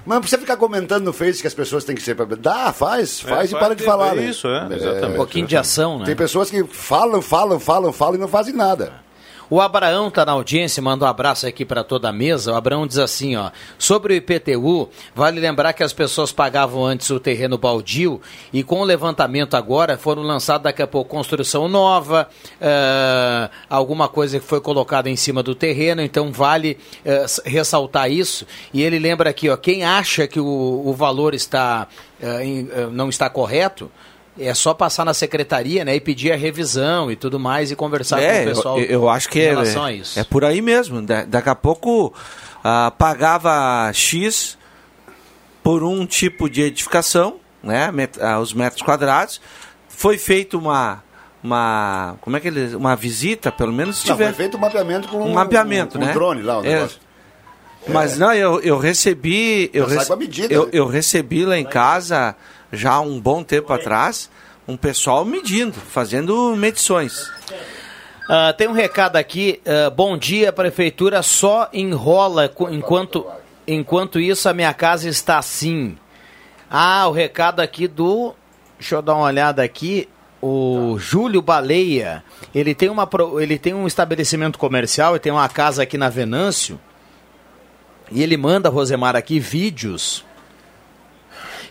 Mas 0.06 0.14
não 0.14 0.20
precisa 0.22 0.40
ficar 0.40 0.56
comentando 0.56 1.04
no 1.04 1.12
Face 1.12 1.40
que 1.40 1.46
as 1.46 1.52
pessoas 1.52 1.84
têm 1.84 1.94
que 1.94 2.00
ser. 2.02 2.14
Dá, 2.38 2.72
faz, 2.72 3.20
faz 3.20 3.50
e 3.52 3.54
para 3.54 3.74
de 3.74 3.80
de- 3.80 3.84
falar. 3.84 4.12
é 4.12 4.20
né? 4.20 4.24
isso, 4.26 4.48
é, 4.48 4.66
exatamente. 4.74 5.12
Um 5.12 5.16
pouquinho 5.16 5.46
de 5.46 5.56
ação, 5.56 5.98
né? 5.98 6.06
Tem 6.06 6.16
pessoas 6.16 6.48
que 6.50 6.64
falam, 6.64 7.20
falam, 7.20 7.60
falam, 7.60 7.92
falam 7.92 8.14
e 8.14 8.18
não 8.18 8.28
fazem 8.28 8.54
nada. 8.54 8.94
O 9.50 9.62
Abraão 9.62 10.10
tá 10.10 10.26
na 10.26 10.32
audiência, 10.32 10.82
manda 10.82 11.06
um 11.06 11.08
abraço 11.08 11.46
aqui 11.46 11.64
para 11.64 11.82
toda 11.82 12.10
a 12.10 12.12
mesa. 12.12 12.52
O 12.52 12.54
Abraão 12.54 12.86
diz 12.86 12.98
assim, 12.98 13.34
ó: 13.34 13.50
sobre 13.78 14.12
o 14.12 14.16
IPTU, 14.16 14.90
vale 15.14 15.40
lembrar 15.40 15.72
que 15.72 15.82
as 15.82 15.92
pessoas 15.92 16.30
pagavam 16.30 16.84
antes 16.84 17.08
o 17.08 17.18
terreno 17.18 17.56
baldio 17.56 18.20
e 18.52 18.62
com 18.62 18.80
o 18.80 18.84
levantamento 18.84 19.54
agora 19.54 19.96
foram 19.96 20.22
lançados 20.22 20.64
daqui 20.64 20.82
a 20.82 20.86
pouco 20.86 21.08
construção 21.10 21.66
nova, 21.66 22.28
eh, 22.60 23.48
alguma 23.70 24.06
coisa 24.06 24.38
que 24.38 24.44
foi 24.44 24.60
colocada 24.60 25.08
em 25.08 25.16
cima 25.16 25.42
do 25.42 25.54
terreno, 25.54 26.02
então 26.02 26.30
vale 26.30 26.76
eh, 27.02 27.24
ressaltar 27.46 28.10
isso. 28.10 28.46
E 28.74 28.82
ele 28.82 28.98
lembra 28.98 29.30
aqui, 29.30 29.48
ó, 29.48 29.56
quem 29.56 29.82
acha 29.82 30.26
que 30.26 30.38
o, 30.38 30.82
o 30.84 30.92
valor 30.92 31.32
está 31.32 31.88
eh, 32.20 32.44
em- 32.44 32.68
não 32.92 33.08
está 33.08 33.30
correto, 33.30 33.90
é 34.38 34.54
só 34.54 34.72
passar 34.74 35.04
na 35.04 35.12
secretaria, 35.14 35.84
né, 35.84 35.94
e 35.96 36.00
pedir 36.00 36.32
a 36.32 36.36
revisão 36.36 37.10
e 37.10 37.16
tudo 37.16 37.38
mais 37.38 37.70
e 37.70 37.76
conversar 37.76 38.16
com 38.18 38.22
É, 38.24 38.42
o 38.42 38.44
pessoal. 38.46 38.78
eu, 38.78 38.84
eu 38.84 39.08
acho 39.08 39.28
que 39.28 39.38
em 39.38 39.42
é, 39.42 39.48
relação 39.50 39.84
a 39.84 39.92
isso. 39.92 40.18
é 40.18 40.24
por 40.24 40.44
aí 40.44 40.60
mesmo. 40.62 41.02
Da- 41.02 41.24
daqui 41.24 41.48
a 41.48 41.54
pouco 41.54 42.12
ah, 42.64 42.92
pagava 42.96 43.90
X 43.92 44.56
por 45.62 45.82
um 45.82 46.06
tipo 46.06 46.48
de 46.48 46.62
edificação, 46.62 47.36
né, 47.62 47.90
met- 47.92 48.20
ah, 48.20 48.38
os 48.40 48.52
metros 48.52 48.82
quadrados. 48.82 49.40
Foi 49.88 50.16
feito 50.16 50.56
uma, 50.58 51.02
uma 51.42 52.16
como 52.20 52.36
é 52.36 52.40
que 52.40 52.48
ele, 52.48 52.74
uma 52.76 52.94
visita, 52.96 53.50
pelo 53.50 53.72
menos 53.72 53.98
se 53.98 54.08
Não, 54.08 54.14
tiver. 54.16 54.26
foi 54.28 54.34
feito 54.34 54.56
um 54.56 54.60
mapeamento 54.60 55.08
com 55.08 55.18
Um 55.18 55.32
mapeamento, 55.34 55.98
um, 55.98 56.02
um 56.02 56.04
né? 56.06 56.12
drone 56.12 56.42
lá, 56.42 56.58
o 56.60 56.64
É. 56.64 56.74
negócio. 56.74 56.98
Mas 57.88 58.18
não, 58.18 58.32
eu, 58.34 58.60
eu 58.60 58.76
recebi. 58.78 59.70
Eu, 59.72 59.86
rece- 59.86 60.06
com 60.08 60.12
a 60.12 60.16
medida, 60.16 60.52
eu, 60.52 60.64
né? 60.64 60.70
eu 60.74 60.86
recebi 60.86 61.46
lá 61.46 61.56
em 61.58 61.64
casa, 61.64 62.34
já 62.72 62.92
há 62.92 63.00
um 63.00 63.20
bom 63.20 63.42
tempo 63.42 63.72
atrás, 63.72 64.30
um 64.66 64.76
pessoal 64.76 65.24
medindo, 65.24 65.74
fazendo 65.74 66.54
medições. 66.56 67.30
Ah, 68.28 68.52
tem 68.52 68.68
um 68.68 68.72
recado 68.72 69.16
aqui. 69.16 69.60
ah, 69.66 69.88
bom 69.88 70.16
dia, 70.18 70.52
prefeitura 70.52 71.22
só 71.22 71.68
enrola 71.72 72.52
enquanto, 72.70 73.26
enquanto 73.66 74.20
isso 74.20 74.48
a 74.48 74.52
minha 74.52 74.74
casa 74.74 75.08
está 75.08 75.38
assim. 75.38 75.96
Ah, 76.70 77.08
o 77.08 77.12
recado 77.12 77.60
aqui 77.60 77.88
do. 77.88 78.34
Deixa 78.78 78.96
eu 78.96 79.02
dar 79.02 79.14
uma 79.14 79.24
olhada 79.24 79.62
aqui. 79.62 80.08
O 80.40 80.96
Júlio 80.98 81.42
Baleia, 81.42 82.22
ele 82.54 82.72
tem, 82.72 82.88
uma, 82.88 83.08
ele 83.40 83.58
tem 83.58 83.74
um 83.74 83.88
estabelecimento 83.88 84.56
comercial 84.56 85.16
e 85.16 85.18
tem 85.18 85.32
uma 85.32 85.48
casa 85.48 85.82
aqui 85.82 85.98
na 85.98 86.08
Venâncio. 86.08 86.78
E 88.12 88.22
ele 88.22 88.36
manda, 88.36 88.68
Rosemar, 88.68 89.16
aqui 89.16 89.40
vídeos 89.40 90.24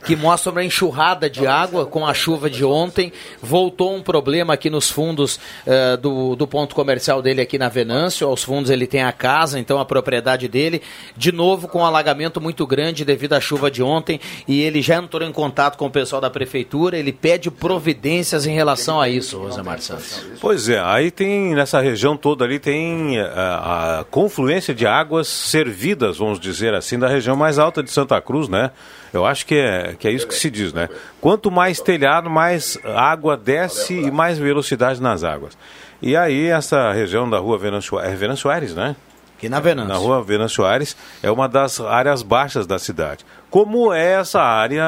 que 0.08 0.16
mostram 0.16 0.54
uma 0.54 0.64
enxurrada 0.64 1.30
de 1.30 1.46
água 1.46 1.86
com 1.86 2.08
a 2.08 2.14
chuva 2.14 2.50
de 2.50 2.64
ontem. 2.64 3.12
Voltou 3.42 3.94
um 3.94 4.02
problema 4.02 4.54
aqui 4.54 4.70
nos 4.70 4.90
fundos 4.90 5.38
eh, 5.66 5.98
do, 5.98 6.34
do 6.34 6.48
ponto 6.48 6.74
comercial 6.74 7.22
dele 7.22 7.42
aqui 7.42 7.58
na 7.58 7.68
Venâncio. 7.68 8.26
Aos 8.26 8.42
fundos 8.42 8.72
ele 8.72 8.88
tem 8.88 9.04
a 9.04 9.12
casa, 9.12 9.60
então 9.60 9.82
a 9.82 9.84
propriedade 9.86 10.48
dele. 10.48 10.82
De 11.18 11.34
novo 11.34 11.68
com 11.68 11.80
um 11.80 11.86
alagamento 11.86 12.40
muito 12.40 12.66
grande 12.66 13.04
devido 13.04 13.34
à 13.34 13.42
chuva 13.42 13.70
de 13.70 13.84
ontem. 13.84 14.18
E 14.48 14.62
ele 14.62 14.82
já 14.82 14.96
entrou 14.96 15.28
em 15.28 15.34
contato 15.34 15.78
com 15.78 15.88
o 15.88 15.92
pessoal 15.92 16.22
da 16.22 16.30
prefeitura. 16.30 16.98
Ele 16.98 17.12
pede 17.12 17.52
providências 17.52 18.46
em 18.46 18.56
relação 18.56 19.02
a 19.02 19.10
isso, 19.10 19.38
Rosemar 19.38 19.82
Santos. 19.82 20.26
Pois 20.40 20.70
é, 20.70 20.80
aí 20.80 21.12
tem, 21.12 21.54
nessa 21.54 21.82
região 21.82 22.16
toda 22.16 22.46
ali, 22.46 22.60
tem 22.60 23.18
eh, 23.18 23.30
a, 23.36 24.00
a 24.00 24.04
confluência 24.06 24.74
de 24.74 24.88
águas 24.88 25.28
servidas, 25.28 26.18
vamos 26.18 26.40
dizer 26.40 26.74
assim, 26.74 26.98
da 26.98 27.10
região 27.10 27.36
mais 27.36 27.60
alta 27.60 27.84
de 27.84 27.92
Santa 27.92 28.22
Cruz, 28.22 28.48
né? 28.48 28.72
Eu 29.14 29.26
acho 29.26 29.46
que 29.46 29.56
é, 29.56 29.96
que 29.98 30.08
é 30.08 30.12
isso 30.12 30.28
que 30.28 30.36
se 30.36 30.50
diz, 30.50 30.74
né? 30.74 30.90
Quanto 31.22 31.50
mais 31.50 31.80
telhado, 31.80 32.30
mais 32.30 32.78
água 32.84 33.38
desce 33.38 33.94
e 33.94 34.12
mais 34.12 34.38
velocidade 34.38 35.02
nas 35.02 35.24
águas. 35.24 35.58
E 36.02 36.16
aí, 36.16 36.48
essa 36.48 36.92
região 36.92 37.30
da 37.30 37.40
rua 37.40 37.58
Venâncio, 37.58 38.00
é 38.00 38.14
Venâncio 38.16 38.50
Aires, 38.50 38.76
né? 38.76 38.96
Aqui 39.38 39.48
na 39.48 39.60
Venâncio. 39.60 39.94
Na 39.94 40.00
rua 40.00 40.24
Venâncio 40.24 40.66
Aires 40.66 40.98
é 41.22 41.30
uma 41.30 41.48
das 41.48 41.80
áreas 41.80 42.24
baixas 42.24 42.66
da 42.66 42.80
cidade. 42.80 43.24
Como 43.52 43.94
é 43.94 44.14
essa 44.14 44.42
área 44.42 44.84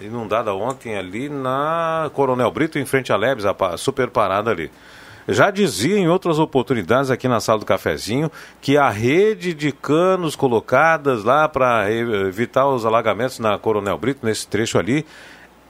inundada 0.00 0.54
ontem 0.54 0.96
ali 0.96 1.28
na 1.28 2.08
Coronel 2.14 2.50
Brito, 2.52 2.78
em 2.78 2.84
frente 2.84 3.12
à 3.12 3.16
Lebes, 3.16 3.44
a 3.44 3.76
super 3.76 4.08
parada 4.08 4.50
ali. 4.50 4.70
Já 5.28 5.50
dizia 5.50 5.96
em 5.98 6.08
outras 6.08 6.38
oportunidades 6.38 7.10
aqui 7.10 7.28
na 7.28 7.40
sala 7.40 7.58
do 7.58 7.66
cafezinho 7.66 8.30
que 8.60 8.76
a 8.76 8.88
rede 8.90 9.54
de 9.54 9.72
canos 9.72 10.34
colocadas 10.34 11.24
lá 11.24 11.48
para 11.48 11.90
evitar 11.90 12.66
os 12.68 12.84
alagamentos 12.84 13.38
na 13.38 13.58
Coronel 13.58 13.98
Brito, 13.98 14.24
nesse 14.24 14.46
trecho 14.46 14.78
ali, 14.78 15.04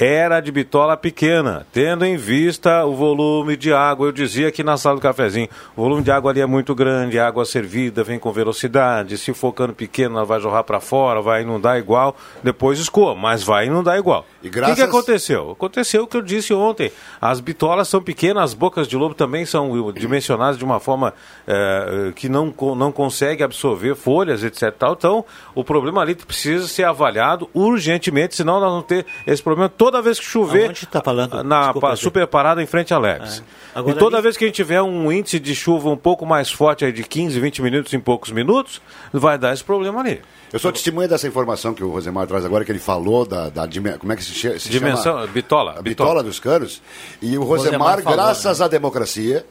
era 0.03 0.41
de 0.41 0.51
bitola 0.51 0.97
pequena, 0.97 1.67
tendo 1.75 2.07
em 2.07 2.17
vista 2.17 2.87
o 2.87 2.95
volume 2.95 3.55
de 3.55 3.71
água. 3.71 4.07
Eu 4.09 4.13
dizia 4.13 4.49
aqui 4.49 4.65
na 4.65 4.79
sala 4.79 4.97
do 4.97 5.03
cafezinho, 5.03 5.47
o 5.77 5.83
volume 5.83 6.03
de 6.03 6.11
água 6.11 6.31
ali 6.31 6.41
é 6.41 6.47
muito 6.47 6.75
grande, 6.75 7.19
a 7.19 7.27
água 7.29 7.45
servida 7.45 8.03
vem 8.03 8.19
com 8.19 8.33
velocidade, 8.33 9.19
se 9.19 9.35
for 9.35 9.53
cano 9.53 9.75
pequeno 9.75 10.17
ela 10.17 10.25
vai 10.25 10.41
jorrar 10.41 10.65
para 10.65 10.81
fora, 10.81 11.21
vai 11.21 11.43
inundar 11.43 11.77
igual, 11.77 12.17
depois 12.43 12.79
escoa, 12.79 13.15
mas 13.15 13.43
vai 13.43 13.67
inundar 13.67 13.99
igual. 13.99 14.25
E 14.43 14.49
O 14.49 14.51
graças- 14.51 14.77
que, 14.77 14.83
que 14.83 14.89
aconteceu? 14.89 15.51
Aconteceu 15.51 16.05
o 16.05 16.07
que 16.07 16.17
eu 16.17 16.23
disse 16.23 16.55
ontem, 16.55 16.91
as 17.21 17.39
bitolas 17.39 17.87
são 17.87 18.01
pequenas, 18.03 18.45
as 18.45 18.55
bocas 18.55 18.89
de 18.89 18.97
lobo 18.97 19.15
também 19.15 19.45
são 19.45 19.93
dimensionadas 19.93 20.57
de 20.57 20.65
uma 20.65 20.81
forma 20.81 21.13
eh, 21.47 22.13
que 22.17 22.27
não, 22.27 22.55
não 22.75 22.91
consegue 22.91 23.43
absorver 23.43 23.95
folhas, 23.95 24.43
etc. 24.43 24.73
Tal. 24.79 24.93
Então, 24.95 25.25
o 25.55 25.63
problema 25.63 26.01
ali 26.01 26.15
precisa 26.15 26.67
ser 26.67 26.85
avaliado 26.85 27.51
urgentemente, 27.53 28.35
senão 28.35 28.61
nós 28.61 28.71
vamos 28.71 28.87
ter 28.87 29.05
esse 29.27 29.43
problema 29.43 29.69
toda 29.69 29.90
toda 29.91 30.03
vez 30.03 30.19
que 30.19 30.25
chover, 30.25 30.67
Aonde 30.69 30.87
tá 30.87 31.01
falando? 31.03 31.43
na 31.43 31.65
Desculpa, 31.65 31.97
super 31.97 32.27
parada 32.27 32.63
em 32.63 32.67
frente 32.67 32.95
a 32.95 32.99
Leves. 32.99 33.41
É. 33.75 33.79
Agora 33.79 33.97
e 33.97 33.99
toda 33.99 34.17
ali- 34.17 34.23
vez 34.23 34.37
que 34.37 34.45
a 34.45 34.47
gente 34.47 34.57
tiver 34.57 34.81
um 34.83 35.11
índice 35.11 35.39
de 35.41 35.55
chuva 35.55 35.89
um 35.91 35.97
pouco 35.97 36.25
mais 36.25 36.51
forte, 36.51 36.85
aí 36.85 36.93
de 36.93 37.03
15, 37.03 37.39
20 37.41 37.63
minutos 37.63 37.93
em 37.93 38.01
poucos 38.01 38.31
minutos, 38.31 38.81
vai 39.13 39.37
dar 39.37 39.53
esse 39.53 39.65
problema 39.65 40.01
ali. 40.01 40.21
Eu 40.53 40.59
sou 40.59 40.73
testemunha 40.73 41.07
dessa 41.09 41.27
informação 41.29 41.73
que 41.75 41.83
o 41.85 41.91
Rosemar 41.91 42.27
traz 42.27 42.45
agora, 42.45 42.65
que 42.65 42.73
ele 42.73 42.79
falou 42.81 43.25
da, 43.25 43.49
da 43.49 43.69
como 43.99 44.13
é 44.13 44.17
que 44.17 44.25
se, 44.25 44.33
che- 44.33 44.59
se 44.59 44.69
Dimensão, 44.69 45.15
chama? 45.21 45.27
bitola. 45.29 45.75
A 45.79 45.83
bitola 45.83 46.23
dos 46.23 46.41
canos. 46.41 46.83
E 47.23 47.37
o 47.39 47.43
Rosemar, 47.45 47.97
Rosemar 47.97 48.03
falou, 48.03 48.17
graças 48.19 48.61
à 48.61 48.67
democracia, 48.69 49.47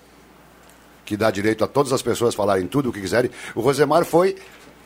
que 1.06 1.16
dá 1.18 1.32
direito 1.32 1.64
a 1.64 1.68
todas 1.68 1.92
as 1.94 2.02
pessoas 2.02 2.36
falarem 2.36 2.68
tudo 2.68 2.90
o 2.90 2.94
que 2.94 3.02
quiserem, 3.02 3.32
o 3.56 3.62
Rosemar 3.62 4.06
foi, 4.06 4.36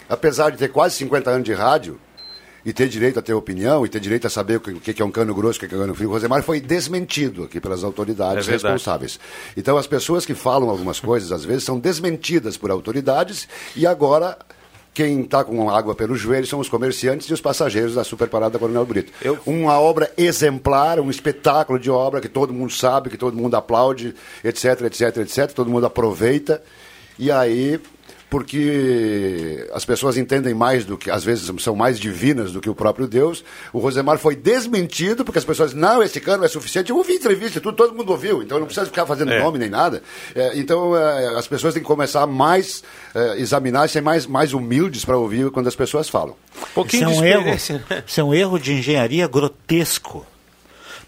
apesar 0.08 0.52
de 0.52 0.58
ter 0.58 0.70
quase 0.70 0.96
50 0.96 1.30
anos 1.32 1.44
de 1.44 1.54
rádio, 1.54 2.00
e 2.66 2.72
ter 2.72 2.88
direito 2.88 3.20
a 3.20 3.22
ter 3.22 3.34
opinião, 3.34 3.86
e 3.86 3.90
ter 3.90 4.00
direito 4.00 4.26
a 4.28 4.30
saber 4.30 4.58
o 4.58 4.60
que, 4.62 5.02
é 5.02 5.06
um 5.06 5.12
cano 5.12 5.34
grosso, 5.36 5.58
o 5.64 5.68
que 5.68 5.74
é 5.74 5.78
um 5.78 5.82
cano 5.82 5.96
frio, 5.96 6.10
o 6.10 6.12
Rosemar 6.14 6.42
foi 6.44 6.60
desmentido 6.62 7.44
aqui 7.44 7.60
pelas 7.60 7.84
autoridades 7.84 8.48
É 8.48 8.52
responsáveis. 8.52 9.20
Então 9.58 9.78
as 9.78 9.88
pessoas 9.88 10.26
que 10.26 10.34
falam 10.34 10.70
algumas 10.70 11.00
coisas, 11.00 11.32
às 11.32 11.44
vezes, 11.44 11.64
são 11.64 11.78
desmentidas 11.80 12.56
por 12.58 12.72
autoridades, 12.72 13.48
e 13.76 13.86
agora 13.86 14.38
quem 14.94 15.22
está 15.22 15.44
com 15.44 15.70
água 15.72 15.96
pelos 15.96 16.20
joelhos 16.20 16.48
são 16.50 16.60
os 16.60 16.70
comerciantes 16.70 17.28
e 17.28 17.34
os 17.34 17.42
passageiros 17.42 17.96
da 17.96 18.04
Super 18.04 18.28
Parada 18.30 18.60
Coronel 18.60 18.86
Brito. 18.86 19.12
Eu- 19.24 19.40
Uma 19.46 19.80
obra 19.80 20.12
exemplar, 20.16 21.00
um 21.00 21.10
espetáculo 21.10 21.80
de 21.80 21.90
obra 21.90 22.22
que 22.22 22.30
todo 22.30 22.54
mundo 22.54 22.72
sabe, 22.72 23.10
que 23.10 23.18
todo 23.18 23.36
mundo 23.36 23.56
aplaude, 23.56 24.14
etc, 24.44 24.82
etc, 24.84 25.18
etc, 25.18 25.52
todo 25.52 25.70
mundo 25.70 25.88
aproveita. 25.88 26.62
E 27.18 27.32
aí, 27.32 27.80
porque 28.34 29.70
as 29.72 29.86
pessoas 29.86 30.18
entendem 30.18 30.56
mais 30.56 30.84
do 30.86 30.98
que, 30.98 31.12
às 31.12 31.24
vezes 31.24 31.52
são 31.62 31.76
mais 31.76 32.00
divinas 32.00 32.52
do 32.52 32.60
que 32.60 32.68
o 32.68 32.74
próprio 32.74 33.08
Deus, 33.08 33.44
o 33.72 33.78
Rosemar 33.78 34.18
foi 34.18 34.36
desmentido, 34.36 35.24
porque 35.24 35.38
as 35.38 35.46
pessoas, 35.46 35.72
não, 35.72 36.02
esse 36.02 36.20
cano 36.20 36.44
é 36.44 36.48
suficiente. 36.48 36.90
Eu 36.90 36.98
ouvi 36.98 37.14
entrevista, 37.14 37.60
e 37.60 37.62
tudo, 37.62 37.76
todo 37.76 37.94
mundo 37.94 38.10
ouviu, 38.10 38.42
então 38.42 38.58
não 38.58 38.66
precisa 38.66 38.88
ficar 38.88 39.06
fazendo 39.06 39.32
É. 39.32 39.40
nome 39.40 39.60
nem 39.60 39.70
nada. 39.70 40.02
É, 40.34 40.58
então, 40.58 40.98
é, 40.98 41.38
as 41.38 41.48
pessoas 41.48 41.76
têm 41.76 41.84
que 41.84 41.88
começar 41.88 42.24
a 42.24 42.28
mais 42.28 42.84
é, 43.14 43.38
examinar, 43.40 43.88
ser 43.88 44.02
mais, 44.02 44.26
mais 44.26 44.52
humildes 44.52 45.06
para 45.06 45.16
ouvir 45.16 45.52
quando 45.52 45.68
as 45.68 45.76
pessoas 45.76 46.10
falam. 46.10 46.36
Um 46.60 46.74
pouquinho 46.74 47.12
Isso 47.12 47.24
é 47.24 47.30
de 47.30 47.38
um 47.38 47.40
erro. 47.40 47.46
né? 47.88 48.04
Isso 48.08 48.20
é 48.20 48.24
um 48.24 48.34
erro 48.34 48.58
de 48.58 48.74
engenharia 48.74 49.28
grotesco. 49.28 50.26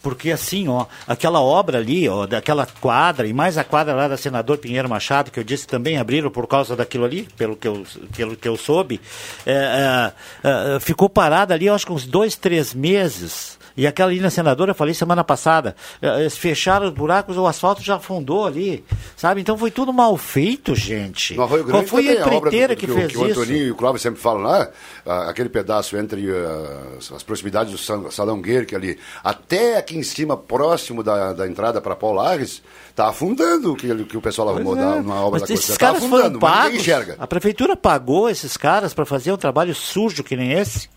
Porque 0.06 0.32
assim, 0.32 0.68
ó, 0.68 0.86
aquela 1.08 1.41
obra 1.41 1.80
ali, 1.80 2.08
ó, 2.08 2.28
daquela 2.28 2.68
quadra, 2.80 3.26
e 3.26 3.34
mais 3.34 3.58
a 3.58 3.64
quadra 3.64 3.95
lá 3.95 4.08
da 4.08 4.16
senador 4.16 4.60
Pinheiro 4.60 4.88
Machado, 4.88 5.32
que 5.32 5.39
eu 5.39 5.43
disse 5.43 5.66
também 5.66 5.97
abriram 5.97 6.30
por 6.30 6.45
causa 6.45 6.76
daquilo 6.76 7.06
ali, 7.06 7.28
pelo 7.36 7.56
que 7.56 7.68
eu, 7.68 7.84
pelo 8.16 8.36
que 8.36 8.47
eu 8.47 8.56
soube, 8.56 9.01
é, 9.47 10.14
é, 10.43 10.76
é, 10.76 10.80
ficou 10.80 11.10
parada 11.10 11.56
ali, 11.56 11.68
acho 11.68 11.88
que 11.88 11.91
uns 11.91 12.06
dois, 12.06 12.36
três 12.36 12.72
meses. 12.72 13.58
E 13.78 13.86
aquela 13.86 14.09
ali 14.09 14.21
na 14.21 14.30
senadora, 14.30 14.71
eu 14.71 14.76
falei 14.76 14.93
semana 14.93 15.23
passada, 15.23 15.76
é, 16.01 16.21
eles 16.21 16.38
fecharam 16.38 16.88
os 16.88 16.93
buracos, 16.93 17.36
o 17.38 17.45
asfalto 17.45 17.82
já 17.84 17.95
afundou 17.95 18.45
ali, 18.45 18.86
sabe? 19.17 19.41
Então 19.41 19.57
foi 19.57 19.69
tudo 19.69 19.91
mal 19.91 20.15
feito, 20.15 20.73
gente. 20.73 21.34
No 21.36 21.43
Arroio 21.43 21.63
Qual 21.65 21.73
Grande 21.84 21.89
foi 21.89 22.07
a 22.17 22.21
obra 22.26 22.36
empreiteira 22.38 22.76
que, 22.76 22.89
o- 22.89 22.93
fez 22.95 23.11
que 23.11 23.17
o 23.17 23.28
isso? 23.30 23.41
Antoninho 23.41 23.65
e 23.67 23.71
o 23.71 23.76
Clóvis 23.76 24.01
sempre 24.01 24.21
falam 24.21 24.43
lá, 24.43 24.69
ah, 25.05 25.30
aquele 25.30 25.49
pedaço 25.49 25.97
entre 25.97 26.26
ah, 26.32 26.97
as, 27.15 27.21
proximidades 27.23 27.71
do 27.73 27.78
Sal- 27.78 28.09
Salão 28.11 28.41
Guerque 28.41 28.76
ali, 28.76 28.97
até 29.23 29.78
aqui 29.78 29.97
em 29.97 30.03
cima, 30.03 30.38
próximo 30.38 31.03
da, 31.03 31.34
da 31.34 31.45
entrada 31.47 31.82
para 31.82 31.95
Paulares, 31.97 32.61
está 32.89 33.09
afundando 33.09 33.73
o 33.73 33.76
que, 33.76 33.93
que 34.05 34.15
o 34.17 34.21
pessoal 34.21 34.49
arrumou 34.49 34.76
da, 34.76 35.01
numa 35.01 35.15
obra 35.21 35.39
é. 35.39 35.41
Mas 35.41 35.49
da 35.49 35.53
esses 35.53 35.65
Costa. 35.67 35.80
Tá 35.80 35.86
caras 35.88 36.03
foram 36.05 36.39
mas 36.39 36.71
ninguém 36.73 36.95
pagos. 36.95 37.15
A 37.19 37.28
prefeitura 37.28 37.76
pagou 37.76 38.30
esses 38.30 38.55
caras 38.55 38.93
para 38.93 39.05
fazer 39.05 39.34
um 39.34 39.38
trabalho 39.38 39.76
sujo 39.76 40.23
que 40.23 40.36
nem 40.38 40.53
esse? 40.53 40.88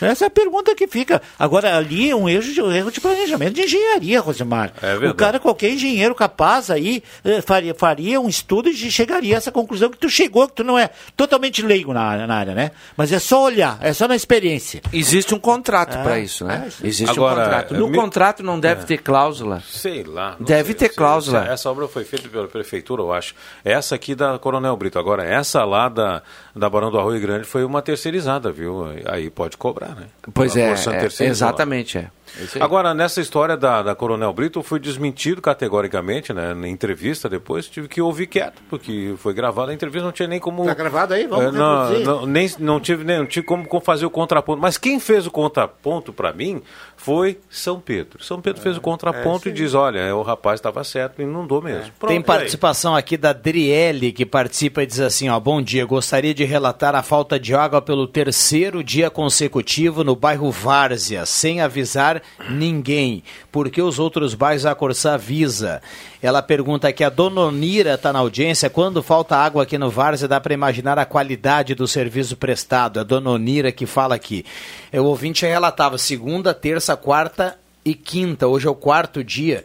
Essa 0.00 0.24
é 0.24 0.28
a 0.28 0.30
pergunta 0.30 0.74
que 0.74 0.86
fica. 0.86 1.20
Agora, 1.38 1.76
ali 1.76 2.10
é 2.10 2.16
um 2.16 2.28
erro 2.28 2.42
de, 2.42 2.60
um 2.62 2.72
erro 2.72 2.90
de 2.90 3.00
planejamento 3.00 3.54
de 3.54 3.62
engenharia, 3.62 4.20
Rosemar. 4.20 4.72
É 4.82 4.90
verdade. 4.92 5.12
O 5.12 5.14
cara, 5.14 5.38
qualquer 5.40 5.70
engenheiro 5.70 6.14
capaz 6.14 6.70
aí, 6.70 7.02
eh, 7.24 7.40
faria, 7.42 7.74
faria 7.74 8.20
um 8.20 8.28
estudo 8.28 8.68
e 8.68 8.74
chegaria 8.74 9.34
a 9.34 9.38
essa 9.38 9.52
conclusão 9.52 9.90
que 9.90 9.98
tu 9.98 10.08
chegou, 10.08 10.46
que 10.48 10.54
tu 10.54 10.64
não 10.64 10.78
é 10.78 10.90
totalmente 11.16 11.62
leigo 11.62 11.92
na, 11.92 12.02
área- 12.02 12.26
na 12.26 12.34
área, 12.36 12.54
né? 12.54 12.70
Mas 12.96 13.12
é 13.12 13.18
só 13.18 13.42
olhar, 13.44 13.78
é 13.80 13.92
só 13.92 14.06
na 14.08 14.16
experiência. 14.16 14.80
Existe 14.92 15.34
um 15.34 15.38
contrato 15.38 15.96
É, 15.98 16.02
para 16.02 16.18
isso, 16.18 16.44
né? 16.44 16.68
é. 16.82 16.86
Existe 16.86 17.10
Agora, 17.10 17.40
um 17.40 17.44
contrato. 17.44 17.74
No 17.74 17.88
me- 17.88 17.98
contrato 17.98 18.42
não 18.42 18.58
deve 18.58 18.84
ter 18.86 18.98
cláusula. 18.98 19.62
Sei 19.68 20.02
lá. 20.04 20.36
Deve 20.40 20.66
sei, 20.66 20.74
ter 20.74 20.86
sei. 20.88 20.96
cláusula. 20.96 21.40
Essa, 21.44 21.52
essa 21.52 21.70
obra 21.70 21.86
foi 21.88 22.04
feita 22.04 22.28
pela 22.28 22.48
prefeitura, 22.48 23.02
eu 23.02 23.12
acho. 23.12 23.34
Essa 23.64 23.94
aqui 23.94 24.14
da 24.14 24.38
Coronel 24.38 24.76
Brito. 24.76 24.98
Agora, 24.98 25.24
essa 25.24 25.64
lá 25.64 25.88
da, 25.88 26.22
da 26.54 26.68
Barão 26.70 26.90
do 26.90 26.98
Arroio 26.98 27.20
Grande 27.20 27.44
foi 27.44 27.64
uma 27.64 27.82
terceirizada, 27.82 28.50
viu? 28.52 28.86
Aí 29.06 29.30
pode 29.30 29.56
cobrar, 29.56 29.89
né? 29.94 30.06
Pois 30.32 30.56
é, 30.56 30.72
é, 30.72 31.24
exatamente, 31.24 31.98
é. 31.98 32.10
É. 32.56 32.62
Agora, 32.62 32.94
nessa 32.94 33.20
história 33.20 33.56
da, 33.56 33.82
da 33.82 33.94
Coronel 33.94 34.32
Brito, 34.32 34.58
eu 34.58 34.62
fui 34.62 34.78
desmentido 34.78 35.42
categoricamente, 35.42 36.32
né? 36.32 36.54
Na 36.54 36.68
entrevista 36.68 37.28
depois, 37.28 37.66
tive 37.68 37.88
que 37.88 38.00
ouvir 38.00 38.26
quieto, 38.26 38.62
porque 38.68 39.14
foi 39.18 39.34
gravada 39.34 39.72
a 39.72 39.74
entrevista, 39.74 40.04
não 40.04 40.12
tinha 40.12 40.28
nem 40.28 40.38
como. 40.40 40.64
Tá 40.64 40.74
gravado 40.74 41.14
aí? 41.14 41.26
Vamos 41.26 41.46
Eh, 41.46 41.50
não, 41.50 42.00
não, 42.00 42.26
nem, 42.26 42.50
não 42.58 42.80
tive 42.80 43.04
nem 43.04 43.18
não 43.18 43.26
tive 43.26 43.46
como, 43.46 43.66
fazer 43.80 44.06
o 44.06 44.10
contraponto. 44.10 44.60
Mas 44.60 44.78
quem 44.78 45.00
fez 45.00 45.26
o 45.26 45.30
contraponto 45.30 46.12
para 46.12 46.32
mim 46.32 46.62
foi 46.96 47.38
São 47.48 47.80
Pedro. 47.80 48.22
São 48.22 48.40
Pedro 48.40 48.60
fez 48.62 48.76
o 48.76 48.80
contraponto 48.80 49.48
e 49.48 49.52
diz: 49.52 49.74
olha, 49.74 50.14
o 50.14 50.22
rapaz 50.22 50.58
estava 50.58 50.84
certo 50.84 51.20
e 51.20 51.24
inundou 51.24 51.62
mesmo. 51.62 51.92
Pronto, 51.98 52.10
Tem 52.10 52.18
e 52.18 52.20
aí? 52.20 52.24
participação 52.24 52.94
aqui 52.94 53.16
da 53.16 53.32
Driele, 53.32 54.12
que 54.12 54.26
participa 54.26 54.82
e 54.82 54.86
diz 54.86 55.00
assim, 55.00 55.28
ó, 55.28 55.38
bom 55.40 55.62
dia, 55.62 55.84
gostaria 55.84 56.34
de 56.34 56.44
relatar 56.44 56.94
a 56.94 57.02
falta 57.02 57.38
de 57.38 57.54
água 57.54 57.80
pelo 57.80 58.06
terceiro 58.06 58.84
dia 58.84 59.10
consecutivo 59.10 60.04
no 60.04 60.14
bairro 60.14 60.50
Várzea, 60.50 61.24
sem 61.26 61.60
avisar 61.60 62.19
ninguém, 62.48 63.22
porque 63.50 63.80
os 63.80 63.98
outros 63.98 64.34
bairros 64.34 64.66
a 64.66 64.74
Corsã 64.74 65.14
avisa. 65.14 65.82
Ela 66.22 66.42
pergunta 66.42 66.88
aqui, 66.88 67.02
a 67.02 67.08
Dona 67.08 67.42
Onira 67.42 67.94
está 67.94 68.12
na 68.12 68.18
audiência, 68.18 68.70
quando 68.70 69.02
falta 69.02 69.36
água 69.36 69.62
aqui 69.62 69.78
no 69.78 69.90
Várzea, 69.90 70.28
dá 70.28 70.40
para 70.40 70.54
imaginar 70.54 70.98
a 70.98 71.06
qualidade 71.06 71.74
do 71.74 71.88
serviço 71.88 72.36
prestado, 72.36 73.00
a 73.00 73.02
Dona 73.02 73.30
Onira 73.30 73.72
que 73.72 73.86
fala 73.86 74.14
aqui. 74.14 74.44
O 74.92 75.02
ouvinte 75.04 75.46
relatava 75.46 75.98
segunda, 75.98 76.52
terça, 76.52 76.96
quarta 76.96 77.58
e 77.84 77.94
quinta, 77.94 78.46
hoje 78.46 78.66
é 78.66 78.70
o 78.70 78.74
quarto 78.74 79.24
dia, 79.24 79.64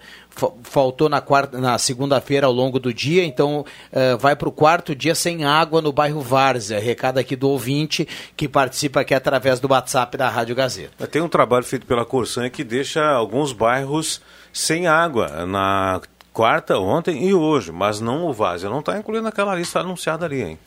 faltou 0.64 1.08
na, 1.08 1.22
quarta, 1.22 1.60
na 1.60 1.78
segunda-feira 1.78 2.48
ao 2.48 2.54
longo 2.54 2.80
do 2.80 2.94
dia, 2.94 3.24
então 3.24 3.66
eh, 3.92 4.16
vai 4.18 4.36
para 4.36 4.50
o 4.50 4.52
quarto 4.52 4.94
dia 4.94 5.16
sem 5.16 5.46
água 5.46 5.82
no 5.82 5.92
bairro 5.92 6.22
Várzea. 6.22 6.80
Recado 6.80 7.18
aqui 7.18 7.36
do 7.36 7.50
ouvinte 7.50 8.08
que 8.36 8.48
participa 8.48 9.02
aqui 9.02 9.14
através 9.14 9.60
do 9.60 9.72
WhatsApp 9.72 10.18
da 10.18 10.30
Rádio 10.30 10.56
Gazeta. 10.56 11.08
Tem 11.08 11.22
um 11.22 11.30
trabalho 11.30 11.64
feito 11.64 11.86
pela 11.86 12.06
Corsan 12.06 12.50
que 12.50 12.64
deixa 12.64 13.06
alguns 13.06 13.54
bairros 13.54 14.22
sem 14.52 14.88
água 14.88 15.46
na 15.46 16.02
quarta, 16.34 16.78
ontem 16.78 17.26
e 17.28 17.34
hoje, 17.34 17.72
mas 17.72 18.02
não 18.02 18.26
o 18.26 18.34
Várzea 18.34 18.70
não 18.70 18.80
está 18.80 18.98
incluído 18.98 19.24
naquela 19.24 19.56
lista 19.56 19.80
anunciada 19.80 20.26
ali, 20.26 20.42
hein? 20.42 20.60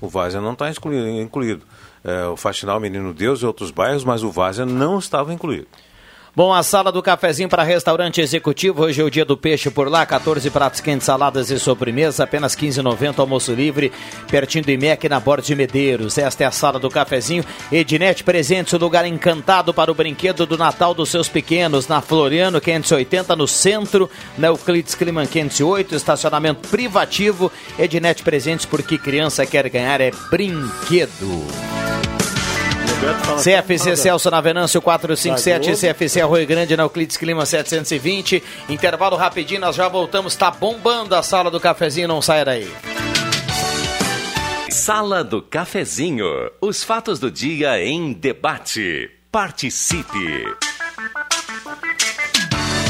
O 0.00 0.08
Várzea 0.08 0.40
não 0.40 0.54
está 0.54 0.70
incluído. 0.70 1.08
incluído. 1.20 1.62
É, 2.02 2.26
o 2.26 2.36
Faxinal 2.36 2.78
Menino 2.78 3.14
Deus 3.14 3.40
e 3.40 3.46
outros 3.46 3.70
bairros, 3.70 4.04
mas 4.04 4.22
o 4.22 4.30
Várzea 4.30 4.66
não 4.66 4.98
estava 4.98 5.32
incluído. 5.32 5.66
Bom, 6.36 6.52
a 6.52 6.64
sala 6.64 6.90
do 6.90 7.00
cafezinho 7.00 7.48
para 7.48 7.62
restaurante 7.62 8.20
executivo. 8.20 8.82
Hoje 8.82 9.00
é 9.00 9.04
o 9.04 9.10
dia 9.10 9.24
do 9.24 9.36
peixe 9.36 9.70
por 9.70 9.88
lá. 9.88 10.04
14 10.04 10.50
pratos 10.50 10.80
quentes, 10.80 11.06
saladas 11.06 11.48
e 11.48 11.60
sobremesa. 11.60 12.24
Apenas 12.24 12.56
15,90 12.56 13.20
almoço 13.20 13.52
livre. 13.52 13.92
Pertinho 14.28 14.64
do 14.64 14.70
IMEC, 14.72 15.08
na 15.08 15.20
Borda 15.20 15.46
de 15.46 15.54
Medeiros. 15.54 16.18
Esta 16.18 16.42
é 16.42 16.46
a 16.48 16.50
sala 16.50 16.80
do 16.80 16.90
cafezinho. 16.90 17.44
Ednet 17.70 18.24
Presentes, 18.24 18.72
o 18.72 18.78
lugar 18.78 19.06
encantado 19.06 19.72
para 19.72 19.92
o 19.92 19.94
brinquedo 19.94 20.44
do 20.44 20.58
Natal 20.58 20.92
dos 20.92 21.08
seus 21.08 21.28
pequenos. 21.28 21.86
Na 21.86 22.00
Floriano 22.00 22.60
580, 22.60 23.36
no 23.36 23.46
centro. 23.46 24.10
Na 24.36 24.48
Euclides 24.48 24.96
Climan 24.96 25.26
508. 25.26 25.94
Estacionamento 25.94 26.68
privativo. 26.68 27.52
Ednet 27.78 28.24
Presentes, 28.24 28.66
porque 28.66 28.98
criança 28.98 29.46
quer 29.46 29.68
ganhar 29.68 30.00
é 30.00 30.10
brinquedo. 30.32 31.73
CFC 33.42 33.96
Celso 33.96 34.30
na 34.30 34.40
Venâncio 34.40 34.80
457, 34.80 35.76
CFC 35.76 36.20
Arroio 36.20 36.46
Grande 36.46 36.76
na 36.76 36.84
Euclides 36.84 37.16
Clima 37.16 37.44
720. 37.44 38.42
Intervalo 38.68 39.16
rapidinho, 39.16 39.60
nós 39.60 39.76
já 39.76 39.88
voltamos. 39.88 40.34
Tá 40.36 40.50
bombando 40.50 41.14
a 41.14 41.22
sala 41.22 41.50
do 41.50 41.60
cafezinho, 41.60 42.08
não 42.08 42.22
saia 42.22 42.44
daí. 42.44 42.70
Sala 44.70 45.22
do 45.22 45.40
Cafezinho. 45.40 46.26
Os 46.60 46.82
fatos 46.82 47.18
do 47.20 47.30
dia 47.30 47.80
em 47.82 48.12
debate. 48.12 49.08
Participe. 49.30 50.44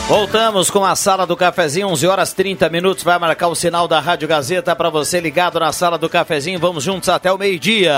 Voltamos 0.09 0.71
com 0.71 0.85
a 0.85 0.97
sala 0.97 1.27
do 1.27 1.37
cafezinho, 1.37 1.89
11 1.89 2.07
horas 2.07 2.33
30 2.33 2.69
minutos. 2.69 3.05
Vai 3.05 3.19
marcar 3.19 3.49
o 3.49 3.55
sinal 3.55 3.87
da 3.87 4.01
Rádio 4.01 4.27
Gazeta 4.27 4.75
para 4.75 4.91
você 4.91 5.21
ligado 5.21 5.61
na 5.61 5.73
sala 5.73 5.97
do 5.97 6.09
cafezinho. 6.09 6.59
Vamos 6.59 6.85
juntos 6.85 7.09
até 7.09 7.33
o 7.33 7.39
meio-dia. 7.39 7.95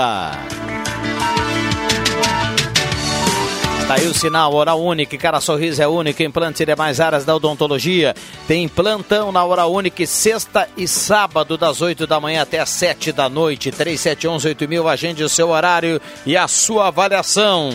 Tá 3.87 3.93
aí 3.93 4.05
o 4.05 4.13
sinal, 4.13 4.53
Oral 4.53 4.83
Único, 4.83 5.17
cara 5.17 5.39
sorriso 5.39 5.81
é 5.81 5.87
único, 5.87 6.21
implante 6.21 6.61
e 6.61 6.65
demais 6.65 6.99
áreas 6.99 7.23
da 7.23 7.33
odontologia. 7.33 8.13
Tem 8.45 8.67
plantão 8.67 9.31
na 9.31 9.45
Oral 9.45 9.71
Único, 9.71 10.05
sexta 10.05 10.67
e 10.75 10.85
sábado, 10.85 11.57
das 11.57 11.81
8 11.81 12.05
da 12.05 12.19
manhã 12.19 12.41
até 12.41 12.59
as 12.59 12.69
7 12.69 13.13
da 13.13 13.29
noite. 13.29 13.71
3711 13.71 14.67
mil, 14.67 14.89
agende 14.89 15.23
o 15.23 15.29
seu 15.29 15.51
horário 15.51 16.01
e 16.25 16.35
a 16.35 16.49
sua 16.49 16.89
avaliação. 16.89 17.69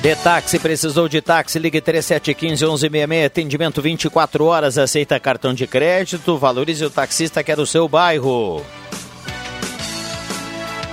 De 0.00 0.16
táxi, 0.16 0.58
precisou 0.58 1.08
de 1.10 1.20
táxi, 1.20 1.58
ligue 1.58 1.82
3715-1166, 1.82 3.26
atendimento 3.26 3.82
24 3.82 4.46
horas, 4.46 4.78
aceita 4.78 5.20
cartão 5.20 5.52
de 5.52 5.66
crédito, 5.66 6.38
valorize 6.38 6.82
o 6.82 6.88
taxista 6.88 7.44
que 7.44 7.52
é 7.52 7.56
do 7.56 7.66
seu 7.66 7.86
bairro. 7.86 8.64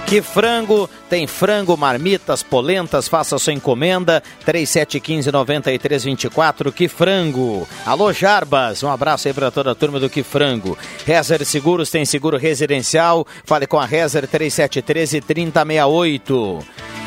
Que 0.07 0.21
frango, 0.21 0.89
tem 1.09 1.25
frango, 1.25 1.77
marmitas, 1.77 2.43
polentas, 2.43 3.07
faça 3.07 3.39
sua 3.39 3.53
encomenda, 3.53 4.21
3715-9324, 4.45 6.73
Que 6.73 6.89
frango. 6.89 7.65
Alô 7.85 8.11
Jarbas, 8.11 8.83
um 8.83 8.89
abraço 8.89 9.29
aí 9.29 9.33
para 9.33 9.51
toda 9.51 9.71
a 9.71 9.75
turma 9.75 10.01
do 10.01 10.09
Que 10.09 10.21
frango. 10.21 10.77
Rezer 11.05 11.45
Seguros 11.45 11.89
tem 11.89 12.03
seguro 12.03 12.35
residencial, 12.37 13.25
fale 13.45 13.67
com 13.67 13.79
a 13.79 13.85
Rezer 13.85 14.27
3713-3068. 14.27 16.65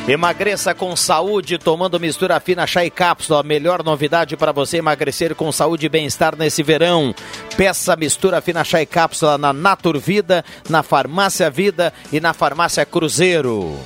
Emagreça 0.09 0.75
com 0.75 0.97
saúde, 0.97 1.59
tomando 1.59 2.01
mistura 2.01 2.41
fina 2.41 2.67
chá 2.67 2.85
e 2.85 2.91
cápsula. 2.91 3.41
A 3.41 3.45
melhor 3.45 3.85
novidade 3.85 4.37
para 4.37 4.51
você 4.51 4.79
emagrecer 4.79 5.35
com 5.35 5.53
saúde 5.53 5.87
e 5.87 5.89
bem-estar 5.89 6.37
nesse 6.37 6.63
verão. 6.63 7.15
Peça 7.57 7.95
mistura 7.95 8.41
fina 8.41 8.65
chá 8.65 8.83
e 8.83 8.87
cápsula 8.87 9.39
na 9.39 9.53
Natur 9.53 9.99
Vida, 9.99 10.45
na 10.69 10.83
Farmácia 10.83 11.51
Vida 11.51 11.93
e 12.13 12.19
na 12.19 12.33
Farmácia 12.33 12.85
Cruzeiro. 12.85 13.79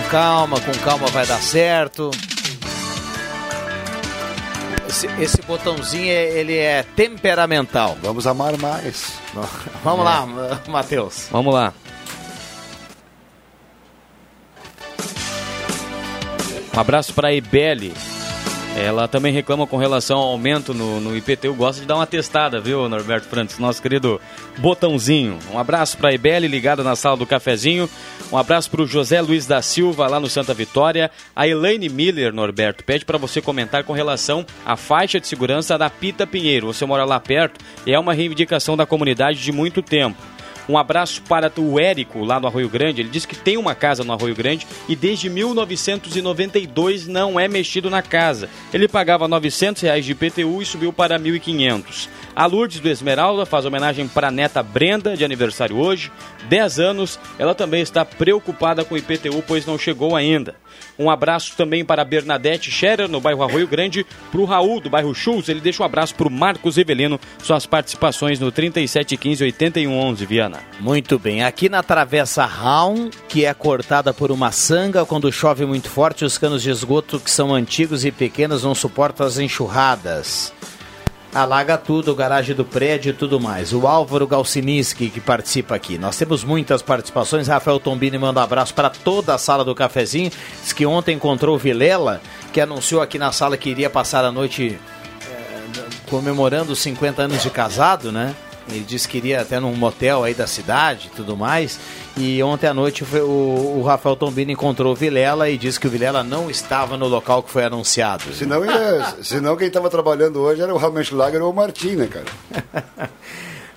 Calma, 0.09 0.59
com 0.59 0.71
calma 0.83 1.07
vai 1.07 1.25
dar 1.25 1.41
certo. 1.41 2.11
Esse, 4.87 5.07
esse 5.19 5.41
botãozinho, 5.43 6.11
ele 6.11 6.57
é 6.57 6.83
temperamental. 6.83 7.97
Vamos 8.01 8.25
amar 8.25 8.57
mais. 8.57 9.13
Vamos 9.83 10.01
é. 10.01 10.03
lá, 10.03 10.27
Matheus. 10.67 11.27
Vamos 11.31 11.53
lá. 11.53 11.73
Um 16.75 16.79
abraço 16.79 17.13
para 17.13 17.27
a 17.27 17.33
Ibele. 17.33 17.93
Ela 18.79 19.09
também 19.09 19.33
reclama 19.33 19.67
com 19.67 19.75
relação 19.75 20.17
ao 20.17 20.29
aumento 20.29 20.73
no, 20.73 21.01
no 21.01 21.15
IPTU. 21.15 21.53
Gosta 21.53 21.81
de 21.81 21.87
dar 21.87 21.95
uma 21.95 22.07
testada, 22.07 22.61
viu, 22.61 22.87
Norberto 22.87 23.27
Francis? 23.27 23.59
Nosso 23.59 23.81
querido 23.81 24.21
botãozinho. 24.57 25.37
Um 25.53 25.59
abraço 25.59 25.97
para 25.97 26.09
a 26.09 26.13
Ibele, 26.13 26.47
ligada 26.47 26.81
na 26.81 26.95
sala 26.95 27.17
do 27.17 27.25
cafezinho. 27.25 27.89
Um 28.31 28.37
abraço 28.37 28.71
para 28.71 28.81
o 28.81 28.87
José 28.87 29.19
Luiz 29.19 29.45
da 29.45 29.61
Silva, 29.61 30.07
lá 30.07 30.17
no 30.17 30.29
Santa 30.29 30.53
Vitória. 30.53 31.11
A 31.35 31.45
Elaine 31.45 31.89
Miller, 31.89 32.33
Norberto, 32.33 32.83
pede 32.85 33.03
para 33.03 33.17
você 33.17 33.41
comentar 33.41 33.83
com 33.83 33.91
relação 33.91 34.45
à 34.65 34.77
faixa 34.77 35.19
de 35.19 35.27
segurança 35.27 35.77
da 35.77 35.89
Pita 35.89 36.25
Pinheiro. 36.25 36.67
Você 36.67 36.85
mora 36.85 37.03
lá 37.03 37.19
perto 37.19 37.59
e 37.85 37.93
é 37.93 37.99
uma 37.99 38.13
reivindicação 38.13 38.77
da 38.77 38.85
comunidade 38.85 39.41
de 39.41 39.51
muito 39.51 39.81
tempo. 39.81 40.17
Um 40.69 40.77
abraço 40.77 41.23
para 41.23 41.51
o 41.57 41.79
Érico, 41.79 42.23
lá 42.23 42.39
no 42.39 42.45
Arroio 42.45 42.69
Grande. 42.69 43.01
Ele 43.01 43.09
diz 43.09 43.25
que 43.25 43.35
tem 43.35 43.57
uma 43.57 43.73
casa 43.73 44.03
no 44.03 44.13
Arroio 44.13 44.35
Grande 44.35 44.67
e 44.87 44.95
desde 44.95 45.27
1992 45.27 47.07
não 47.07 47.39
é 47.39 47.47
mexido 47.47 47.89
na 47.89 48.03
casa. 48.03 48.47
Ele 48.71 48.87
pagava 48.87 49.27
900 49.27 49.81
reais 49.81 50.05
de 50.05 50.11
IPTU 50.11 50.61
e 50.61 50.65
subiu 50.67 50.93
para 50.93 51.19
1.500. 51.19 52.07
A 52.35 52.45
Lourdes 52.45 52.79
do 52.79 52.87
Esmeralda 52.87 53.47
faz 53.47 53.65
homenagem 53.65 54.07
para 54.07 54.27
a 54.27 54.31
neta 54.31 54.61
Brenda, 54.61 55.17
de 55.17 55.25
aniversário 55.25 55.75
hoje, 55.75 56.11
10 56.47 56.79
anos. 56.79 57.19
Ela 57.39 57.55
também 57.55 57.81
está 57.81 58.05
preocupada 58.05 58.85
com 58.85 58.93
o 58.93 58.97
IPTU, 58.97 59.43
pois 59.47 59.65
não 59.65 59.77
chegou 59.77 60.15
ainda. 60.15 60.55
Um 60.97 61.09
abraço 61.09 61.57
também 61.57 61.83
para 61.83 62.05
Bernadette 62.05 62.69
Scherer, 62.69 63.09
no 63.09 63.19
bairro 63.19 63.43
Arroio 63.43 63.67
Grande. 63.67 64.05
Para 64.31 64.39
o 64.39 64.45
Raul, 64.45 64.79
do 64.79 64.89
bairro 64.89 65.15
Schultz, 65.15 65.49
ele 65.49 65.61
deixa 65.61 65.81
um 65.81 65.85
abraço 65.85 66.13
para 66.13 66.27
o 66.27 66.31
Marcos 66.31 66.77
Evelino, 66.77 67.19
suas 67.41 67.65
participações 67.65 68.39
no 68.39 68.51
3715-8111, 68.51 70.25
Viana. 70.27 70.58
Muito 70.79 71.19
bem. 71.19 71.43
Aqui 71.43 71.67
na 71.69 71.83
Travessa 71.83 72.45
Raum, 72.45 73.09
que 73.27 73.45
é 73.45 73.53
cortada 73.53 74.13
por 74.13 74.31
uma 74.31 74.51
sanga, 74.51 75.05
quando 75.05 75.31
chove 75.31 75.65
muito 75.65 75.89
forte, 75.89 76.23
os 76.23 76.37
canos 76.37 76.63
de 76.63 76.69
esgoto, 76.69 77.19
que 77.19 77.29
são 77.29 77.53
antigos 77.53 78.05
e 78.05 78.11
pequenos, 78.11 78.63
não 78.63 78.73
suportam 78.73 79.25
as 79.27 79.37
enxurradas 79.37 80.53
alaga 81.33 81.77
tudo, 81.77 82.15
garagem 82.15 82.55
do 82.55 82.65
prédio 82.65 83.11
e 83.11 83.13
tudo 83.13 83.39
mais. 83.39 83.73
O 83.73 83.87
Álvaro 83.87 84.27
Galciniski 84.27 85.09
que 85.09 85.19
participa 85.19 85.75
aqui. 85.75 85.97
Nós 85.97 86.17
temos 86.17 86.43
muitas 86.43 86.81
participações. 86.81 87.47
Rafael 87.47 87.79
Tombini 87.79 88.17
manda 88.17 88.39
um 88.39 88.43
abraço 88.43 88.73
para 88.73 88.89
toda 88.89 89.33
a 89.33 89.37
sala 89.37 89.63
do 89.63 89.75
cafezinho. 89.75 90.31
Diz 90.61 90.73
que 90.73 90.85
ontem 90.85 91.15
encontrou 91.15 91.55
o 91.55 91.59
Vilela, 91.59 92.21
que 92.51 92.59
anunciou 92.59 93.01
aqui 93.01 93.17
na 93.17 93.31
sala 93.31 93.57
que 93.57 93.69
iria 93.69 93.89
passar 93.89 94.25
a 94.25 94.31
noite 94.31 94.79
é, 95.29 96.09
comemorando 96.09 96.73
os 96.73 96.79
50 96.79 97.23
anos 97.23 97.43
de 97.43 97.49
casado, 97.49 98.11
né? 98.11 98.35
Ele 98.75 98.85
disse 98.85 99.07
que 99.07 99.17
iria 99.17 99.41
até 99.41 99.59
num 99.59 99.73
motel 99.75 100.23
aí 100.23 100.33
da 100.33 100.47
cidade 100.47 101.09
e 101.11 101.15
tudo 101.15 101.35
mais. 101.35 101.79
E 102.17 102.41
ontem 102.43 102.67
à 102.67 102.73
noite 102.73 103.05
foi, 103.05 103.21
o, 103.21 103.77
o, 103.77 103.83
Rafael 103.83 104.15
Tombini 104.15 104.53
encontrou 104.53 104.93
o 104.93 104.95
Vilela 104.95 105.49
e 105.49 105.57
disse 105.57 105.79
que 105.79 105.87
o 105.87 105.89
Vilela 105.89 106.23
não 106.23 106.49
estava 106.49 106.97
no 106.97 107.07
local 107.07 107.41
que 107.43 107.49
foi 107.49 107.63
anunciado. 107.63 108.33
Senão, 108.33 108.65
ia, 108.65 109.15
senão 109.23 109.55
quem 109.55 109.67
estava 109.67 109.89
trabalhando 109.89 110.39
hoje 110.39 110.61
era 110.61 110.73
o 110.73 110.77
Ramenschlager 110.77 111.41
ou 111.41 111.51
o 111.51 111.55
Martim, 111.55 111.95
né, 111.95 112.07
cara? 112.07 112.25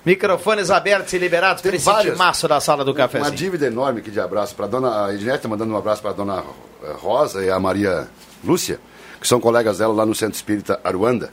Microfones 0.05 0.69
abertos 0.69 1.13
e 1.13 1.17
liberados 1.17 1.61
para 1.61 1.75
esse 1.75 2.01
timaço 2.01 2.45
da 2.45 2.59
sala 2.59 2.83
do 2.83 2.93
café. 2.93 3.19
Uma 3.19 3.31
dívida 3.31 3.67
enorme 3.67 4.01
aqui 4.01 4.11
de 4.11 4.19
abraço 4.19 4.53
para 4.53 4.65
a 4.65 4.67
dona 4.67 5.13
Ednete, 5.13 5.47
mandando 5.47 5.73
um 5.73 5.77
abraço 5.77 6.01
para 6.01 6.11
a 6.11 6.13
dona 6.13 6.43
Rosa 6.95 7.41
e 7.41 7.49
a 7.49 7.57
Maria 7.57 8.09
Lúcia, 8.43 8.79
que 9.21 9.27
são 9.27 9.39
colegas 9.39 9.77
dela 9.77 9.93
lá 9.93 10.05
no 10.05 10.13
Centro 10.13 10.35
Espírita 10.35 10.77
Aruanda. 10.83 11.29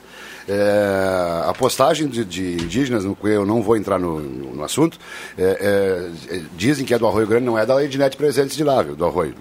É, 0.49 1.45
a 1.47 1.53
postagem 1.53 2.09
de, 2.09 2.25
de, 2.25 2.55
indígenas, 2.55 3.05
no 3.05 3.17
eu 3.25 3.45
não 3.47 3.63
vou 3.63 3.77
entrar 3.77 3.99
no, 3.99 4.21
no, 4.21 4.55
no 4.57 4.65
assunto, 4.65 4.99
é, 5.39 6.11
é, 6.31 6.43
dizem 6.57 6.85
que 6.85 6.95
é 6.95 6.99
do 6.99 7.07
Arroio 7.07 7.27
Grande, 7.27 7.45
não 7.45 7.59
é 7.59 7.65
da 7.65 7.83
Ednet 7.83 8.17
Presentes 8.17 8.57
de 8.57 8.65
lá, 8.65 8.83
viu, 8.83 8.97
do 8.97 9.05
Arroio. 9.05 9.35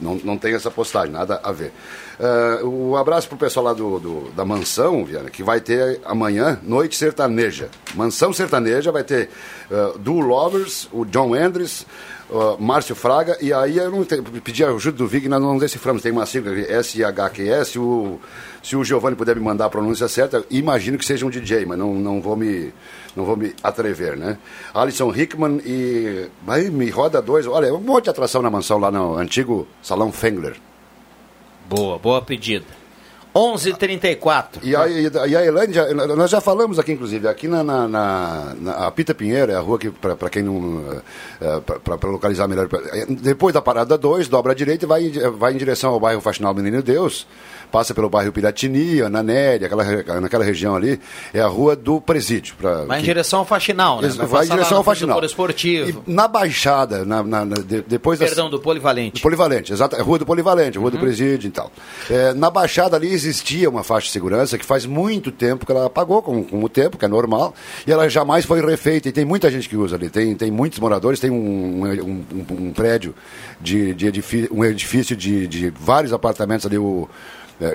Não, 0.00 0.14
não 0.24 0.38
tem 0.38 0.54
essa 0.54 0.70
postagem, 0.70 1.12
nada 1.12 1.40
a 1.42 1.52
ver. 1.52 1.72
Uh, 2.18 2.66
um 2.66 2.96
abraço 2.96 3.28
pro 3.28 3.36
pessoal 3.36 3.66
lá 3.66 3.72
do, 3.74 3.98
do, 3.98 4.30
da 4.32 4.44
Mansão, 4.44 5.04
Viana, 5.04 5.28
que 5.28 5.42
vai 5.42 5.60
ter 5.60 6.00
amanhã 6.04 6.58
Noite 6.62 6.96
Sertaneja. 6.96 7.68
Mansão 7.94 8.32
Sertaneja 8.32 8.90
vai 8.90 9.04
ter 9.04 9.28
uh, 9.70 9.98
Du 9.98 10.18
Lovers, 10.20 10.88
o 10.92 11.04
John 11.04 11.34
Andres, 11.34 11.84
Márcio 12.58 12.94
Fraga, 12.94 13.38
e 13.40 13.52
aí 13.52 13.78
eu 13.78 13.90
não 13.90 14.04
pedi 14.04 14.64
a 14.64 14.70
ajuda 14.70 14.98
do 14.98 15.06
Vig, 15.06 15.28
nós 15.28 15.40
não 15.40 15.58
deciframos, 15.58 16.02
tem 16.02 16.10
uma 16.10 16.26
sigla, 16.26 16.52
S-H-Q-S, 16.58 17.78
o 17.78 18.18
se 18.66 18.74
o 18.74 18.82
Giovanni 18.82 19.14
puder 19.14 19.36
me 19.36 19.42
mandar 19.42 19.66
a 19.66 19.70
pronúncia 19.70 20.08
certa, 20.08 20.44
imagino 20.50 20.98
que 20.98 21.04
seja 21.04 21.24
um 21.24 21.30
DJ, 21.30 21.64
mas 21.64 21.78
não, 21.78 21.94
não, 21.94 22.20
vou, 22.20 22.34
me, 22.34 22.72
não 23.14 23.24
vou 23.24 23.36
me 23.36 23.54
atrever, 23.62 24.16
né? 24.16 24.38
Alisson 24.74 25.14
Hickman 25.14 25.60
e. 25.64 26.28
Aí 26.48 26.68
me 26.68 26.90
roda 26.90 27.22
dois. 27.22 27.46
Olha, 27.46 27.72
um 27.72 27.78
monte 27.78 28.04
de 28.04 28.10
atração 28.10 28.42
na 28.42 28.50
mansão 28.50 28.78
lá 28.78 28.90
no 28.90 29.16
antigo 29.18 29.68
Salão 29.80 30.10
Fengler. 30.10 30.56
Boa, 31.68 31.96
boa 31.96 32.20
pedida. 32.20 32.66
11:34. 33.36 34.60
E 34.62 34.74
a, 34.74 34.88
e 34.88 35.36
a 35.36 35.66
já, 35.70 35.92
nós 35.94 36.30
já 36.30 36.40
falamos 36.40 36.78
aqui, 36.78 36.92
inclusive, 36.92 37.28
aqui 37.28 37.46
na, 37.46 37.62
na, 37.62 37.86
na, 37.86 38.54
na 38.58 38.90
Pita 38.90 39.14
Pinheiro, 39.14 39.52
é 39.52 39.56
a 39.56 39.60
rua 39.60 39.78
que, 39.78 39.90
para 39.90 40.30
quem 40.30 40.42
não. 40.42 41.02
É, 41.40 41.60
para 41.60 42.08
localizar 42.08 42.48
melhor. 42.48 42.66
É, 42.92 43.04
depois 43.06 43.52
da 43.52 43.60
parada 43.60 43.98
2, 43.98 44.28
dobra 44.28 44.52
à 44.52 44.54
direita 44.54 44.86
e 44.86 44.88
vai, 44.88 45.10
vai 45.36 45.52
em 45.52 45.56
direção 45.58 45.92
ao 45.92 46.00
bairro 46.00 46.20
Faxinal 46.20 46.54
Menino 46.54 46.82
Deus 46.82 47.26
passa 47.76 47.92
pelo 47.92 48.08
bairro 48.08 48.32
Piratini, 48.32 49.02
Ananéria, 49.02 49.66
aquela, 49.66 50.18
naquela 50.18 50.42
região 50.42 50.74
ali, 50.74 50.98
é 51.34 51.40
a 51.42 51.46
rua 51.46 51.76
do 51.76 52.00
presídio. 52.00 52.54
Pra, 52.56 52.86
vai 52.86 52.96
que, 52.96 53.02
em 53.02 53.04
direção 53.04 53.40
ao 53.40 53.44
Faxinal, 53.44 54.00
né? 54.00 54.08
Vai, 54.08 54.26
vai 54.26 54.46
em 54.46 54.48
direção 54.48 54.78
ao 54.78 54.82
Faxinal. 54.82 55.22
esportivo. 55.22 56.02
E 56.06 56.10
na 56.10 56.26
Baixada, 56.26 57.04
na, 57.04 57.22
na, 57.22 57.44
na 57.44 57.56
de, 57.56 57.82
depois 57.82 58.18
Perdão, 58.18 58.46
das, 58.46 58.52
do 58.52 58.60
Polivalente. 58.60 59.20
Do 59.20 59.20
Polivalente, 59.20 59.74
exato. 59.74 59.94
É 59.94 60.00
rua 60.00 60.18
do 60.18 60.24
Polivalente, 60.24 60.78
rua 60.78 60.86
uhum. 60.86 60.96
do 60.96 60.98
presídio 60.98 61.48
e 61.48 61.50
tal. 61.50 61.70
É, 62.10 62.32
na 62.32 62.48
Baixada 62.48 62.96
ali 62.96 63.12
existia 63.12 63.68
uma 63.68 63.84
faixa 63.84 64.06
de 64.06 64.12
segurança 64.12 64.56
que 64.56 64.64
faz 64.64 64.86
muito 64.86 65.30
tempo 65.30 65.66
que 65.66 65.72
ela 65.72 65.84
apagou 65.84 66.22
com, 66.22 66.42
com 66.42 66.64
o 66.64 66.70
tempo, 66.70 66.96
que 66.96 67.04
é 67.04 67.08
normal, 67.08 67.54
e 67.86 67.92
ela 67.92 68.08
jamais 68.08 68.46
foi 68.46 68.64
refeita. 68.64 69.10
E 69.10 69.12
tem 69.12 69.26
muita 69.26 69.50
gente 69.50 69.68
que 69.68 69.76
usa 69.76 69.96
ali, 69.96 70.08
tem, 70.08 70.34
tem 70.34 70.50
muitos 70.50 70.78
moradores, 70.78 71.20
tem 71.20 71.30
um, 71.30 71.82
um, 71.84 71.84
um, 71.84 72.54
um 72.68 72.72
prédio 72.72 73.14
de, 73.60 73.92
de 73.92 74.06
edifício, 74.06 74.48
um 74.50 74.64
edifício 74.64 75.14
de, 75.14 75.46
de 75.46 75.68
vários 75.68 76.14
apartamentos 76.14 76.64
ali, 76.64 76.78
o 76.78 77.06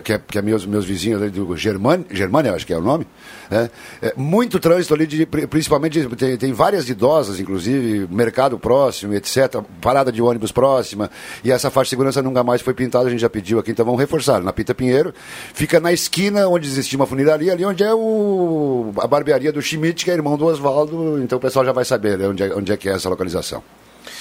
que, 0.04 0.14
é, 0.14 0.20
que 0.20 0.38
é 0.38 0.42
meus, 0.42 0.66
meus 0.66 0.86
vizinhos 0.86 1.22
ali 1.22 1.32
do 1.32 1.56
Germânia, 1.58 2.54
acho 2.54 2.66
que 2.66 2.74
é 2.74 2.78
o 2.78 2.82
nome, 2.82 3.08
é, 3.50 3.70
é, 4.02 4.14
muito 4.16 4.60
trânsito 4.60 4.94
ali, 4.94 5.08
de, 5.08 5.26
principalmente, 5.26 6.08
tem, 6.16 6.38
tem 6.38 6.54
várias 6.54 6.88
idosas, 6.90 7.40
inclusive, 7.40 8.08
mercado 8.10 8.60
próximo, 8.60 9.14
etc., 9.14 9.62
parada 9.82 10.12
de 10.12 10.22
ônibus 10.22 10.52
próxima, 10.52 11.10
e 11.44 11.52
essa 11.52 11.70
faixa 11.70 11.86
de 11.86 11.90
segurança 11.92 12.22
nunca 12.22 12.44
mais 12.44 12.62
foi 12.62 12.74
pintada, 12.74 13.08
a 13.08 13.10
gente 13.10 13.22
já 13.22 13.30
pediu 13.30 13.60
aqui, 13.60 13.72
então 13.72 13.86
vamos 13.86 14.00
reforçar. 14.00 14.42
Na 14.42 14.54
Pita 14.54 14.76
Pinheiro, 14.76 15.14
fica 15.54 15.80
na 15.80 15.92
esquina 15.92 16.48
onde 16.48 16.68
existia 16.68 16.98
uma 16.98 17.08
funilaria, 17.08 17.52
ali 17.52 17.66
onde 17.66 17.84
é 17.84 17.94
o, 17.94 18.92
a 18.98 19.08
barbearia 19.08 19.52
do 19.52 19.62
Schmidt, 19.62 20.06
que 20.06 20.12
é 20.12 20.14
irmão 20.14 20.38
do 20.38 20.46
Oswaldo, 20.46 21.22
então 21.22 21.38
o 21.38 21.42
pessoal 21.42 21.66
já 21.66 21.72
vai 21.72 21.86
saber 21.86 22.18
né, 22.18 22.28
onde, 22.28 22.44
é, 22.44 22.56
onde 22.56 22.72
é 22.72 22.78
que 22.78 22.88
é 22.88 22.94
essa 22.94 23.10
localização. 23.10 23.64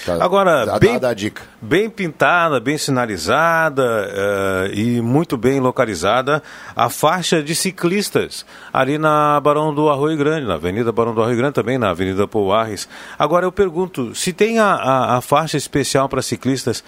Tá, 0.05 0.17
Agora, 0.25 0.65
dá, 0.65 0.79
bem, 0.79 0.99
dá 0.99 1.13
dica. 1.13 1.43
bem 1.61 1.91
pintada, 1.91 2.59
bem 2.59 2.79
sinalizada 2.79 3.83
uh, 3.83 4.75
e 4.75 5.01
muito 5.01 5.37
bem 5.37 5.61
localizada 5.61 6.43
a 6.75 6.89
faixa 6.89 7.43
de 7.43 7.55
ciclistas 7.55 8.47
ali 8.73 8.97
na 8.97 9.39
Barão 9.41 9.75
do 9.75 9.91
Arroio 9.91 10.17
Grande, 10.17 10.47
na 10.47 10.55
Avenida 10.55 10.91
Barão 10.91 11.15
do 11.15 11.21
Arroio 11.21 11.37
Grande, 11.37 11.55
também 11.55 11.79
na 11.79 11.91
Avenida 11.91 12.27
Pouarres. 12.27 12.89
Agora 13.19 13.45
eu 13.45 13.53
pergunto, 13.53 14.15
se 14.15 14.33
tem 14.33 14.59
a, 14.59 14.73
a, 14.75 15.17
a 15.19 15.21
faixa 15.21 15.57
especial 15.57 16.09
para 16.09 16.23
ciclistas, 16.23 16.83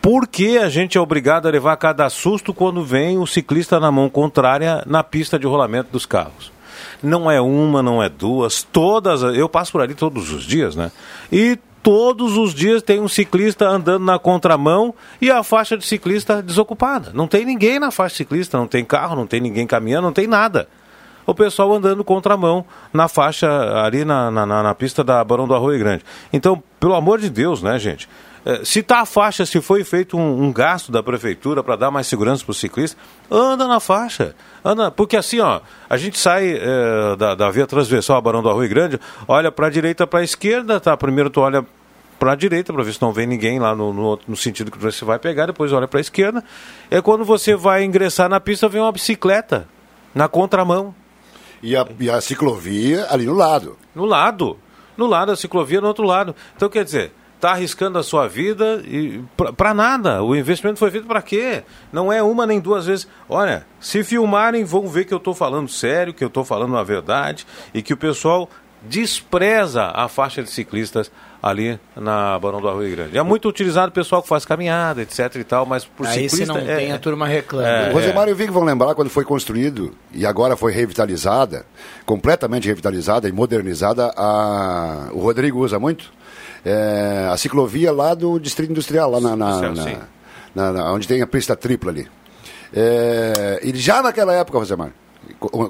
por 0.00 0.26
que 0.26 0.58
a 0.58 0.68
gente 0.68 0.98
é 0.98 1.00
obrigado 1.00 1.46
a 1.46 1.50
levar 1.50 1.76
cada 1.76 2.08
susto 2.10 2.52
quando 2.52 2.84
vem 2.84 3.18
o 3.18 3.26
ciclista 3.26 3.78
na 3.78 3.90
mão 3.90 4.08
contrária 4.08 4.82
na 4.86 5.02
pista 5.02 5.38
de 5.38 5.46
rolamento 5.46 5.90
dos 5.92 6.06
carros? 6.06 6.52
Não 7.02 7.30
é 7.30 7.40
uma, 7.40 7.82
não 7.82 8.02
é 8.02 8.08
duas, 8.08 8.62
todas. 8.62 9.22
Eu 9.22 9.48
passo 9.48 9.72
por 9.72 9.80
ali 9.80 9.94
todos 9.94 10.32
os 10.32 10.44
dias, 10.44 10.74
né? 10.74 10.90
E 11.30 11.58
todos 11.82 12.36
os 12.36 12.54
dias 12.54 12.82
tem 12.82 13.00
um 13.00 13.08
ciclista 13.08 13.66
andando 13.66 14.04
na 14.04 14.18
contramão 14.18 14.94
e 15.20 15.30
a 15.30 15.42
faixa 15.42 15.76
de 15.76 15.84
ciclista 15.84 16.42
desocupada. 16.42 17.10
Não 17.12 17.26
tem 17.26 17.44
ninguém 17.44 17.78
na 17.78 17.90
faixa 17.90 18.14
de 18.14 18.18
ciclista, 18.18 18.56
não 18.56 18.66
tem 18.66 18.84
carro, 18.84 19.16
não 19.16 19.26
tem 19.26 19.40
ninguém 19.40 19.66
caminhando, 19.66 20.04
não 20.04 20.12
tem 20.12 20.26
nada. 20.26 20.68
O 21.26 21.34
pessoal 21.34 21.72
andando 21.72 22.02
contramão 22.02 22.64
na 22.92 23.08
faixa 23.08 23.48
ali 23.84 24.04
na, 24.04 24.30
na, 24.30 24.46
na 24.46 24.74
pista 24.74 25.04
da 25.04 25.22
Barão 25.22 25.46
do 25.46 25.54
Arroio 25.54 25.78
Grande. 25.78 26.04
Então, 26.32 26.62
pelo 26.80 26.94
amor 26.94 27.20
de 27.20 27.30
Deus, 27.30 27.62
né, 27.62 27.78
gente? 27.78 28.08
É, 28.44 28.64
se 28.64 28.80
está 28.80 29.00
a 29.00 29.06
faixa, 29.06 29.46
se 29.46 29.60
foi 29.60 29.84
feito 29.84 30.16
um, 30.16 30.44
um 30.44 30.52
gasto 30.52 30.90
da 30.90 31.02
prefeitura 31.02 31.62
para 31.62 31.76
dar 31.76 31.90
mais 31.90 32.08
segurança 32.08 32.44
para 32.44 32.50
o 32.50 32.54
ciclista, 32.54 33.00
anda 33.30 33.68
na 33.68 33.78
faixa. 33.78 34.34
Anda, 34.64 34.90
porque 34.90 35.16
assim, 35.16 35.38
ó, 35.38 35.60
a 35.88 35.96
gente 35.96 36.18
sai 36.18 36.58
é, 36.60 37.16
da, 37.16 37.34
da 37.36 37.50
via 37.50 37.66
transversal 37.66 38.20
Barão 38.20 38.42
do 38.42 38.50
Arroio 38.50 38.68
Grande, 38.68 38.98
olha 39.28 39.52
para 39.52 39.68
a 39.68 39.70
direita, 39.70 40.06
para 40.06 40.20
a 40.20 40.24
esquerda, 40.24 40.80
tá? 40.80 40.96
Primeiro 40.96 41.30
tu 41.30 41.40
olha 41.40 41.64
para 42.18 42.32
a 42.32 42.34
direita 42.36 42.72
para 42.72 42.82
ver 42.82 42.92
se 42.92 43.02
não 43.02 43.12
vem 43.12 43.26
ninguém 43.26 43.58
lá 43.58 43.74
no, 43.74 43.92
no, 43.92 44.18
no, 44.28 44.36
sentido 44.36 44.70
que 44.70 44.78
você 44.78 45.04
vai 45.04 45.18
pegar, 45.18 45.46
depois 45.46 45.72
olha 45.72 45.88
para 45.88 45.98
a 45.98 46.00
esquerda. 46.00 46.42
É 46.90 47.00
quando 47.00 47.24
você 47.24 47.54
vai 47.54 47.84
ingressar 47.84 48.28
na 48.28 48.40
pista, 48.40 48.68
vem 48.68 48.80
uma 48.80 48.92
bicicleta 48.92 49.68
na 50.14 50.28
contramão. 50.28 50.94
E 51.62 51.76
a, 51.76 51.86
e 51.98 52.10
a 52.10 52.20
ciclovia 52.20 53.06
ali 53.08 53.24
no 53.24 53.34
lado. 53.34 53.76
No 53.94 54.04
lado. 54.04 54.58
No 54.96 55.06
lado, 55.06 55.32
a 55.32 55.36
ciclovia 55.36 55.80
no 55.80 55.88
outro 55.88 56.04
lado. 56.04 56.34
Então, 56.54 56.68
quer 56.68 56.84
dizer, 56.84 57.12
está 57.42 57.50
arriscando 57.50 57.98
a 57.98 58.04
sua 58.04 58.28
vida 58.28 58.80
e 58.86 59.20
para 59.56 59.74
nada. 59.74 60.22
O 60.22 60.36
investimento 60.36 60.78
foi 60.78 60.92
feito 60.92 61.08
para 61.08 61.20
quê? 61.20 61.64
Não 61.92 62.12
é 62.12 62.22
uma 62.22 62.46
nem 62.46 62.60
duas 62.60 62.86
vezes. 62.86 63.08
Olha, 63.28 63.66
se 63.80 64.04
filmarem, 64.04 64.62
vão 64.62 64.86
ver 64.86 65.06
que 65.06 65.12
eu 65.12 65.18
estou 65.18 65.34
falando 65.34 65.68
sério, 65.68 66.14
que 66.14 66.22
eu 66.22 66.28
estou 66.28 66.44
falando 66.44 66.76
a 66.76 66.84
verdade 66.84 67.44
e 67.74 67.82
que 67.82 67.92
o 67.92 67.96
pessoal 67.96 68.48
despreza 68.80 69.90
a 69.92 70.06
faixa 70.06 70.40
de 70.40 70.50
ciclistas 70.50 71.10
ali 71.42 71.80
na 71.96 72.38
Barão 72.38 72.60
do 72.60 72.68
Arroio 72.68 72.94
Grande. 72.94 73.18
É 73.18 73.22
muito 73.22 73.48
utilizado 73.48 73.88
o 73.90 73.92
pessoal 73.92 74.22
que 74.22 74.28
faz 74.28 74.44
caminhada, 74.44 75.02
etc 75.02 75.34
e 75.34 75.44
tal, 75.44 75.66
mas 75.66 75.84
por 75.84 76.06
Aí 76.06 76.28
ciclista... 76.28 76.36
se 76.36 76.46
não 76.46 76.58
é, 76.58 76.76
tem, 76.76 76.92
a 76.92 76.98
turma 76.98 77.26
reclama. 77.26 77.66
É, 77.66 77.90
o 77.90 77.94
Rosemar 77.94 78.28
e 78.28 78.32
o 78.32 78.36
Vic 78.36 78.52
vão 78.52 78.62
lembrar 78.62 78.94
quando 78.94 79.10
foi 79.10 79.24
construído 79.24 79.92
e 80.12 80.24
agora 80.24 80.56
foi 80.56 80.72
revitalizada, 80.72 81.66
completamente 82.06 82.68
revitalizada 82.68 83.28
e 83.28 83.32
modernizada, 83.32 84.12
a... 84.16 85.08
o 85.12 85.18
Rodrigo 85.18 85.58
usa 85.58 85.78
muito, 85.80 86.12
é, 86.64 87.28
a 87.30 87.36
ciclovia 87.36 87.92
lá 87.92 88.14
do 88.14 88.38
Distrito 88.38 88.70
Industrial, 88.70 89.10
lá 89.10 89.20
na, 89.20 89.36
na, 89.36 89.60
na, 90.54 90.72
na 90.72 90.92
onde 90.92 91.08
tem 91.08 91.22
a 91.22 91.26
pista 91.26 91.56
tripla 91.56 91.90
ali. 91.90 92.08
É, 92.74 93.60
e 93.62 93.76
já 93.76 94.02
naquela 94.02 94.32
época, 94.32 94.58
Rosemar, 94.58 94.92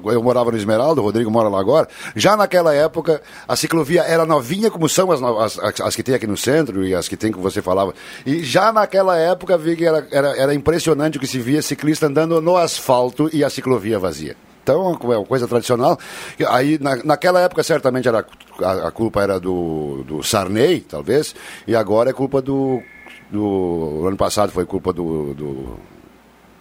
eu 0.05 0.23
morava 0.23 0.51
no 0.51 0.57
Esmeralda, 0.57 1.01
o 1.01 1.03
Rodrigo 1.03 1.29
mora 1.29 1.49
lá 1.49 1.59
agora. 1.59 1.87
Já 2.15 2.37
naquela 2.37 2.73
época, 2.73 3.21
a 3.47 3.55
ciclovia 3.55 4.01
era 4.01 4.25
novinha, 4.25 4.69
como 4.69 4.87
são 4.87 5.11
as, 5.11 5.21
as, 5.59 5.81
as, 5.81 5.95
que 5.95 6.03
tem 6.03 6.15
aqui 6.15 6.27
no 6.27 6.37
centro 6.37 6.85
e 6.85 6.93
as 6.93 7.07
que 7.07 7.17
tem 7.17 7.31
que 7.31 7.39
você 7.39 7.61
falava. 7.61 7.93
E 8.25 8.43
já 8.43 8.71
naquela 8.71 9.17
época, 9.17 9.57
vi 9.57 9.75
que 9.75 9.85
era, 9.85 10.07
era, 10.11 10.37
era 10.37 10.53
impressionante 10.53 11.17
o 11.17 11.19
que 11.19 11.27
se 11.27 11.39
via 11.39 11.61
ciclista 11.61 12.07
andando 12.07 12.41
no 12.41 12.55
asfalto 12.55 13.29
e 13.33 13.43
a 13.43 13.49
ciclovia 13.49 13.99
vazia. 13.99 14.35
Então, 14.63 14.97
é 15.01 15.17
uma 15.17 15.25
coisa 15.25 15.45
tradicional. 15.45 15.99
Aí, 16.47 16.79
na, 16.79 16.95
naquela 17.03 17.41
época, 17.41 17.61
certamente 17.63 18.07
era, 18.07 18.25
a, 18.61 18.87
a, 18.87 18.91
culpa 18.91 19.21
era 19.21 19.37
do, 19.37 20.03
do 20.07 20.23
Sarney, 20.23 20.79
talvez, 20.79 21.35
e 21.67 21.75
agora 21.75 22.11
é 22.11 22.13
culpa 22.13 22.41
do. 22.41 22.81
do 23.29 24.07
ano 24.07 24.15
passado 24.15 24.51
foi 24.53 24.65
culpa 24.65 24.93
do, 24.93 25.33
do 25.33 25.77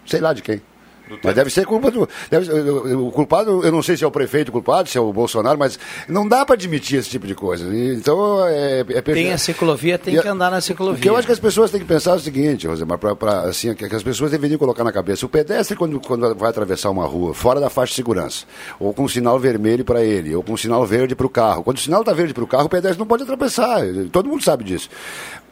sei 0.05 0.21
lá 0.21 0.33
de 0.33 0.43
quem. 0.43 0.61
Mas 1.23 1.35
deve 1.35 1.51
ser 1.51 1.67
culpa 1.67 1.91
do. 1.91 2.09
Deve, 2.31 2.51
o 2.95 3.11
culpado, 3.11 3.65
eu 3.65 3.73
não 3.73 3.83
sei 3.83 3.97
se 3.97 4.05
é 4.05 4.07
o 4.07 4.11
prefeito 4.11 4.53
culpado, 4.53 4.89
se 4.89 4.99
é 4.99 5.01
o 5.01 5.13
Bolsonaro, 5.13 5.59
mas 5.59 5.79
não 6.09 6.27
dá 6.27 6.45
para 6.45 6.55
admitir 6.55 6.99
esse 6.99 7.11
tipo 7.11 7.27
de 7.27 7.35
coisa. 7.35 7.65
Então 7.75 8.47
é, 8.47 8.81
é 8.81 9.03
Tem 9.03 9.33
a 9.33 9.39
ciclovia, 9.39 9.99
tem 9.99 10.17
e, 10.17 10.21
que 10.21 10.29
andar 10.29 10.51
na 10.51 10.61
ciclovia. 10.61 10.97
Porque 10.97 11.09
eu 11.09 11.17
acho 11.17 11.27
que 11.27 11.33
as 11.33 11.41
pessoas 11.41 11.71
têm 11.71 11.81
que 11.81 11.87
pensar 11.87 12.15
o 12.15 12.21
seguinte, 12.21 12.67
Rosemar, 12.67 12.99
pra, 12.99 13.15
pra, 13.15 13.41
assim, 13.43 13.75
que, 13.75 13.85
as 13.85 14.03
pessoas 14.03 14.31
deveriam 14.31 14.59
colocar 14.59 14.85
na 14.85 14.93
cabeça. 14.93 15.27
O 15.27 15.29
pedestre, 15.29 15.77
quando, 15.77 16.01
quando 16.01 16.35
vai 16.35 16.51
atravessar 16.51 16.91
uma 16.91 17.07
rua, 17.07 17.35
fora 17.35 17.61
da 17.61 17.71
faixa 17.71 17.91
de 17.91 17.97
segurança, 17.97 18.45
ou 18.79 18.93
com 18.93 19.05
um 19.05 19.09
sinal 19.09 19.39
vermelho 19.39 19.85
para 19.85 20.03
ele, 20.03 20.35
ou 20.35 20.43
com 20.43 20.53
um 20.53 20.57
sinal 20.57 20.85
verde 20.87 21.15
para 21.15 21.27
o 21.27 21.31
carro. 21.31 21.63
Quando 21.63 21.77
o 21.77 21.81
sinal 21.81 22.01
está 22.01 22.13
verde 22.13 22.35
para 22.35 22.45
o 22.45 22.47
carro, 22.47 22.67
o 22.67 22.69
pedestre 22.69 22.99
não 22.99 23.07
pode 23.07 23.23
atravessar. 23.23 23.81
Todo 24.11 24.29
mundo 24.29 24.43
sabe 24.43 24.65
disso 24.65 24.89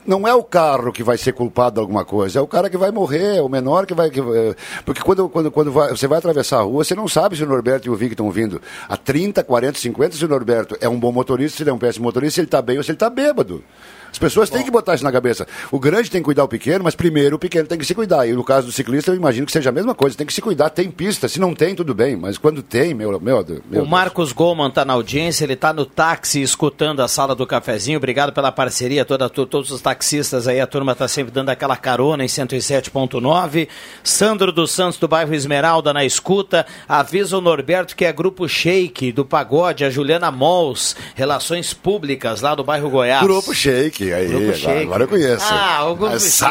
não 0.07 0.27
é 0.27 0.35
o 0.35 0.43
carro 0.43 0.93
que 0.93 1.03
vai 1.03 1.19
ser 1.19 1.33
culpado 1.33 1.75
de 1.75 1.81
alguma 1.81 2.05
coisa, 2.05 2.39
é 2.39 2.43
o 2.43 2.47
cara 2.47 2.71
que 2.71 2.77
vai 2.77 2.91
morrer, 2.91 3.37
é 3.37 3.43
o 3.43 3.49
menor 3.49 3.87
que 3.87 3.95
vai. 3.95 4.11
Que, 4.11 4.21
é, 4.21 4.55
porque 4.85 5.03
quando, 5.03 5.29
quando, 5.29 5.51
quando 5.51 5.73
vai, 5.73 5.91
você 5.91 6.07
vai 6.07 6.19
atravessar 6.19 6.59
a 6.59 6.63
rua, 6.63 6.85
você 6.85 6.95
não 6.95 7.09
sabe 7.09 7.37
se 7.37 7.45
o 7.45 7.47
Norberto 7.47 7.87
e 7.87 7.91
o 7.91 7.95
Vic 7.95 8.13
estão 8.13 8.31
vindo 8.31 8.61
a 8.89 8.97
30, 8.97 9.45
40, 9.45 9.79
50, 9.79 10.17
se 10.17 10.25
o 10.25 10.29
Norberto 10.29 10.77
é 10.81 10.89
um 10.89 10.99
bom 10.99 11.13
motorista, 11.13 11.59
se 11.59 11.63
ele 11.63 11.71
é 11.71 11.73
um 11.73 11.79
péssimo 11.79 12.05
motorista, 12.05 12.37
se 12.37 12.41
ele 12.41 12.47
está 12.47 12.63
bem 12.63 12.79
ou 12.79 12.83
se 12.83 12.91
ele 12.91 12.97
está 12.97 13.11
bêbado. 13.11 13.63
As 14.11 14.19
pessoas 14.19 14.51
Bom. 14.51 14.57
têm 14.57 14.65
que 14.65 14.71
botar 14.71 14.95
isso 14.95 15.05
na 15.05 15.13
cabeça. 15.13 15.47
O 15.71 15.79
grande 15.79 16.11
tem 16.11 16.21
que 16.21 16.25
cuidar 16.25 16.45
o 16.45 16.49
pequeno, 16.49 16.85
mas 16.85 16.95
primeiro 16.95 17.37
o 17.37 17.39
pequeno 17.39 17.67
tem 17.67 17.79
que 17.79 17.85
se 17.85 17.95
cuidar. 17.95 18.27
E 18.27 18.33
no 18.33 18.45
caso 18.45 18.67
do 18.67 18.73
ciclista, 18.73 19.11
eu 19.11 19.15
imagino 19.15 19.47
que 19.47 19.53
seja 19.53 19.71
a 19.71 19.73
mesma 19.73 19.95
coisa. 19.95 20.17
Tem 20.17 20.27
que 20.27 20.33
se 20.33 20.41
cuidar. 20.41 20.71
Tem 20.71 20.91
pista. 20.91 21.29
Se 21.29 21.39
não 21.39 21.55
tem, 21.55 21.75
tudo 21.75 21.95
bem. 21.95 22.17
Mas 22.17 22.39
quando 22.39 22.63
tem, 22.63 22.95
meu, 22.95 23.19
meu, 23.21 23.45
meu 23.71 23.83
O 23.83 23.87
Marcos 23.87 24.33
Goldman 24.33 24.69
está 24.69 24.85
na 24.85 24.93
audiência. 24.95 25.45
Ele 25.45 25.55
está 25.55 25.73
no 25.73 25.87
táxi 25.87 26.43
escutando 26.43 27.01
a 27.01 27.09
sala 27.09 27.35
do 27.35 27.47
cafezinho. 27.47 27.99
Obrigado 27.99 28.33
pela 28.33 28.51
parceria. 28.51 29.05
Toda, 29.05 29.29
todos 29.29 29.71
os 29.71 29.81
taxistas 29.81 30.49
aí. 30.49 30.61
A 30.61 30.67
turma 30.67 30.93
está 30.93 31.07
sempre 31.07 31.33
dando 31.33 31.51
aquela 31.51 31.77
carona 31.77 32.25
em 32.25 32.29
107.9. 32.29 33.69
Sandro 34.03 34.53
dos 34.53 34.71
Santos, 34.71 34.99
do 34.99 35.09
bairro 35.09 35.35
Esmeralda, 35.35 35.93
na 35.93 36.05
escuta. 36.05 36.67
Avisa 36.89 37.39
o 37.39 37.41
Norberto 37.41 37.97
que 37.97 38.05
é 38.05 38.13
grupo 38.13 38.49
Shake 38.49 39.13
do 39.13 39.25
Pagode. 39.25 39.85
A 39.85 39.91
Juliana 39.91 40.31
Mols, 40.31 40.97
Relações 41.15 41.73
Públicas, 41.73 42.41
lá 42.41 42.55
do 42.55 42.65
bairro 42.65 42.91
Goiás. 42.91 43.23
Grupo 43.23 43.55
Shake. 43.55 44.00
Shake, 44.01 44.13
aí, 44.13 44.27
agora, 44.35 44.55
Shake. 44.55 44.83
agora 44.83 45.05
eu 45.05 45.09
conheço. 45.09 45.47
Ah, 45.51 45.85
o 45.87 45.97
Grupo 45.97 46.19
Shake. 46.19 46.51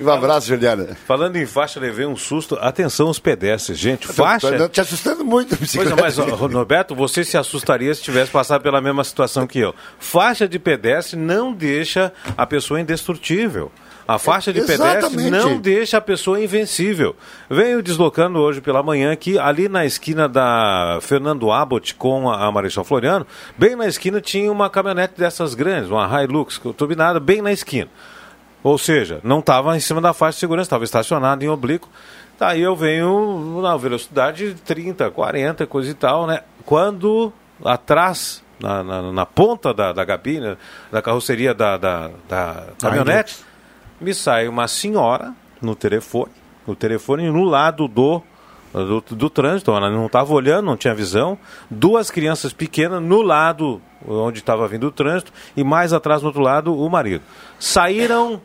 Um 0.00 0.10
abraço, 0.10 0.46
Juliana. 0.46 0.96
Falando 1.06 1.36
em 1.36 1.46
faixa, 1.46 1.78
levei 1.78 2.06
um 2.06 2.16
susto. 2.16 2.56
Atenção 2.60 3.08
os 3.08 3.18
pedestres, 3.18 3.78
gente. 3.78 4.06
Faixa. 4.06 4.56
Tô, 4.56 4.68
te 4.68 4.80
assustando 4.80 5.24
muito, 5.24 5.56
Pois 5.56 5.90
é, 5.90 5.94
mas, 5.94 6.16
Roberto, 6.16 6.94
você 6.94 7.24
se 7.24 7.36
assustaria 7.36 7.94
se 7.94 8.02
tivesse 8.02 8.30
passado 8.30 8.62
pela 8.62 8.80
mesma 8.80 9.04
situação 9.04 9.46
que 9.46 9.58
eu. 9.58 9.74
Faixa 9.98 10.48
de 10.48 10.58
pedestre 10.58 11.18
não 11.18 11.52
deixa 11.52 12.12
a 12.36 12.46
pessoa 12.46 12.80
indestrutível. 12.80 13.70
A 14.10 14.18
faixa 14.18 14.52
de 14.52 14.60
pedestre 14.62 15.30
não 15.30 15.60
deixa 15.60 15.98
a 15.98 16.00
pessoa 16.00 16.42
invencível. 16.42 17.14
Venho 17.48 17.80
deslocando 17.80 18.40
hoje 18.40 18.60
pela 18.60 18.82
manhã 18.82 19.12
aqui, 19.12 19.38
ali 19.38 19.68
na 19.68 19.86
esquina 19.86 20.28
da 20.28 20.98
Fernando 21.00 21.52
Abbott 21.52 21.94
com 21.94 22.28
a 22.28 22.50
Marechal 22.50 22.82
Floriano, 22.82 23.24
bem 23.56 23.76
na 23.76 23.86
esquina 23.86 24.20
tinha 24.20 24.50
uma 24.50 24.68
caminhonete 24.68 25.14
dessas 25.16 25.54
grandes, 25.54 25.92
uma 25.92 26.24
Hilux 26.24 26.60
turbinada, 26.76 27.20
bem 27.20 27.40
na 27.40 27.52
esquina. 27.52 27.88
Ou 28.64 28.76
seja, 28.76 29.20
não 29.22 29.38
estava 29.38 29.76
em 29.76 29.80
cima 29.80 30.00
da 30.00 30.12
faixa 30.12 30.34
de 30.34 30.40
segurança, 30.40 30.66
estava 30.66 30.82
estacionado 30.82 31.44
em 31.44 31.48
oblíquo. 31.48 31.88
Daí 32.36 32.62
eu 32.62 32.74
venho 32.74 33.60
na 33.62 33.76
velocidade 33.76 34.56
30, 34.64 35.08
40, 35.12 35.68
coisa 35.68 35.88
e 35.88 35.94
tal, 35.94 36.26
né? 36.26 36.40
Quando 36.66 37.32
atrás, 37.64 38.42
na, 38.58 38.82
na, 38.82 39.12
na 39.12 39.24
ponta 39.24 39.72
da, 39.72 39.92
da 39.92 40.04
gabina, 40.04 40.58
da 40.90 41.00
carroceria 41.00 41.54
da, 41.54 41.76
da, 41.76 42.10
da 42.28 42.64
caminhonete, 42.80 43.48
me 44.00 44.14
sai 44.14 44.48
uma 44.48 44.66
senhora 44.66 45.34
no 45.60 45.74
telefone, 45.74 46.32
no 46.66 46.74
telefone 46.74 47.30
no 47.30 47.44
lado 47.44 47.86
do 47.86 48.22
do, 48.72 49.00
do 49.00 49.28
trânsito, 49.28 49.72
ela 49.72 49.90
não 49.90 50.06
estava 50.06 50.32
olhando, 50.32 50.66
não 50.66 50.76
tinha 50.76 50.94
visão, 50.94 51.36
duas 51.68 52.08
crianças 52.08 52.52
pequenas 52.52 53.02
no 53.02 53.20
lado 53.20 53.82
onde 54.06 54.38
estava 54.38 54.66
vindo 54.68 54.86
o 54.86 54.92
trânsito 54.92 55.32
e 55.56 55.64
mais 55.64 55.92
atrás 55.92 56.22
no 56.22 56.28
outro 56.28 56.40
lado 56.40 56.74
o 56.74 56.88
marido. 56.88 57.22
Saíram 57.58 58.40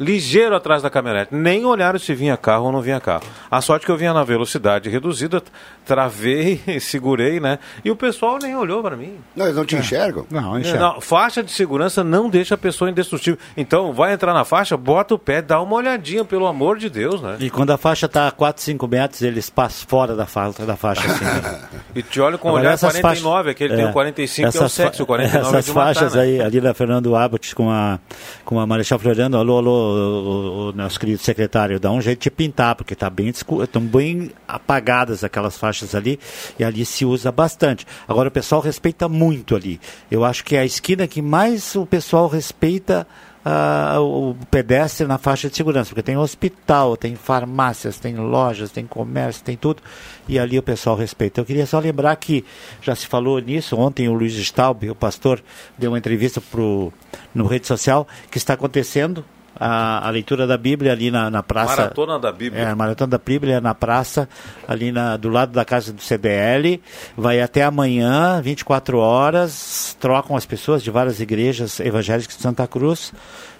ligeiro 0.00 0.56
atrás 0.56 0.82
da 0.82 0.88
caminhonete. 0.90 1.32
Nem 1.34 1.64
olharam 1.64 1.98
se 1.98 2.14
vinha 2.14 2.36
carro 2.36 2.64
ou 2.64 2.72
não 2.72 2.80
vinha 2.80 2.98
carro. 2.98 3.22
A 3.50 3.60
sorte 3.60 3.84
que 3.86 3.92
eu 3.92 3.96
vinha 3.96 4.12
na 4.14 4.24
velocidade 4.24 4.88
reduzida, 4.88 5.42
travei, 5.84 6.60
segurei, 6.80 7.38
né? 7.40 7.58
E 7.84 7.90
o 7.90 7.96
pessoal 7.96 8.38
nem 8.40 8.56
olhou 8.56 8.82
para 8.82 8.96
mim. 8.96 9.14
Não, 9.36 9.44
eles 9.44 9.56
não 9.56 9.64
te 9.64 9.76
enxergam? 9.76 10.26
Não, 10.30 10.58
Não, 10.58 11.00
faixa 11.00 11.42
de 11.42 11.50
segurança 11.50 12.02
não 12.02 12.28
deixa 12.30 12.54
a 12.54 12.58
pessoa 12.58 12.90
indestrutível. 12.90 13.38
Então, 13.56 13.92
vai 13.92 14.12
entrar 14.12 14.32
na 14.32 14.44
faixa, 14.44 14.76
bota 14.76 15.14
o 15.14 15.18
pé, 15.18 15.42
dá 15.42 15.60
uma 15.60 15.74
olhadinha, 15.76 16.24
pelo 16.24 16.46
amor 16.46 16.78
de 16.78 16.88
Deus, 16.88 17.20
né? 17.20 17.36
E 17.40 17.50
quando 17.50 17.70
a 17.70 17.76
faixa 17.76 18.06
está 18.06 18.26
a 18.28 18.30
4, 18.30 18.62
5 18.62 18.88
metros, 18.88 19.22
eles 19.22 19.50
passam 19.50 19.86
fora 19.88 20.14
da 20.16 20.26
faixa, 20.26 20.64
da 20.64 20.76
faixa 20.76 21.06
assim. 21.06 21.24
né? 21.24 21.60
E 21.92 22.02
te 22.04 22.20
olha 22.20 22.38
com 22.38 22.50
o 22.50 22.52
olhar 22.52 22.72
essas 22.72 22.92
49, 22.92 23.34
faixas- 23.34 23.50
aquele 23.50 23.74
tem 23.76 23.84
o 23.88 23.92
45 23.92 24.50
que 24.52 24.56
é 24.56 24.60
o 24.60 24.64
essas 24.64 24.72
sexo, 24.72 24.98
fa- 24.98 25.02
o 25.02 25.06
49 25.06 25.44
é 25.44 25.50
Essas 25.50 25.64
de 25.64 25.72
matar, 25.72 25.84
faixas 25.94 26.14
né? 26.14 26.22
aí, 26.22 26.40
ali 26.40 26.60
da 26.60 26.72
Fernando 26.72 27.16
Abbott 27.16 27.52
com 27.54 27.68
a, 27.68 27.98
com 28.44 28.60
a 28.60 28.66
Marechal 28.66 28.96
Floriano, 29.00 29.36
alô, 29.36 29.58
alô, 29.58 29.89
o, 29.90 30.68
o- 30.70 30.72
nosso 30.72 30.98
querido 31.00 31.18
secretário, 31.20 31.78
dá 31.80 31.90
um 31.90 32.00
jeito 32.00 32.22
de 32.22 32.30
pintar, 32.30 32.74
porque 32.74 32.94
tá 32.94 33.10
bem, 33.10 33.28
estão 33.28 33.82
bem 33.82 34.30
apagadas 34.46 35.24
aquelas 35.24 35.56
faixas 35.58 35.94
ali, 35.94 36.18
e 36.58 36.64
ali 36.64 36.84
se 36.84 37.04
usa 37.04 37.30
bastante. 37.32 37.86
Agora 38.06 38.28
o 38.28 38.32
pessoal 38.32 38.60
respeita 38.60 39.08
muito 39.08 39.54
ali. 39.56 39.80
Eu 40.10 40.24
acho 40.24 40.44
que 40.44 40.56
é 40.56 40.60
a 40.60 40.64
esquina 40.64 41.06
que 41.06 41.20
mais 41.22 41.74
o 41.74 41.84
pessoal 41.86 42.28
respeita 42.28 43.06
ah, 43.44 43.96
o 44.00 44.36
pedestre 44.50 45.06
na 45.06 45.16
faixa 45.16 45.48
de 45.48 45.56
segurança, 45.56 45.88
porque 45.88 46.02
tem 46.02 46.16
hospital, 46.16 46.94
tem 46.96 47.14
farmácias, 47.16 47.98
tem 47.98 48.14
lojas, 48.16 48.70
tem 48.70 48.84
comércio, 48.86 49.42
tem 49.42 49.56
tudo, 49.56 49.82
e 50.28 50.38
ali 50.38 50.58
o 50.58 50.62
pessoal 50.62 50.94
respeita. 50.94 51.40
Eu 51.40 51.44
queria 51.46 51.64
só 51.66 51.78
lembrar 51.78 52.14
que 52.16 52.44
já 52.82 52.94
se 52.94 53.06
falou 53.06 53.38
nisso, 53.40 53.76
ontem 53.78 54.08
o 54.08 54.12
Luiz 54.12 54.34
Staub, 54.34 54.84
o 54.90 54.94
pastor, 54.94 55.42
deu 55.78 55.90
uma 55.92 55.98
entrevista 55.98 56.38
pro, 56.40 56.92
no 57.34 57.46
rede 57.46 57.66
social, 57.66 58.06
que 58.30 58.36
está 58.36 58.52
acontecendo 58.54 59.24
a, 59.60 60.08
a 60.08 60.10
leitura 60.10 60.46
da 60.46 60.56
Bíblia 60.56 60.92
ali 60.92 61.10
na, 61.10 61.28
na 61.30 61.42
praça. 61.42 61.76
Maratona 61.76 62.18
da 62.18 62.32
Bíblia. 62.32 62.62
É, 62.62 62.74
Maratona 62.74 63.10
da 63.10 63.18
Bíblia 63.18 63.60
na 63.60 63.74
praça, 63.74 64.26
ali 64.66 64.90
na, 64.90 65.18
do 65.18 65.28
lado 65.28 65.52
da 65.52 65.66
casa 65.66 65.92
do 65.92 66.00
CDL. 66.00 66.80
Vai 67.14 67.42
até 67.42 67.62
amanhã, 67.62 68.40
24 68.40 68.96
horas. 68.98 69.94
Trocam 70.00 70.34
as 70.34 70.46
pessoas 70.46 70.82
de 70.82 70.90
várias 70.90 71.20
igrejas 71.20 71.78
evangélicas 71.78 72.34
de 72.34 72.42
Santa 72.42 72.66
Cruz. 72.66 73.12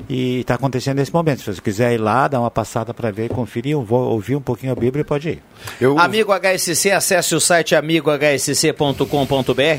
E 0.08 0.40
está 0.40 0.54
acontecendo 0.54 0.96
nesse 0.96 1.12
momento. 1.12 1.40
Se 1.40 1.52
você 1.52 1.60
quiser 1.60 1.92
ir 1.92 1.98
lá, 1.98 2.26
dar 2.26 2.40
uma 2.40 2.50
passada 2.50 2.94
para 2.94 3.10
ver, 3.10 3.28
conferir, 3.28 3.76
vou 3.76 4.10
ouvir 4.10 4.36
um 4.36 4.40
pouquinho 4.40 4.72
a 4.72 4.74
Bíblia, 4.74 5.04
pode 5.04 5.28
ir. 5.28 5.42
Eu, 5.78 5.98
Amigo 5.98 6.32
HSC, 6.32 6.90
acesse 6.92 7.34
o 7.34 7.40
site 7.40 7.74
amigohsc.com.br 7.74 9.04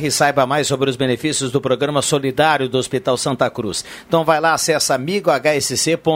e 0.03 0.11
saiba 0.11 0.45
mais 0.45 0.67
sobre 0.67 0.87
os 0.87 0.95
benefícios 0.95 1.51
do 1.51 1.59
programa 1.59 2.03
solidário 2.03 2.69
do 2.69 2.77
Hospital 2.77 3.17
Santa 3.17 3.49
Cruz. 3.49 3.83
Então 4.07 4.23
vai 4.23 4.39
lá, 4.39 4.53
acessa 4.53 4.93
amigohsc.com.br 4.93 6.10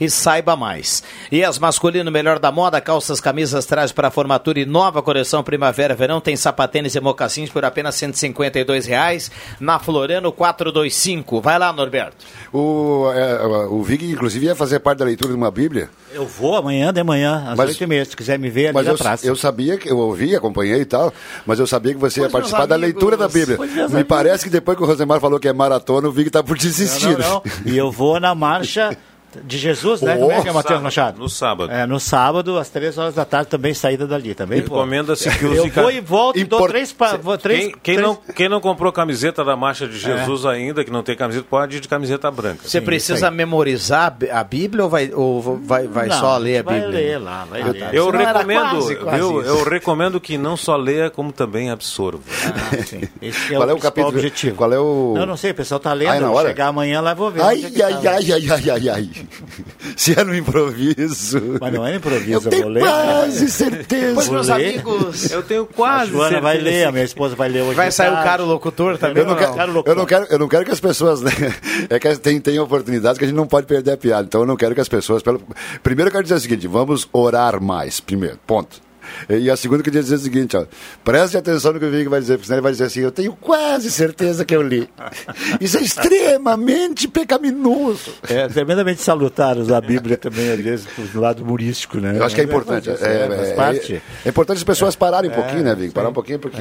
e 0.00 0.10
saiba 0.10 0.56
mais. 0.56 1.02
E 1.30 1.44
as 1.44 1.58
masculino 1.58 2.10
melhor 2.10 2.38
da 2.38 2.50
moda, 2.50 2.80
calças, 2.80 3.20
camisas, 3.20 3.66
trajes 3.66 3.92
para 3.92 4.10
formatura 4.10 4.60
e 4.60 4.64
nova 4.64 5.02
coleção 5.02 5.42
primavera-verão 5.42 6.20
tem 6.20 6.36
sapatênis 6.36 6.94
e 6.94 7.00
mocassins 7.00 7.50
por 7.50 7.64
apenas 7.64 7.94
152 7.96 8.86
reais 8.86 9.30
na 9.60 9.78
Floriano 9.78 10.32
425. 10.32 11.40
Vai 11.40 11.58
lá, 11.58 11.72
Norberto. 11.72 12.24
o, 12.52 13.10
é, 13.12 13.66
o 13.66 13.82
Vig, 13.82 14.10
inclusive, 14.10 14.46
ia 14.46 14.54
fazer 14.54 14.80
parte 14.80 14.98
da 14.98 15.04
leitura 15.04 15.30
de 15.30 15.36
uma 15.36 15.50
Bíblia. 15.50 15.90
Eu 16.16 16.26
vou 16.26 16.56
amanhã 16.56 16.94
de 16.94 17.02
manhã, 17.04 17.44
às 17.50 17.58
Mas- 17.58 17.68
oito 17.70 17.84
e 17.84 17.86
meia, 17.86 18.02
se 18.04 18.16
quiser 18.16 18.38
me 18.38 18.48
ver 18.48 18.68
ali 18.68 18.74
Mas 18.74 18.86
na 18.86 18.92
eu, 18.92 18.96
praça. 18.96 19.26
eu 19.26 19.36
sabia 19.36 19.76
que 19.76 19.90
eu 19.90 19.98
ouvi, 19.98 20.34
acompanhei 20.34 20.80
e 20.80 20.84
tal, 20.86 21.12
mas 21.44 21.58
eu 21.58 21.66
sabia 21.66 21.92
que 21.92 22.00
você 22.00 22.20
ia 22.20 22.30
Pois, 22.30 22.32
meus 22.32 22.50
participar 22.50 22.66
da 22.66 22.74
amigos, 22.76 22.94
leitura 22.94 23.16
da 23.18 23.28
Bíblia. 23.28 23.58
Me 23.58 23.80
amigos. 23.82 24.02
parece 24.08 24.44
que 24.44 24.50
depois 24.50 24.78
que 24.78 24.82
o 24.82 24.86
Rosemar 24.86 25.20
falou 25.20 25.38
que 25.38 25.46
é 25.46 25.52
maratona, 25.52 26.08
o 26.08 26.12
Vig 26.12 26.28
está 26.28 26.42
por 26.42 26.56
desistir. 26.56 27.18
Não, 27.18 27.28
não, 27.28 27.30
não. 27.34 27.42
E 27.72 27.76
eu 27.76 27.90
vou 27.92 28.18
na 28.18 28.34
marcha 28.34 28.96
de 29.44 29.58
Jesus, 29.58 30.00
né? 30.00 30.16
Como 30.16 30.32
é 30.32 30.40
que 30.40 30.48
é, 30.48 30.52
Matheus 30.52 30.80
Machado? 30.80 31.18
No 31.18 31.28
sábado. 31.28 31.70
É, 31.72 31.86
no 31.86 32.00
sábado, 32.00 32.58
às 32.58 32.68
três 32.70 32.96
horas 32.96 33.14
da 33.14 33.24
tarde, 33.24 33.48
também 33.50 33.74
saída 33.74 34.06
dali. 34.06 34.34
Também 34.34 34.60
vou. 34.62 34.78
Recomenda-se 34.78 35.28
que 35.38 35.44
use 35.44 35.56
Eu 35.58 35.68
vou 35.70 35.90
e 35.90 36.00
volto 36.00 36.38
e 36.38 36.44
dou 36.44 36.58
Import- 36.58 36.70
três... 36.72 36.92
Pa... 36.92 37.16
vou 37.16 37.36
três 37.36 37.60
Quem, 37.60 37.70
quem 37.82 37.94
três- 37.96 38.00
não, 38.00 38.16
quem 38.34 38.48
não 38.48 38.60
comprou 38.60 38.90
camiseta 38.92 39.44
da 39.44 39.54
Marcha 39.56 39.86
de 39.86 39.98
Jesus 39.98 40.44
É. 40.44 40.48
ainda, 40.50 40.84
que 40.84 40.90
não 40.90 41.02
tem 41.02 41.14
camiseta, 41.16 41.46
pode 41.48 41.76
ir 41.76 41.80
de 41.80 41.88
camiseta 41.88 42.30
branca. 42.30 42.60
Você 42.64 42.80
precisa 42.80 43.30
memorizar 43.30 44.06
a 44.06 44.10
Bí- 44.10 44.30
a 44.30 44.44
Bíblia 44.44 44.84
ou 44.84 44.90
vai, 44.90 45.10
ou 45.12 45.58
vai, 45.58 45.86
vai 45.86 46.06
Não, 46.08 46.18
só 46.18 46.36
ler 46.38 46.58
a 46.58 46.62
vai 46.62 46.80
Bíblia? 46.80 46.98
ler 46.98 47.18
lá, 47.18 47.44
vai 47.50 47.62
ler. 47.62 47.88
Eu 47.92 48.06
Senão 48.06 48.20
era 48.20 48.32
recomendo, 48.32 48.70
quase, 48.70 48.96
quase 48.96 49.18
isso. 49.18 49.40
Eu 49.42 49.64
recomendo 49.64 50.20
que 50.20 50.38
não 50.38 50.56
só 50.56 50.76
leia, 50.76 51.10
como 51.10 51.30
também 51.32 51.70
absorva. 51.70 52.22
Ah, 52.46 52.82
sim. 52.84 53.02
Esse 53.20 53.54
é 53.54 53.56
Qual 53.56 53.68
o, 53.68 53.70
é 53.70 53.74
o 53.74 53.78
capítulo? 53.78 54.14
objetivo. 54.14 54.56
Qual 54.56 54.72
é 54.72 54.78
o. 54.78 55.14
Não, 55.16 55.26
não 55.26 55.36
sei, 55.36 55.50
o 55.50 55.54
pessoal 55.54 55.78
tá 55.80 55.92
lendo. 55.92 56.10
Ah, 56.10 56.16
é 56.16 56.20
na 56.20 56.26
eu 56.26 56.30
vou 56.30 56.38
hora? 56.38 56.48
chegar 56.48 56.68
amanhã 56.68 57.00
lá 57.00 57.12
vou 57.14 57.30
ver. 57.30 57.42
Ai, 57.42 57.62
é 57.64 57.82
ai, 57.82 57.92
tá. 58.02 58.10
ai, 58.12 58.32
ai, 58.32 58.48
ai, 58.50 58.70
ai, 58.70 58.88
ai. 58.88 59.10
Se 59.96 60.18
é 60.18 60.24
no 60.24 60.34
improviso. 60.34 61.58
Mas 61.60 61.72
não 61.72 61.86
é 61.86 61.96
improviso, 61.96 62.32
Eu 62.32 62.40
eu 62.40 62.50
tenho 62.50 62.62
vou 62.62 62.72
ler. 62.72 62.80
quase 62.80 63.50
certeza. 63.50 64.14
Pois, 64.14 64.28
meus 64.28 64.46
Vou 64.48 64.56
ler. 64.56 64.68
amigos, 64.68 65.30
Eu 65.30 65.42
tenho 65.42 65.62
A 65.62 65.66
quase. 65.66 66.10
Joana 66.12 66.40
vai 66.40 66.58
ler, 66.58 66.86
a 66.86 66.92
minha 66.92 67.04
esposa 67.04 67.34
vai 67.34 67.48
ler 67.48 67.62
hoje. 67.62 67.74
vai 67.74 67.90
sair 67.90 68.10
o 68.10 68.16
cara 68.22 68.42
o 68.42 68.46
locutor 68.46 68.98
também? 68.98 69.22
Eu 69.22 69.28
não, 69.28 69.36
quero, 69.36 69.82
eu, 69.86 69.94
não 69.94 70.06
quero, 70.06 70.26
eu 70.30 70.38
não 70.38 70.48
quero 70.48 70.64
que 70.64 70.70
as 70.70 70.80
pessoas. 70.80 71.20
Né, 71.22 71.30
é 71.90 71.98
que 71.98 72.16
tem, 72.16 72.40
tem 72.40 72.58
oportunidades 72.58 73.18
que 73.18 73.24
a 73.24 73.28
gente 73.28 73.36
não 73.36 73.46
pode 73.46 73.66
perder 73.66 73.92
a 73.92 73.96
piada. 73.96 74.24
Então 74.26 74.40
eu 74.42 74.46
não 74.46 74.56
quero 74.56 74.74
que 74.74 74.80
as 74.80 74.88
pessoas. 74.88 75.22
Pelo, 75.22 75.40
primeiro 75.82 76.08
eu 76.08 76.12
quero 76.12 76.22
dizer 76.22 76.34
o 76.36 76.40
seguinte: 76.40 76.66
vamos 76.66 77.08
orar 77.12 77.60
mais. 77.60 78.00
Primeiro, 78.00 78.38
ponto. 78.46 78.85
E 79.28 79.50
a 79.50 79.56
segunda 79.56 79.80
eu 79.80 79.84
queria 79.84 80.02
dizer 80.02 80.16
o 80.16 80.18
seguinte: 80.18 80.56
ó, 80.56 80.64
preste 81.04 81.36
atenção 81.36 81.72
no 81.72 81.80
que 81.80 81.86
o 81.86 81.90
Vig 81.90 82.08
vai 82.08 82.20
dizer, 82.20 82.34
porque 82.34 82.46
senão 82.46 82.58
ele 82.58 82.62
vai 82.62 82.72
dizer 82.72 82.84
assim: 82.84 83.00
eu 83.00 83.10
tenho 83.10 83.32
quase 83.32 83.90
certeza 83.90 84.44
que 84.44 84.54
eu 84.54 84.62
li. 84.62 84.88
Isso 85.60 85.78
é 85.78 85.82
extremamente 85.82 87.08
pecaminoso. 87.08 88.12
É 88.28 88.48
tremendamente 88.48 89.02
salutar 89.02 89.56
usar 89.58 89.78
a 89.78 89.80
Bíblia 89.80 90.16
também, 90.16 90.50
às 90.50 90.60
vezes, 90.60 90.86
do 91.12 91.20
lado 91.20 91.42
humorístico, 91.42 91.98
né? 91.98 92.16
Eu 92.16 92.24
acho 92.24 92.34
que 92.34 92.40
é 92.40 92.44
importante. 92.44 92.88
É, 92.90 93.28
né? 93.28 93.36
Faz 93.36 93.48
é- 93.48 93.54
parte. 93.54 93.94
é- 93.94 94.02
é 94.24 94.28
importante 94.28 94.58
as 94.58 94.64
pessoas 94.64 94.96
pararem 94.96 95.30
um 95.30 95.34
pouquinho, 95.34 95.62
né, 95.62 95.74
Vig? 95.74 95.92
Parar 95.92 96.08
um 96.08 96.12
pouquinho, 96.12 96.38
porque 96.38 96.60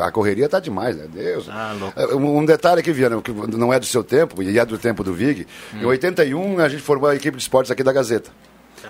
a 0.00 0.10
correria 0.10 0.48
tá 0.48 0.60
demais, 0.60 0.96
né? 0.96 1.06
Deus. 1.12 1.48
Ah. 1.48 1.74
É, 1.96 2.14
Um, 2.14 2.44
detalhe 2.44 2.80
aqui, 2.80 2.92
Viana, 2.92 3.20
que 3.22 3.32
não 3.32 3.72
é 3.72 3.78
do 3.78 3.86
seu 3.86 4.02
tempo, 4.04 4.42
e 4.42 4.58
é 4.58 4.64
do 4.64 4.78
tempo 4.78 5.02
do 5.02 5.12
Vig. 5.12 5.46
Em 5.74 5.84
81, 5.84 6.58
a 6.58 6.68
gente 6.68 6.82
formou 6.82 7.08
a 7.08 7.14
equipe 7.14 7.36
de 7.36 7.42
esportes 7.42 7.70
aqui 7.70 7.82
da 7.82 7.92
Gazeta. 7.92 8.30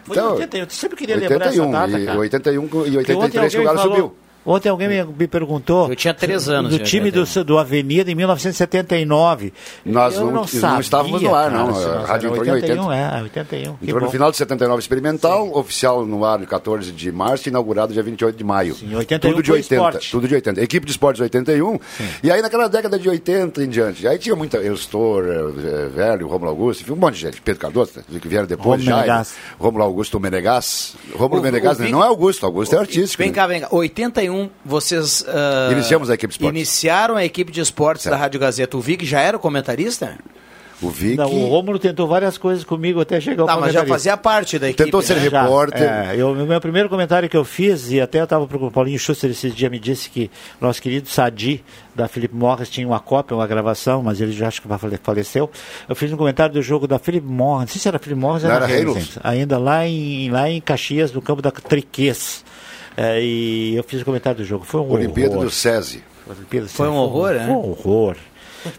Foi 0.05 0.17
em 0.17 0.21
81, 0.21 0.61
eu 0.65 0.71
sempre 0.71 0.97
queria 0.97 1.17
lembrar 1.17 1.47
essa 1.47 1.63
81, 1.63 1.71
data, 1.71 1.99
e 2.01 2.07
cara. 2.07 2.19
81 2.19 2.65
e 2.65 2.69
Porque 2.69 2.87
ontem 2.89 2.99
83 3.39 3.55
que 3.55 3.61
o 3.61 3.65
Galo 3.65 3.79
falou- 3.79 3.97
subiu. 3.97 4.17
Ontem 4.45 4.68
alguém 4.70 4.88
me, 4.88 5.28
perguntou. 5.28 5.88
Eu 5.88 5.97
tinha 5.97 6.14
três 6.14 6.49
anos 6.49 6.70
Do 6.70 6.78
time 6.82 7.11
do, 7.11 7.20
81. 7.20 7.45
do 7.45 7.59
Avenida 7.59 8.11
em 8.11 8.14
1979. 8.14 9.53
Nós 9.84 10.14
Eu 10.14 10.20
não- 10.20 10.26
não, 10.28 10.34
não 10.41 10.47
sabia, 10.47 10.80
estávamos 10.80 11.20
no 11.22 11.34
ar, 11.34 11.51
não. 11.51 11.72
cara, 11.72 11.78
se 11.78 11.86
A 11.88 12.07
rádio 12.07 12.30
entrou 12.30 12.47
em 12.47 12.51
81, 12.51 12.93
é, 12.93 13.22
81. 13.22 13.76
Que 13.76 13.84
Entrou 13.86 14.01
no 14.03 14.11
final 14.11 14.30
de 14.30 14.36
79 14.38 14.80
experimental, 14.80 15.51
oficial 15.57 16.07
no 16.07 16.24
ar 16.24 16.38
de 16.38 16.47
14 16.47 16.91
de 16.91 17.12
março, 17.12 17.49
inaugurado 17.49 17.93
dia 17.93 18.03
28 18.03 18.36
de 18.36 18.45
maio. 18.45 18.74
Sim, 18.74 18.95
81 18.95 19.30
tudo 19.32 19.43
de 19.43 19.49
foi 19.51 19.59
80, 19.59 19.74
esporte. 19.74 20.11
tudo 20.11 20.28
de 20.28 20.34
80. 20.34 20.62
Equipe 20.62 20.86
de 20.86 20.93
esportes 20.93 21.20
81. 21.20 21.78
E 22.22 22.30
aí 22.30 22.41
naquela 22.41 22.68
década 22.68 22.99
de 22.99 23.09
80 23.09 23.62
em 23.62 23.68
diante, 23.68 24.07
aí 24.09 24.18
tinha 24.18 24.34
muita 24.34 24.57
Eustor, 24.59 25.24
eh, 25.26 25.88
velho, 25.95 26.26
Romulo 26.26 26.51
Augusto, 26.51 26.82
enfim, 26.82 26.93
um 26.93 26.97
monte 26.97 27.14
de 27.16 27.20
gente, 27.20 27.41
Pedro 27.43 27.61
Cardoso, 27.61 27.93
que 28.20 28.28
vieram 28.28 28.47
depois, 28.47 28.80
Romulo 28.80 28.84
Jair, 28.84 29.01
Menegas. 29.07 29.34
Romulo 29.59 29.84
Augusto 29.84 30.18
Menegas. 30.18 30.95
Romulo 31.14 31.41
O- 31.41 31.45
Menegas 31.45 31.78
o 31.78 31.82
né? 31.82 31.88
Não 31.91 32.03
é 32.03 32.07
Augusto, 32.07 32.47
Augusto 32.47 32.74
é 32.74 32.78
artístico. 32.78 33.22
Vem 33.22 33.30
né? 33.30 33.34
cá, 33.34 33.47
vem 33.47 33.61
cá. 33.61 33.68
81, 33.70 34.30
vocês. 34.64 35.24
ah, 35.28 35.68
Iniciamos 35.72 36.11
a 36.11 36.14
equipe 36.14 36.28
de 36.33 36.35
esportes. 36.37 36.57
Iniciaram 36.59 37.16
a 37.16 37.24
equipe 37.24 37.51
de 37.53 37.61
esportes 37.61 38.07
da 38.07 38.16
Rádio 38.16 38.39
Gazeta. 38.41 38.76
O 38.76 38.81
Vig 38.81 39.05
já 39.05 39.20
era 39.20 39.37
o 39.37 39.41
comentarista? 39.41 40.18
O 40.83 40.89
Vic 40.89 41.14
Não, 41.18 41.31
o 41.31 41.47
Rômulo 41.47 41.78
tentou 41.78 42.09
várias 42.09 42.39
coisas 42.39 42.64
comigo 42.64 43.03
até 43.03 43.20
chegar 43.20 43.43
ao 43.43 43.47
Tá, 43.47 43.59
mas 43.59 43.70
já 43.74 43.85
fazia 43.85 44.16
parte 44.16 44.59
da 44.59 44.66
equipe. 44.70 44.83
tentou 44.85 45.03
ser 45.03 45.16
né? 45.16 45.28
Já, 45.28 45.43
repórter. 45.43 45.83
É, 45.83 46.14
eu, 46.16 46.33
o 46.33 46.35
meu 46.47 46.59
primeiro 46.59 46.89
comentário 46.89 47.28
que 47.28 47.37
eu 47.37 47.45
fiz, 47.45 47.91
e 47.91 48.01
até 48.01 48.18
eu 48.18 48.24
estava 48.24 48.47
para 48.47 48.57
o 48.57 48.70
Paulinho 48.70 48.99
Schuster 48.99 49.31
esse 49.31 49.51
dia, 49.51 49.68
me 49.68 49.78
disse 49.78 50.09
que 50.09 50.31
nosso 50.59 50.81
querido 50.81 51.07
Sadi, 51.07 51.62
da 51.95 52.09
Felipe 52.09 52.35
Morris, 52.35 52.70
tinha 52.70 52.87
uma 52.89 52.99
cópia, 52.99 53.37
uma 53.37 53.47
gravação, 53.47 54.03
mas 54.03 54.22
ele 54.22 54.33
já 54.33 54.49
acho 54.49 54.62
que 54.62 54.68
fale- 54.68 54.99
faleceu. 55.03 55.51
Eu 55.87 55.95
fiz 55.95 56.11
um 56.14 56.16
comentário 56.16 56.55
do 56.55 56.62
jogo 56.62 56.87
da 56.87 56.99
Felipe 56.99 57.26
Morris, 57.26 57.61
não 57.61 57.68
sei 57.74 57.78
se 57.83 57.87
era 57.87 57.99
Felipe 57.99 58.18
Morris, 58.22 58.43
Não 58.45 58.51
era, 58.51 58.64
era 58.64 58.74
Reynolds, 58.74 59.18
ainda 59.22 59.59
lá 59.59 59.87
em, 59.87 60.31
lá 60.31 60.49
em 60.49 60.62
Caxias, 60.62 61.12
no 61.12 61.20
campo 61.20 61.43
da 61.43 61.51
Triquês. 61.51 62.43
É, 63.03 63.23
e 63.23 63.77
eu 63.77 63.83
fiz 63.83 64.03
o 64.03 64.05
comentário 64.05 64.39
do 64.39 64.45
jogo. 64.45 64.65
Foi 64.65 64.81
um 64.81 64.91
Olimpíada 64.93 65.33
horror. 65.35 65.45
do 65.47 65.51
SESI. 65.51 66.03
Olimpíada, 66.29 66.69
Foi 66.69 66.87
um 66.87 66.95
horror, 66.97 67.29
foi, 67.29 67.39
né? 67.39 67.47
Foi 67.47 67.55
um 67.55 67.71
horror. 67.71 68.17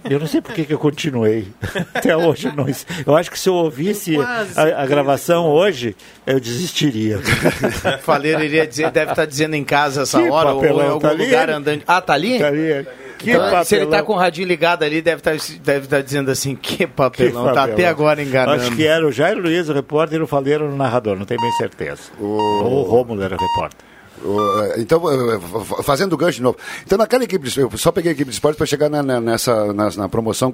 Eu 0.08 0.20
não 0.20 0.28
sei 0.28 0.42
por 0.42 0.54
que, 0.54 0.64
que 0.64 0.72
eu 0.74 0.78
continuei. 0.78 1.48
Até 1.92 2.16
hoje 2.16 2.48
eu 2.48 2.54
não. 2.54 2.68
Eu 3.04 3.16
acho 3.18 3.32
que 3.32 3.40
se 3.40 3.50
eu 3.50 3.56
ouvisse 3.56 4.16
a, 4.56 4.84
a 4.84 4.86
gravação 4.86 5.48
hoje, 5.48 5.96
eu 6.28 6.40
desistiria. 6.40 7.18
Faleiro 8.04 8.44
iria 8.44 8.68
dizer, 8.68 8.92
deve 8.92 9.12
estar 9.12 9.26
dizendo 9.26 9.56
em 9.56 9.64
casa 9.64 10.04
essa 10.04 10.22
Que 10.22 10.30
hora, 10.30 10.50
ou 10.54 10.60
em 10.60 10.62
papelão, 10.62 10.88
algum 10.88 11.00
tá 11.00 11.10
ali 11.10 11.26
lugar 11.26 11.50
ele? 11.50 11.58
andando. 11.58 11.82
Ah, 11.88 12.00
tá 12.00 12.14
ali? 12.14 12.34
Ficaria- 12.34 12.88
Que 13.18 13.32
Então, 13.32 13.64
se 13.64 13.76
ele 13.76 13.86
tá 13.86 13.90
papelão. 13.92 14.06
com 14.06 14.14
o 14.14 14.18
radinho 14.18 14.48
ligado 14.48 14.84
ali, 14.84 15.02
deve 15.02 15.18
estar 15.20 15.36
deve 15.64 15.88
tá 15.88 16.00
dizendo 16.00 16.30
assim, 16.30 16.56
que 16.56 16.86
papelão, 16.86 17.42
Que 17.48 17.50
tá 17.50 17.54
papelão. 17.56 17.74
até 17.74 17.88
agora 17.88 18.22
enganando. 18.22 18.62
Acho 18.62 18.76
que 18.76 18.86
era 18.86 19.06
o 19.08 19.12
Jair 19.12 19.38
Luiz, 19.38 19.68
o 19.68 19.74
repórter, 19.74 20.20
e 20.20 20.22
o 20.24 20.28
Faleiro, 20.28 20.70
o 20.72 20.76
narrador, 20.76 21.18
não 21.18 21.26
tenho 21.26 21.42
bem 21.42 21.52
certeza. 21.54 22.04
Ou 22.20 22.28
o 22.30 22.82
Rômulo 22.84 23.22
era 23.24 23.36
o 23.36 23.40
repórter. 23.40 23.91
Eh, 24.24 24.82
Então, 24.82 25.02
eh, 25.12 25.36
f- 25.36 25.84
fazendo 25.84 26.16
gancho 26.16 26.38
de 26.38 26.44
novo. 26.44 26.58
Então, 26.86 26.98
naquela 26.98 27.24
equipe 27.24 27.50
de 27.50 27.60
eu 27.60 27.72
só 27.78 27.92
peguei 27.92 28.12
a 28.12 28.14
equipe 28.14 28.30
de 28.30 28.36
esportes 28.36 28.58
para 28.58 28.66
chegar 28.66 28.90
na, 28.90 29.02
na- 29.04 29.20
nessa, 29.22 29.74
na, 29.74 29.90
na 29.92 30.10
promoção, 30.10 30.54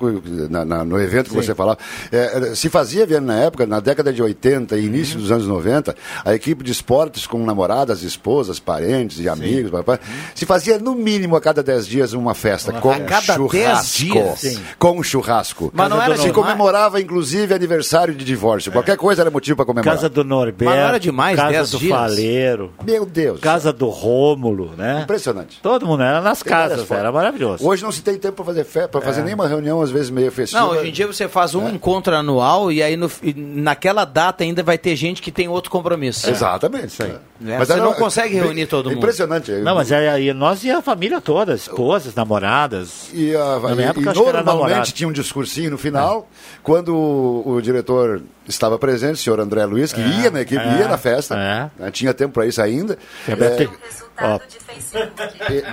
na- 0.50 0.66
na- 0.66 0.86
no 0.86 1.00
evento 1.02 1.30
que 1.30 1.36
você 1.36 1.54
falava. 1.54 1.78
Era- 2.12 2.56
se 2.56 2.70
fazia, 2.70 3.06
Viana, 3.06 3.34
na 3.36 3.40
época, 3.42 3.66
na 3.66 3.80
década 3.80 4.12
de 4.14 4.22
80 4.22 4.78
e 4.78 4.86
início 4.86 5.20
dos 5.20 5.32
anos 5.32 5.46
90, 5.48 5.96
a 6.24 6.34
equipe 6.34 6.64
de 6.64 6.72
esportes 6.72 7.28
com 7.28 7.44
namoradas, 7.46 8.04
esposas, 8.04 8.60
parentes 8.60 9.20
e 9.20 9.28
amigos, 9.30 9.72
papai, 9.72 10.00
se 10.34 10.46
fazia 10.46 10.80
no 10.80 10.96
mínimo 10.96 11.36
a 11.36 11.42
cada 11.42 11.62
10 11.62 11.86
dias 11.88 12.14
uma 12.14 12.34
festa 12.34 12.72
com 12.74 12.92
A 12.92 13.00
cada 13.02 13.38
10 13.38 13.38
churrasco. 13.38 13.98
dias? 13.98 14.40
Sim. 14.40 14.60
Com 14.80 14.98
um 15.00 15.04
churrasco. 15.04 15.72
Mas 15.74 15.90
não 15.90 16.02
era 16.02 16.18
se 16.18 16.32
comemorava, 16.32 17.00
inclusive, 17.02 17.54
aniversário 17.54 18.14
de 18.16 18.24
divórcio. 18.26 18.72
Qualquer 18.72 18.98
coisa 18.98 19.22
era 19.22 19.32
motivo 19.32 19.56
para 19.58 19.66
comemorar. 19.66 19.96
Casa 19.96 20.10
do 20.10 20.24
Norberto. 20.24 20.66
Mas 20.66 20.76
não 20.80 20.88
era 20.88 21.00
demais, 21.00 21.36
Casa 21.36 21.52
10 21.52 21.72
do 21.72 21.78
dias? 21.80 21.92
Faleiro. 21.98 22.72
Meu 22.86 23.06
Deus. 23.06 23.40
Casa 23.40 23.57
do 23.74 23.90
Rômulo, 23.90 24.72
né? 24.78 25.02
Impressionante. 25.04 25.60
Todo 25.62 25.86
mundo 25.86 26.04
era 26.04 26.22
nas 26.22 26.42
Tem 26.42 26.52
casas, 26.52 26.90
era 26.92 27.12
maravilhoso. 27.12 27.68
Hoje 27.68 27.84
não 27.84 27.92
se 27.92 28.02
tem 28.02 28.18
tempo 28.18 28.36
para 28.38 28.46
fazer 28.46 28.64
festa, 28.64 28.90
para 28.90 29.02
fazer 29.02 29.24
nenhuma 29.24 29.48
reunião, 29.48 29.82
às 29.82 29.90
vezes 29.92 30.10
meio 30.10 30.32
festiva. 30.32 30.62
Não, 30.62 30.70
hoje 30.72 30.90
em 30.90 30.92
dia 30.92 31.08
você 31.08 31.28
faz 31.28 31.54
um 31.56 31.68
encontro 31.70 32.16
anual 32.16 32.72
e 32.72 32.82
aí 32.84 32.96
no- 32.96 33.10
naquela 33.36 34.06
data 34.06 34.44
ainda 34.44 34.64
vai 34.64 34.78
ter 34.78 34.96
gente 34.96 35.22
que 35.22 35.32
tem 35.32 35.48
outro 35.48 35.70
compromisso. 35.72 36.30
Exatamente. 36.30 36.88
Isso 36.88 37.04
aí. 37.04 37.16
É, 37.46 37.58
você 37.60 37.76
não 37.76 37.94
consegue 37.94 38.36
reunir 38.36 38.66
todo 38.66 38.90
mundo. 38.90 38.98
Impressionante. 38.98 39.52
Não, 39.52 39.76
mas 39.76 39.92
é, 39.92 40.10
aí 40.10 40.34
nós 40.34 40.64
e 40.64 40.72
a 40.72 40.82
família 40.82 41.22
toda, 41.22 41.54
esposas, 41.54 42.16
namoradas. 42.16 43.10
E, 43.14 43.36
a- 43.36 43.60
Na 43.60 43.76
minha 43.76 43.88
e- 43.88 43.90
época, 43.90 44.12
e 44.12 44.16
normalmente 44.44 44.94
tinha 44.94 45.08
um 45.08 45.12
discursinho 45.12 45.70
no 45.72 45.78
final, 45.78 46.28
quando 46.64 46.96
o, 46.96 47.44
o 47.56 47.62
diretor 47.62 48.22
estava 48.48 48.80
presente, 48.80 49.16
o 49.16 49.18
senhor 49.18 49.40
André 49.40 49.66
Luiz, 49.66 49.94
que 49.94 50.02
ia 50.02 50.32
na 50.32 50.42
equipe, 50.42 50.62
é, 50.64 50.80
ia 50.80 50.88
na 50.88 50.98
festa, 50.98 51.36
é. 51.36 51.70
né, 51.84 51.92
tinha 51.92 52.14
tempo 52.14 52.34
para 52.34 52.46
isso 52.48 52.62
ainda. 52.62 52.98
É, 53.28 53.36
Beto- 53.36 53.72
ó, 54.20 54.40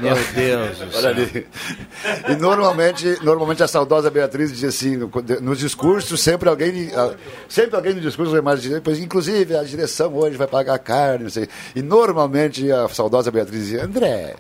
Meu 0.00 0.16
Deus. 0.34 0.78
do 0.78 0.92
céu. 0.92 1.08
ali. 1.10 1.46
E 2.28 2.34
normalmente, 2.36 3.18
normalmente 3.22 3.62
a 3.62 3.68
saudosa 3.68 4.10
Beatriz 4.10 4.50
dizia 4.52 4.68
assim, 4.68 4.96
no- 4.96 5.10
nos 5.40 5.58
discursos, 5.58 6.20
sempre 6.20 6.48
alguém, 6.48 6.90
sempre 7.48 7.76
alguém 7.76 7.94
no 7.94 8.00
discurso 8.00 8.32
pois 8.82 8.98
inclusive 8.98 9.56
a 9.56 9.62
direção 9.62 10.12
hoje 10.14 10.36
vai 10.36 10.46
pagar 10.46 10.78
carne, 10.78 11.24
não 11.24 11.30
sei. 11.30 11.48
E 11.74 11.82
normalmente 11.82 12.70
a 12.70 12.88
saudosa 12.88 13.30
Beatriz 13.30 13.60
dizia, 13.60 13.84
André, 13.84 14.34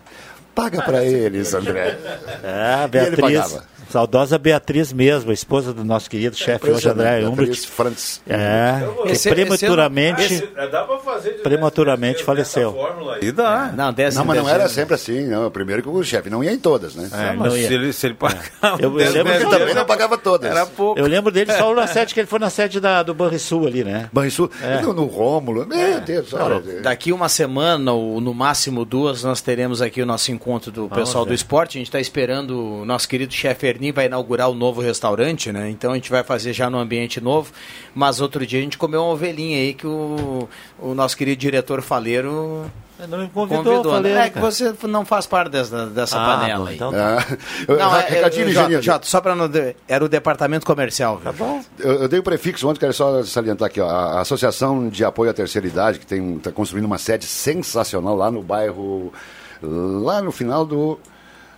paga 0.54 0.82
para 0.82 1.04
eles, 1.04 1.52
André. 1.54 1.98
É, 2.42 2.74
a 2.74 2.82
E 2.82 2.82
ele 2.84 3.16
Beatriz, 3.16 3.20
pagava. 3.20 3.64
Saudosa 3.94 4.36
Beatriz 4.38 4.92
mesmo, 4.92 5.30
a 5.30 5.34
esposa 5.34 5.72
do 5.72 5.84
nosso 5.84 6.10
querido 6.10 6.34
chefe 6.36 6.68
hoje, 6.68 6.88
André 6.88 7.20
Beatriz. 7.20 7.64
Frantz. 7.64 8.20
É, 8.28 8.80
que 9.04 9.12
Esse- 9.12 9.30
prematuramente, 9.30 10.22
esse- 10.22 10.48
Dá 10.72 10.82
pra 10.82 10.98
fazer 10.98 11.34
de 11.34 11.42
prematuramente 11.42 12.24
faleceu. 12.24 12.74
E 13.22 13.30
dá. 13.30 13.72
Não, 13.76 13.92
10 13.92 14.16
Não, 14.16 14.24
mas 14.24 14.36
não 14.38 14.44
dez 14.46 14.54
era 14.56 14.68
sempre 14.68 14.94
assim, 14.96 15.28
não. 15.28 15.48
Primeiro 15.48 15.80
que 15.80 15.88
o 15.88 16.02
chefe 16.02 16.28
não 16.28 16.42
ia 16.42 16.52
em 16.52 16.58
todas, 16.58 16.96
né? 16.96 17.08
É, 17.12 17.32
Mas 17.36 17.48
não 17.52 17.56
ia. 17.56 17.68
se 17.68 17.74
ele, 17.74 17.92
se 17.92 18.06
ele 18.08 18.14
pagar 18.14 18.42
Eu- 18.80 18.98
eu 19.00 19.12
lembro 19.12 19.32
que 19.32 19.46
também 19.58 19.74
não 19.74 19.84
pagava 19.86 20.18
todas. 20.18 20.50
era 20.50 20.66
pouco. 20.66 20.98
Eu 20.98 21.06
lembro 21.06 21.30
dele 21.30 21.52
só 21.52 21.72
na 21.74 21.86
sede, 21.86 22.12
que 22.14 22.18
ele 22.20 22.26
foi 22.26 22.40
na 22.40 22.50
sede 22.50 22.80
da, 22.80 23.02
do 23.04 23.14
Banrisul 23.14 23.64
ali, 23.66 23.84
né? 23.84 24.08
Banrisul, 24.12 24.50
no, 24.82 24.92
no 24.92 25.04
Rômulo, 25.06 25.64
meu 25.66 26.00
Deus, 26.00 26.32
olha, 26.34 26.60
Daqui 26.82 27.12
uma 27.12 27.28
semana, 27.28 27.92
ou 27.92 28.20
no 28.20 28.34
máximo 28.34 28.84
duas, 28.84 29.22
nós 29.22 29.40
teremos 29.40 29.80
aqui 29.80 30.02
o 30.02 30.06
nosso 30.06 30.32
encontro 30.32 30.72
do 30.72 30.88
pessoal 30.88 31.24
do 31.24 31.32
esporte. 31.32 31.78
A 31.78 31.80
gente 31.80 31.88
está 31.88 32.00
esperando 32.00 32.80
o 32.80 32.84
nosso 32.84 33.08
querido 33.08 33.32
chefe 33.32 33.66
Vai 33.92 34.06
inaugurar 34.06 34.48
o 34.50 34.54
novo 34.54 34.80
restaurante, 34.80 35.50
né? 35.52 35.68
Então 35.70 35.92
a 35.92 35.94
gente 35.94 36.10
vai 36.10 36.22
fazer 36.22 36.52
já 36.52 36.68
no 36.70 36.78
ambiente 36.78 37.20
novo. 37.20 37.52
Mas 37.94 38.20
outro 38.20 38.46
dia 38.46 38.58
a 38.58 38.62
gente 38.62 38.78
comeu 38.78 39.02
uma 39.02 39.12
ovelhinha 39.12 39.58
aí 39.58 39.74
que 39.74 39.86
o, 39.86 40.48
o 40.78 40.94
nosso 40.94 41.16
querido 41.16 41.40
diretor 41.40 41.80
Faleiro 41.82 42.70
não 43.08 43.18
me 43.18 43.28
convidou, 43.28 43.64
convidou. 43.64 43.92
falei. 43.92 44.14
né? 44.14 44.26
É 44.26 44.30
que 44.30 44.38
você 44.38 44.72
não 44.84 45.04
faz 45.04 45.26
parte 45.26 45.50
dessa, 45.50 45.86
dessa 45.86 46.16
Ah, 46.18 46.36
panela 46.38 46.60
bom, 46.64 46.66
aí. 46.70 46.74
então 46.76 46.92
Ah, 46.94 47.36
Não, 47.68 47.96
é, 47.96 48.00
recadinho 48.08 48.48
é, 48.48 48.52
Jota. 48.52 48.82
Jota, 48.82 49.06
só 49.06 49.20
para 49.20 49.34
não. 49.34 49.48
de- 49.48 49.74
Era 49.88 50.04
o 50.04 50.08
departamento 50.08 50.64
comercial. 50.64 51.20
Tá 51.22 51.32
bom. 51.32 51.60
Eu, 51.78 52.02
eu 52.02 52.08
dei 52.08 52.20
o 52.20 52.22
prefixo 52.22 52.66
ontem, 52.68 52.78
quero 52.80 52.92
só 52.94 53.22
salientar 53.24 53.66
aqui, 53.66 53.80
ó, 53.80 53.88
a 53.88 54.20
Associação 54.20 54.88
de 54.88 55.04
Apoio 55.04 55.30
à 55.30 55.34
Terceira 55.34 55.66
Idade, 55.66 55.98
que 55.98 56.14
está 56.14 56.50
construindo 56.52 56.84
uma 56.86 56.96
sede 56.98 57.26
sensacional 57.26 58.14
lá 58.16 58.30
no 58.30 58.42
bairro, 58.42 59.12
lá 59.60 60.22
no 60.22 60.30
final 60.32 60.64
do, 60.64 60.98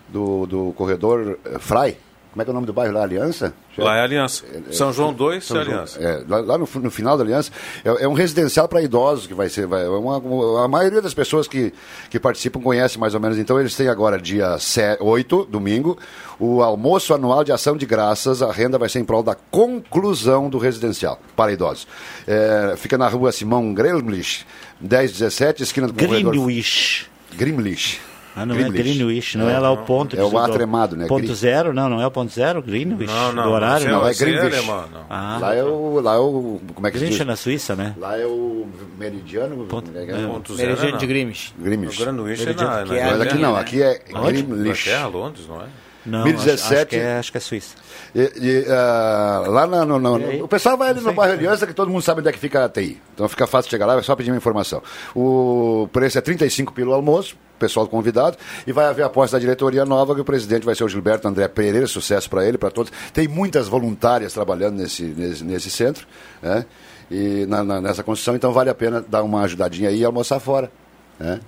do, 0.08 0.46
do 0.46 0.72
corredor 0.76 1.38
eh, 1.44 1.58
Frai. 1.60 1.96
Como 2.36 2.42
é 2.42 2.44
que 2.44 2.50
é 2.50 2.52
o 2.52 2.54
nome 2.54 2.66
do 2.66 2.72
bairro 2.74 2.92
lá? 2.92 3.02
Aliança? 3.02 3.54
Lá 3.78 3.96
é 3.96 4.02
Aliança. 4.02 4.44
São 4.70 4.92
João 4.92 5.10
2 5.10 5.38
é 5.38 5.40
São 5.40 5.56
João. 5.64 5.74
Aliança. 5.78 5.98
É, 5.98 6.22
lá, 6.28 6.40
lá 6.40 6.58
no, 6.58 6.68
no 6.74 6.90
final 6.90 7.16
da 7.16 7.24
aliança, 7.24 7.50
é, 7.82 8.04
é 8.04 8.06
um 8.08 8.12
residencial 8.12 8.68
para 8.68 8.82
idosos 8.82 9.26
que 9.26 9.32
vai 9.32 9.48
ser. 9.48 9.66
Vai, 9.66 9.86
é 9.86 9.88
uma- 9.88 10.18
uma- 10.18 10.64
a 10.66 10.68
maioria 10.68 11.00
das 11.00 11.14
pessoas 11.14 11.48
que, 11.48 11.72
que 12.10 12.20
participam 12.20 12.60
conhece 12.60 12.98
mais 12.98 13.14
ou 13.14 13.20
menos. 13.20 13.38
Então, 13.38 13.58
eles 13.58 13.74
têm 13.74 13.88
agora, 13.88 14.20
dia 14.20 14.58
8, 15.00 15.46
domingo, 15.50 15.96
o 16.38 16.62
almoço 16.62 17.14
anual 17.14 17.42
de 17.42 17.52
ação 17.52 17.74
de 17.74 17.86
graças. 17.86 18.42
A 18.42 18.52
renda 18.52 18.76
vai 18.76 18.90
ser 18.90 18.98
em 18.98 19.04
prol 19.06 19.22
da 19.22 19.34
conclusão 19.34 20.50
do 20.50 20.58
residencial 20.58 21.18
para 21.34 21.52
idosos. 21.52 21.86
É, 22.26 22.74
fica 22.76 22.98
na 22.98 23.08
rua 23.08 23.32
Simão 23.32 23.72
Gremlich, 23.72 24.44
1017, 24.78 25.62
esquina 25.62 25.86
do 25.86 25.94
corredor. 25.94 26.32
Greenwich. 26.32 27.06
Grimlich. 27.34 27.98
Ah, 28.36 28.44
não 28.44 28.54
é 28.54 28.68
Greenwich, 28.68 29.38
não 29.38 29.48
é 29.48 29.58
lá 29.58 29.70
o 29.70 29.78
ponto. 29.78 30.14
É 30.14 30.22
o 30.22 30.28
do- 30.28 30.36
atremado, 30.38 30.94
né? 30.94 31.06
Ponto 31.06 31.22
Green- 31.24 31.34
zero, 31.34 31.72
não, 31.72 31.88
não 31.88 32.02
é 32.02 32.06
o 32.06 32.10
ponto 32.10 32.30
zero, 32.30 32.62
Greenwich, 32.62 33.06
Não, 33.10 33.32
não. 33.32 33.42
do 33.44 33.50
horário. 33.50 33.88
não, 33.90 34.06
é 34.06 34.12
você 34.12 34.24
Greenwich. 34.26 34.66
não. 34.66 34.86
Ah, 35.08 35.38
Lá 35.40 35.54
é 35.54 35.64
o. 35.64 36.00
Lá 36.00 36.14
é 36.16 36.18
o. 36.18 36.60
Como 36.74 36.86
é 36.86 36.90
que 36.90 36.98
se 36.98 37.04
Greenwich 37.04 37.18
diz? 37.18 37.20
é 37.20 37.24
na 37.24 37.34
Suíça, 37.36 37.74
né? 37.74 37.94
Lá 37.98 38.18
é 38.18 38.26
o 38.26 38.66
meridiano. 38.98 39.64
Ponto- 39.64 39.90
né? 39.90 40.04
é. 40.06 40.26
Ponto 40.26 40.54
zero, 40.54 40.68
Meridiano 40.68 40.92
não. 40.92 40.98
de 40.98 41.06
Greenwich. 41.06 41.54
O 41.58 41.62
Greenwich. 41.64 41.98
Greenwich 42.04 42.42
é 42.42 42.46
na, 42.52 42.82
que 42.84 42.94
é 42.94 43.04
Mas 43.10 43.20
aqui 43.22 43.38
não, 43.38 43.56
aqui 43.56 43.82
é 43.82 44.00
Onde? 44.14 44.40
Inglaterra, 44.40 45.06
Londres, 45.06 45.46
não 45.48 45.62
é? 45.62 45.64
Não, 46.04 46.22
1017. 46.22 46.62
Acho, 46.62 46.74
acho, 46.76 46.86
que 46.86 46.96
é, 46.96 47.18
acho 47.18 47.32
que 47.32 47.36
é 47.38 47.40
Suíça. 47.40 47.74
E, 48.14 48.20
e, 48.20 48.66
ah, 48.70 49.44
lá 49.48 49.66
na- 49.66 49.84
no, 49.84 49.98
no- 49.98 50.20
E 50.32 50.40
o 50.40 50.46
pessoal 50.46 50.76
vai 50.76 50.90
ali 50.90 51.00
no 51.00 51.12
bairro 51.12 51.32
Aliança, 51.34 51.66
que 51.66 51.74
todo 51.74 51.90
mundo 51.90 52.02
sabe 52.02 52.20
onde 52.20 52.28
é 52.28 52.32
que 52.32 52.38
fica 52.38 52.64
a 52.64 52.68
TI. 52.68 53.00
Então 53.14 53.28
fica 53.28 53.44
fácil 53.46 53.68
chegar 53.70 53.86
lá, 53.86 53.98
é 53.98 54.02
só 54.02 54.14
pedir 54.14 54.30
uma 54.30 54.36
informação. 54.36 54.80
O 55.16 55.88
preço 55.92 56.16
é 56.16 56.20
35 56.20 56.72
pelo 56.72 56.92
almoço, 56.92 57.34
pessoal 57.58 57.86
convidado, 57.88 58.36
e 58.66 58.72
vai 58.72 58.86
haver 58.86 59.02
a 59.04 59.08
posse 59.08 59.32
da 59.32 59.38
diretoria 59.38 59.84
nova, 59.84 60.14
que 60.14 60.20
o 60.20 60.24
presidente 60.24 60.64
vai 60.64 60.74
ser 60.74 60.84
o 60.84 60.88
Gilberto 60.88 61.26
André 61.28 61.48
Pereira, 61.48 61.86
sucesso 61.86 62.28
para 62.30 62.46
ele, 62.46 62.56
para 62.58 62.70
todos. 62.70 62.92
Tem 63.12 63.26
muitas 63.28 63.68
voluntárias 63.68 64.32
trabalhando 64.32 64.76
nesse, 64.76 65.02
nesse, 65.04 65.44
nesse 65.44 65.70
centro, 65.70 66.06
né? 66.42 66.64
E 67.10 67.46
na- 67.46 67.62
na- 67.62 67.80
nessa 67.80 68.02
construção, 68.02 68.34
então 68.34 68.52
vale 68.52 68.68
a 68.68 68.74
pena 68.74 69.04
dar 69.06 69.22
uma 69.22 69.42
ajudadinha 69.42 69.88
aí 69.88 70.00
e 70.00 70.04
almoçar 70.04 70.40
fora. 70.40 70.70
Né? 71.18 71.40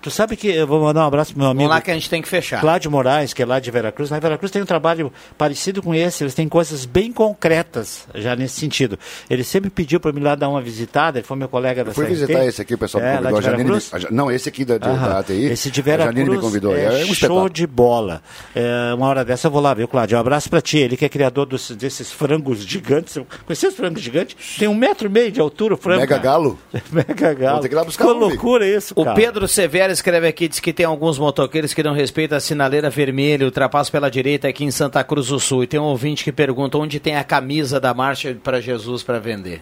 Tu 0.00 0.10
sabe 0.10 0.36
que 0.36 0.48
eu 0.48 0.66
vou 0.66 0.80
mandar 0.80 1.04
um 1.04 1.06
abraço 1.06 1.32
pro 1.32 1.40
meu 1.40 1.50
amigo 1.50 1.64
Vamos 1.64 1.76
lá 1.76 1.80
que 1.80 1.90
a 1.90 1.94
gente 1.94 2.08
tem 2.08 2.22
que 2.22 2.28
fechar. 2.28 2.60
Cláudio 2.60 2.90
Moraes, 2.90 3.32
que 3.32 3.42
é 3.42 3.46
lá 3.46 3.58
de 3.60 3.70
Veracruz. 3.70 4.10
Lá 4.10 4.16
em 4.16 4.20
Veracruz 4.20 4.50
tem 4.50 4.62
um 4.62 4.66
trabalho 4.66 5.12
parecido 5.36 5.82
com 5.82 5.94
esse, 5.94 6.22
eles 6.24 6.34
têm 6.34 6.48
coisas 6.48 6.84
bem 6.84 7.12
concretas 7.12 8.06
já 8.14 8.34
nesse 8.36 8.58
sentido. 8.60 8.98
Ele 9.28 9.42
sempre 9.44 9.70
pediu 9.70 9.98
para 10.00 10.12
mim 10.12 10.20
lá 10.20 10.34
dar 10.34 10.48
uma 10.48 10.60
visitada, 10.60 11.18
ele 11.18 11.26
foi 11.26 11.36
meu 11.36 11.48
colega 11.48 11.84
da 11.84 11.92
Fui 11.92 12.04
CRT. 12.06 12.14
visitar 12.20 12.44
esse 12.46 12.62
aqui, 12.62 12.74
o 12.74 12.78
pessoal 12.78 13.02
me 13.02 13.08
é, 13.08 13.12
convidou. 13.16 13.32
lá 13.32 13.38
A 13.38 13.40
de 13.40 13.46
Janine, 13.46 13.64
Veracruz? 13.64 13.94
a 13.94 13.98
Ja- 13.98 14.08
não, 14.10 14.30
esse 14.30 14.48
aqui 14.48 14.64
da, 14.64 14.74
de- 14.78 14.84
da 14.86 15.18
ATI. 15.18 15.44
Esse 15.46 15.70
de 15.70 15.80
a 15.80 15.84
Janine 15.84 16.06
me 16.08 16.14
Veracruz 16.14 16.40
convidou. 16.40 16.76
é, 16.76 17.02
É, 17.02 17.04
um 17.04 17.14
show 17.14 17.48
de 17.48 17.66
bola. 17.66 18.22
É, 18.54 18.94
uma 18.94 19.06
hora 19.08 19.24
dessa 19.24 19.46
eu 19.48 19.50
vou 19.50 19.60
lá, 19.60 19.74
viu, 19.74 19.88
Cláudio? 19.88 20.16
Um 20.16 20.20
abraço 20.20 20.48
pra 20.50 20.60
ti. 20.60 20.78
Ele 20.78 20.96
que 20.96 21.04
é 21.04 21.08
criador 21.08 21.46
dos- 21.46 21.70
desses 21.72 22.10
frangos 22.12 22.58
gigantes. 22.60 23.18
Conheceu 23.46 23.70
os 23.70 23.76
frangos 23.76 24.00
gigantes? 24.02 24.36
Tem 24.58 24.68
um 24.68 24.74
metro 24.74 25.06
e 25.08 25.10
meio 25.10 25.30
de 25.32 25.40
altura 25.40 25.74
o 25.74 25.76
frango. 25.76 26.00
Mega 26.00 26.14
cara. 26.16 26.22
Galo. 26.22 26.58
Mega 26.92 27.34
Galo. 27.34 27.52
Vou 27.54 27.62
ter 27.62 27.68
que 27.68 27.74
ir 27.74 27.76
lá 27.76 27.84
buscar 27.84 28.04
Que 28.06 28.12
loucura 28.12 28.66
isso, 28.66 28.92
O 28.96 29.04
cara. 29.04 29.14
Pedro 29.16 29.46
Severo 29.58 29.92
escreve 29.92 30.28
aqui, 30.28 30.46
diz 30.46 30.60
que 30.60 30.72
tem 30.72 30.86
alguns 30.86 31.18
motoqueiros 31.18 31.74
que 31.74 31.82
não 31.82 31.92
respeitam 31.92 32.38
a 32.38 32.40
sinaleira 32.40 32.88
vermelha, 32.88 33.44
ultrapassam 33.44 33.90
pela 33.90 34.08
direita 34.08 34.46
aqui 34.46 34.62
em 34.62 34.70
Santa 34.70 35.02
Cruz 35.02 35.26
do 35.26 35.40
Sul. 35.40 35.64
E 35.64 35.66
tem 35.66 35.80
um 35.80 35.82
ouvinte 35.82 36.22
que 36.22 36.30
pergunta 36.30 36.78
onde 36.78 37.00
tem 37.00 37.16
a 37.16 37.24
camisa 37.24 37.80
da 37.80 37.92
Marcha 37.92 38.36
para 38.40 38.60
Jesus 38.60 39.02
para 39.02 39.18
vender. 39.18 39.60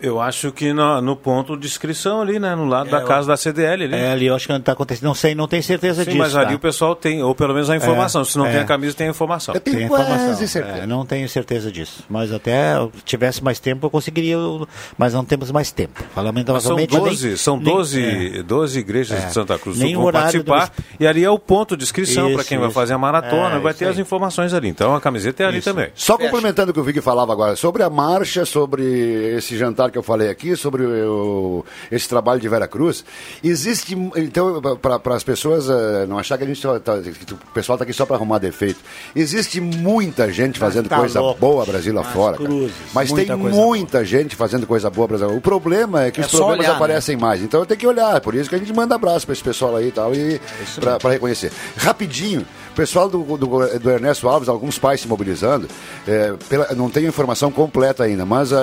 Eu 0.00 0.20
acho 0.20 0.52
que 0.52 0.72
no, 0.72 1.00
no 1.00 1.16
ponto 1.16 1.56
de 1.56 1.66
inscrição 1.66 2.20
ali, 2.20 2.38
né? 2.38 2.54
No 2.54 2.64
lado 2.66 2.90
da 2.90 3.00
casa 3.02 3.28
da 3.28 3.36
CDL 3.36 3.84
ali. 3.84 3.94
É, 3.94 4.10
ali 4.12 4.26
eu 4.26 4.34
acho 4.34 4.46
que 4.46 4.52
está 4.52 4.72
acontecendo. 4.72 5.04
Não 5.06 5.14
sei, 5.14 5.34
não 5.34 5.46
tenho 5.48 5.62
certeza 5.62 6.02
Sim, 6.04 6.10
disso. 6.10 6.18
mas 6.18 6.34
ali 6.36 6.50
tá? 6.50 6.54
o 6.54 6.58
pessoal 6.58 6.94
tem, 6.94 7.22
ou 7.22 7.34
pelo 7.34 7.52
menos 7.54 7.70
a 7.70 7.76
informação. 7.76 8.24
Se 8.24 8.36
não 8.38 8.46
é. 8.46 8.52
tem 8.52 8.60
a 8.60 8.64
camisa, 8.64 8.94
tem 8.96 9.06
a 9.06 9.10
informação. 9.10 9.54
Eu 9.54 9.60
tenho 9.60 9.76
Tem 9.78 9.88
quase 9.88 10.04
informação. 10.10 10.46
certeza. 10.46 10.78
É, 10.78 10.86
não 10.86 11.04
tenho 11.06 11.28
certeza 11.28 11.70
disso. 11.70 12.04
Mas 12.08 12.32
até 12.32 12.74
se 12.96 13.02
tivesse 13.04 13.42
mais 13.42 13.58
tempo, 13.60 13.86
eu 13.86 13.90
conseguiria. 13.90 14.36
Mas 14.98 15.14
não 15.14 15.24
temos 15.24 15.50
mais 15.50 15.70
tempo. 15.70 16.02
Falamos 16.14 16.40
então 16.40 16.58
São 16.60 16.72
atualmente, 16.76 16.96
12, 16.96 17.26
nem- 17.28 17.36
são 17.36 17.56
nem- 17.56 17.64
12, 17.64 18.38
é. 18.38 18.42
12 18.42 18.78
igrejas 18.78 19.22
É. 19.22 19.26
de 19.26 19.32
Santa 19.32 19.58
Cruz 19.58 19.76
do 19.76 19.80
Sul 19.80 19.88
que 19.88 19.94
vão 19.96 20.04
horário 20.04 20.44
participar. 20.44 20.84
E 20.98 21.06
ali 21.06 21.22
é 21.24 21.30
o 21.30 21.38
ponto 21.38 21.76
de 21.76 21.84
inscrição 21.84 22.32
para 22.32 22.40
Isso, 22.40 22.48
quem 22.48 22.58
vai 22.58 22.68
isso. 22.68 22.74
fazer 22.74 22.94
a 22.94 22.98
maratona. 22.98 23.56
É, 23.56 23.58
vai 23.60 23.74
ter 23.74 23.84
aí. 23.86 23.90
as 23.92 23.98
informações 23.98 24.52
ali. 24.52 24.68
Então 24.68 24.94
a 24.94 25.00
camiseta 25.00 25.42
é 25.42 25.46
ali 25.46 25.58
Isso. 25.58 25.70
também. 25.70 25.90
Só 25.94 26.16
complementando 26.18 26.70
o 26.70 26.74
que 26.74 26.80
o 26.80 26.84
Vig 26.84 27.00
falava 27.00 27.32
agora, 27.32 27.54
sobre 27.56 27.82
a 27.82 27.90
marcha, 27.90 28.44
sobre 28.44 28.82
esse 29.36 29.56
jantar 29.56 29.75
que 29.90 29.98
eu 29.98 30.02
falei 30.02 30.28
aqui 30.28 30.56
sobre 30.56 30.84
o, 30.84 31.64
esse 31.90 32.08
trabalho 32.08 32.40
de 32.40 32.48
Vera 32.48 32.66
Cruz. 32.66 33.04
Existe, 33.42 33.94
então, 34.16 34.60
para 34.80 35.14
as 35.14 35.22
pessoas 35.22 35.68
uh, 35.68 36.06
não 36.08 36.18
achar 36.18 36.38
que 36.38 36.44
a 36.44 36.46
gente 36.46 36.60
só 36.60 36.78
tá, 36.78 36.98
que 36.98 37.34
o 37.34 37.36
pessoal 37.54 37.76
está 37.76 37.84
aqui 37.84 37.92
só 37.92 38.06
para 38.06 38.16
arrumar 38.16 38.38
defeito. 38.38 38.80
Existe 39.14 39.60
muita 39.60 40.32
gente 40.32 40.58
fazendo 40.58 40.88
tá 40.88 40.98
coisa 40.98 41.20
louco. 41.20 41.40
boa 41.40 41.64
Brasil 41.64 41.94
lá 41.94 42.02
fora. 42.02 42.36
Cruzes, 42.36 42.72
Mas 42.94 43.12
tem 43.12 43.26
muita 43.36 43.98
boa. 43.98 44.04
gente 44.04 44.34
fazendo 44.34 44.66
coisa 44.66 44.90
boa 44.90 45.06
Brasil. 45.06 45.28
O 45.36 45.40
problema 45.40 46.04
é 46.04 46.10
que 46.10 46.20
é 46.20 46.24
os 46.24 46.30
problemas 46.30 46.60
olhar, 46.60 46.70
né? 46.70 46.76
aparecem 46.76 47.16
né? 47.16 47.22
mais. 47.22 47.42
Então 47.42 47.64
tem 47.64 47.76
que 47.76 47.86
olhar. 47.86 48.20
Por 48.20 48.34
isso 48.34 48.48
que 48.48 48.56
a 48.56 48.58
gente 48.58 48.72
manda 48.72 48.94
abraço 48.94 49.26
para 49.26 49.32
esse 49.32 49.42
pessoal 49.42 49.76
aí 49.76 49.88
e 49.88 49.92
tal, 49.92 50.14
e 50.14 50.40
para 50.80 51.10
reconhecer. 51.10 51.52
Rapidinho, 51.76 52.46
pessoal 52.76 53.08
do, 53.08 53.24
do, 53.36 53.78
do, 53.78 53.90
Ernesto 53.90 54.28
Alves, 54.28 54.48
alguns 54.48 54.78
pais 54.78 55.00
se 55.00 55.08
mobilizando, 55.08 55.66
é, 56.06 56.34
pela, 56.48 56.74
não 56.74 56.90
tenho 56.90 57.08
informação 57.08 57.50
completa 57.50 58.04
ainda, 58.04 58.26
mas 58.26 58.52
uh, 58.52 58.56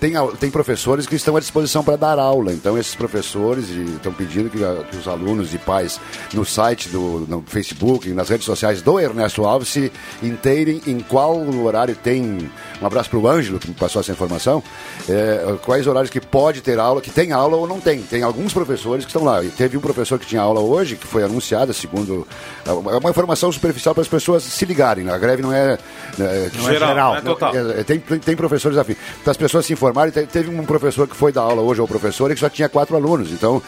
tem, 0.00 0.14
tem 0.40 0.50
professores 0.50 1.06
que 1.06 1.14
estão 1.14 1.36
à 1.36 1.40
disposição 1.40 1.84
para 1.84 1.96
dar 1.96 2.18
aula. 2.18 2.52
Então, 2.52 2.78
esses 2.78 2.94
professores 2.94 3.68
estão 3.68 4.12
pedindo 4.12 4.48
que, 4.48 4.58
que, 4.58 4.96
os 4.96 5.06
alunos 5.06 5.52
e 5.52 5.58
pais 5.58 6.00
no 6.32 6.44
site, 6.44 6.88
do, 6.88 7.26
no 7.28 7.44
Facebook, 7.46 8.08
nas 8.10 8.30
redes 8.30 8.46
sociais 8.46 8.80
do 8.80 8.98
Ernesto 8.98 9.44
Alves 9.44 9.68
se 9.68 9.92
inteirem 10.22 10.80
em 10.86 11.00
qual 11.00 11.38
horário 11.62 11.94
tem. 11.94 12.50
Um 12.80 12.86
abraço 12.86 13.10
para 13.10 13.18
o 13.18 13.28
Ângelo, 13.28 13.58
que 13.58 13.68
me 13.68 13.74
passou 13.74 14.00
essa 14.00 14.12
informação. 14.12 14.62
É, 15.08 15.56
quais 15.64 15.86
horários 15.86 16.10
que 16.10 16.20
pode 16.20 16.62
ter 16.62 16.78
aula, 16.78 17.02
que 17.02 17.10
tem 17.10 17.32
aula 17.32 17.56
ou 17.56 17.66
não 17.66 17.80
tem. 17.80 18.00
Tem 18.00 18.22
alguns 18.22 18.54
professores 18.54 19.04
que 19.04 19.10
estão 19.10 19.24
lá. 19.24 19.44
E 19.44 19.48
teve 19.48 19.76
um 19.76 19.80
professor 19.80 20.18
que 20.18 20.26
tinha 20.26 20.40
aula 20.40 20.60
hoje, 20.60 20.96
que 20.96 21.06
foi 21.06 21.22
anunciada, 21.22 21.72
segundo. 21.72 22.26
É 22.64 22.72
uma 22.72 23.10
informação 23.18 23.50
superficial 23.50 23.94
para 23.94 24.02
as 24.02 24.08
pessoas 24.08 24.44
se 24.44 24.64
ligarem. 24.64 25.04
Né? 25.04 25.12
A 25.12 25.18
greve 25.18 25.42
não 25.42 25.52
é, 25.52 25.76
é 26.18 26.50
não 26.54 26.64
geral, 26.64 26.70
é 26.70 26.94
geral. 26.94 27.16
É 27.16 27.20
total. 27.20 27.52
É, 27.56 27.82
tem, 27.82 27.98
tem 27.98 28.36
professores 28.36 28.78
afim. 28.78 28.96
Para 29.24 29.32
as 29.32 29.36
pessoas 29.36 29.66
se 29.66 29.72
informarem, 29.72 30.12
teve 30.26 30.48
um 30.50 30.64
professor 30.64 31.08
que 31.08 31.16
foi 31.16 31.32
dar 31.32 31.42
aula 31.42 31.60
hoje, 31.60 31.80
ou 31.80 31.88
professor, 31.88 32.30
e 32.30 32.34
que 32.34 32.40
só 32.40 32.48
tinha 32.48 32.68
quatro 32.68 32.94
alunos. 32.94 33.32
Então, 33.32 33.60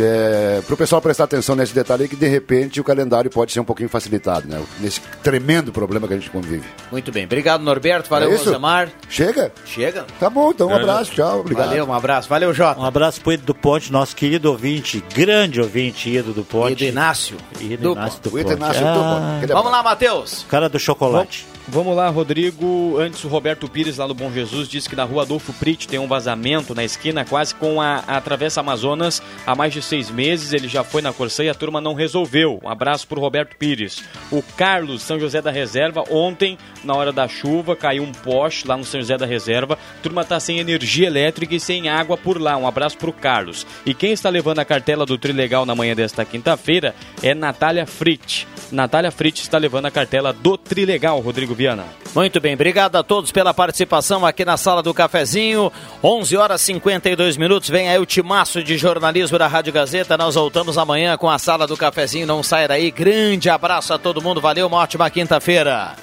é, 0.00 0.60
para 0.64 0.74
o 0.74 0.76
pessoal 0.76 1.00
prestar 1.00 1.24
atenção 1.24 1.54
nesse 1.54 1.74
detalhe 1.74 2.04
aí, 2.04 2.08
que 2.08 2.16
de 2.16 2.26
repente 2.26 2.80
o 2.80 2.84
calendário 2.84 3.30
pode 3.30 3.52
ser 3.52 3.60
um 3.60 3.64
pouquinho 3.64 3.88
facilitado, 3.88 4.48
né? 4.48 4.62
Nesse 4.80 5.00
tremendo 5.22 5.72
problema 5.72 6.06
que 6.06 6.14
a 6.14 6.16
gente 6.16 6.30
convive. 6.30 6.64
Muito 6.90 7.12
bem. 7.12 7.24
Obrigado, 7.24 7.62
Norberto. 7.62 8.08
Valeu, 8.08 8.32
é 8.32 8.36
Rosemar. 8.36 8.90
Chega? 9.08 9.52
Chega. 9.64 10.04
Tá 10.18 10.28
bom, 10.28 10.50
então 10.50 10.68
um 10.68 10.74
abraço. 10.74 11.12
Tchau. 11.12 11.40
Obrigado. 11.40 11.68
Valeu, 11.68 11.86
um 11.86 11.92
abraço. 11.92 12.28
Valeu, 12.28 12.52
Jota. 12.52 12.80
Um 12.80 12.84
abraço 12.84 13.20
pro 13.20 13.32
Ido 13.32 13.44
do 13.44 13.54
Ponte, 13.54 13.92
nosso 13.92 14.16
querido 14.16 14.50
ouvinte, 14.50 15.02
grande 15.14 15.60
ouvinte, 15.60 16.10
Ido 16.10 16.32
do 16.32 16.44
Ponte. 16.44 16.72
Ido 16.72 16.84
Inácio. 16.84 17.36
Ido 17.60 17.92
Inácio 17.92 18.20
do, 18.20 18.30
do 18.30 18.36
Ponte. 18.36 18.52
Inácio 18.52 18.86
ah. 18.86 18.92
do 18.92 19.40
Ponte. 19.40 19.52
Vamos 19.52 19.72
lá, 19.72 19.82
Matheus. 19.82 20.44
Cara 20.48 20.68
do 20.68 20.78
chocolate. 20.78 21.44
Vamos 21.46 21.53
lá, 21.94 22.08
Rodrigo. 22.08 22.98
Antes, 22.98 23.24
o 23.24 23.28
Roberto 23.28 23.68
Pires, 23.68 23.96
lá 23.96 24.06
do 24.06 24.14
Bom 24.14 24.30
Jesus, 24.30 24.68
disse 24.68 24.88
que 24.88 24.96
na 24.96 25.04
rua 25.04 25.22
Adolfo 25.22 25.52
Prit 25.54 25.88
tem 25.88 25.98
um 25.98 26.06
vazamento 26.06 26.74
na 26.74 26.84
esquina, 26.84 27.24
quase 27.24 27.54
com 27.54 27.80
a, 27.80 27.96
a 28.06 28.20
Travessa 28.20 28.60
Amazonas, 28.60 29.22
há 29.46 29.54
mais 29.54 29.72
de 29.72 29.80
seis 29.80 30.10
meses. 30.10 30.52
Ele 30.52 30.68
já 30.68 30.84
foi 30.84 31.00
na 31.00 31.12
Corsã 31.12 31.44
e 31.44 31.48
a 31.48 31.54
turma 31.54 31.80
não 31.80 31.94
resolveu. 31.94 32.60
Um 32.62 32.68
abraço 32.68 33.06
para 33.08 33.18
o 33.18 33.22
Roberto 33.22 33.56
Pires. 33.56 34.04
O 34.30 34.42
Carlos, 34.56 35.02
São 35.02 35.18
José 35.18 35.40
da 35.40 35.50
Reserva, 35.50 36.04
ontem, 36.10 36.58
na 36.82 36.94
hora 36.94 37.12
da 37.12 37.26
chuva, 37.26 37.74
caiu 37.74 38.02
um 38.02 38.12
poste 38.12 38.68
lá 38.68 38.76
no 38.76 38.84
São 38.84 39.00
José 39.00 39.16
da 39.16 39.26
Reserva. 39.26 39.74
A 39.74 40.02
turma 40.02 40.22
está 40.22 40.38
sem 40.38 40.58
energia 40.58 41.06
elétrica 41.06 41.54
e 41.54 41.60
sem 41.60 41.88
água 41.88 42.16
por 42.16 42.40
lá. 42.40 42.56
Um 42.56 42.66
abraço 42.66 42.98
para 42.98 43.10
o 43.10 43.12
Carlos. 43.12 43.66
E 43.86 43.94
quem 43.94 44.12
está 44.12 44.28
levando 44.28 44.58
a 44.58 44.64
cartela 44.64 45.06
do 45.06 45.16
Trilegal 45.16 45.64
na 45.64 45.74
manhã 45.74 45.94
desta 45.94 46.24
quinta-feira 46.24 46.94
é 47.22 47.34
Natália 47.34 47.86
Fritz. 47.86 48.46
Natália 48.70 49.10
Fritz 49.10 49.40
está 49.40 49.56
levando 49.56 49.86
a 49.86 49.90
cartela 49.90 50.32
do 50.32 50.58
Trilegal, 50.58 51.20
Rodrigo 51.20 51.53
Viana. 51.54 51.84
Muito 52.14 52.40
bem, 52.40 52.54
obrigado 52.54 52.94
a 52.96 53.02
todos 53.02 53.32
pela 53.32 53.52
participação 53.52 54.24
aqui 54.24 54.44
na 54.44 54.56
sala 54.56 54.82
do 54.82 54.94
cafezinho. 54.94 55.72
11 56.02 56.36
horas 56.36 56.60
52 56.60 57.36
minutos. 57.36 57.68
Vem 57.68 57.88
aí 57.88 57.98
o 57.98 58.06
timaço 58.06 58.62
de 58.62 58.76
jornalismo 58.76 59.38
da 59.38 59.48
Rádio 59.48 59.72
Gazeta. 59.72 60.16
Nós 60.16 60.36
voltamos 60.36 60.78
amanhã 60.78 61.16
com 61.16 61.28
a 61.28 61.38
sala 61.38 61.66
do 61.66 61.76
cafezinho. 61.76 62.26
Não 62.26 62.42
saia 62.42 62.68
daí. 62.68 62.90
Grande 62.90 63.50
abraço 63.50 63.92
a 63.92 63.98
todo 63.98 64.22
mundo. 64.22 64.40
Valeu, 64.40 64.68
uma 64.68 64.78
ótima 64.78 65.10
quinta-feira. 65.10 65.96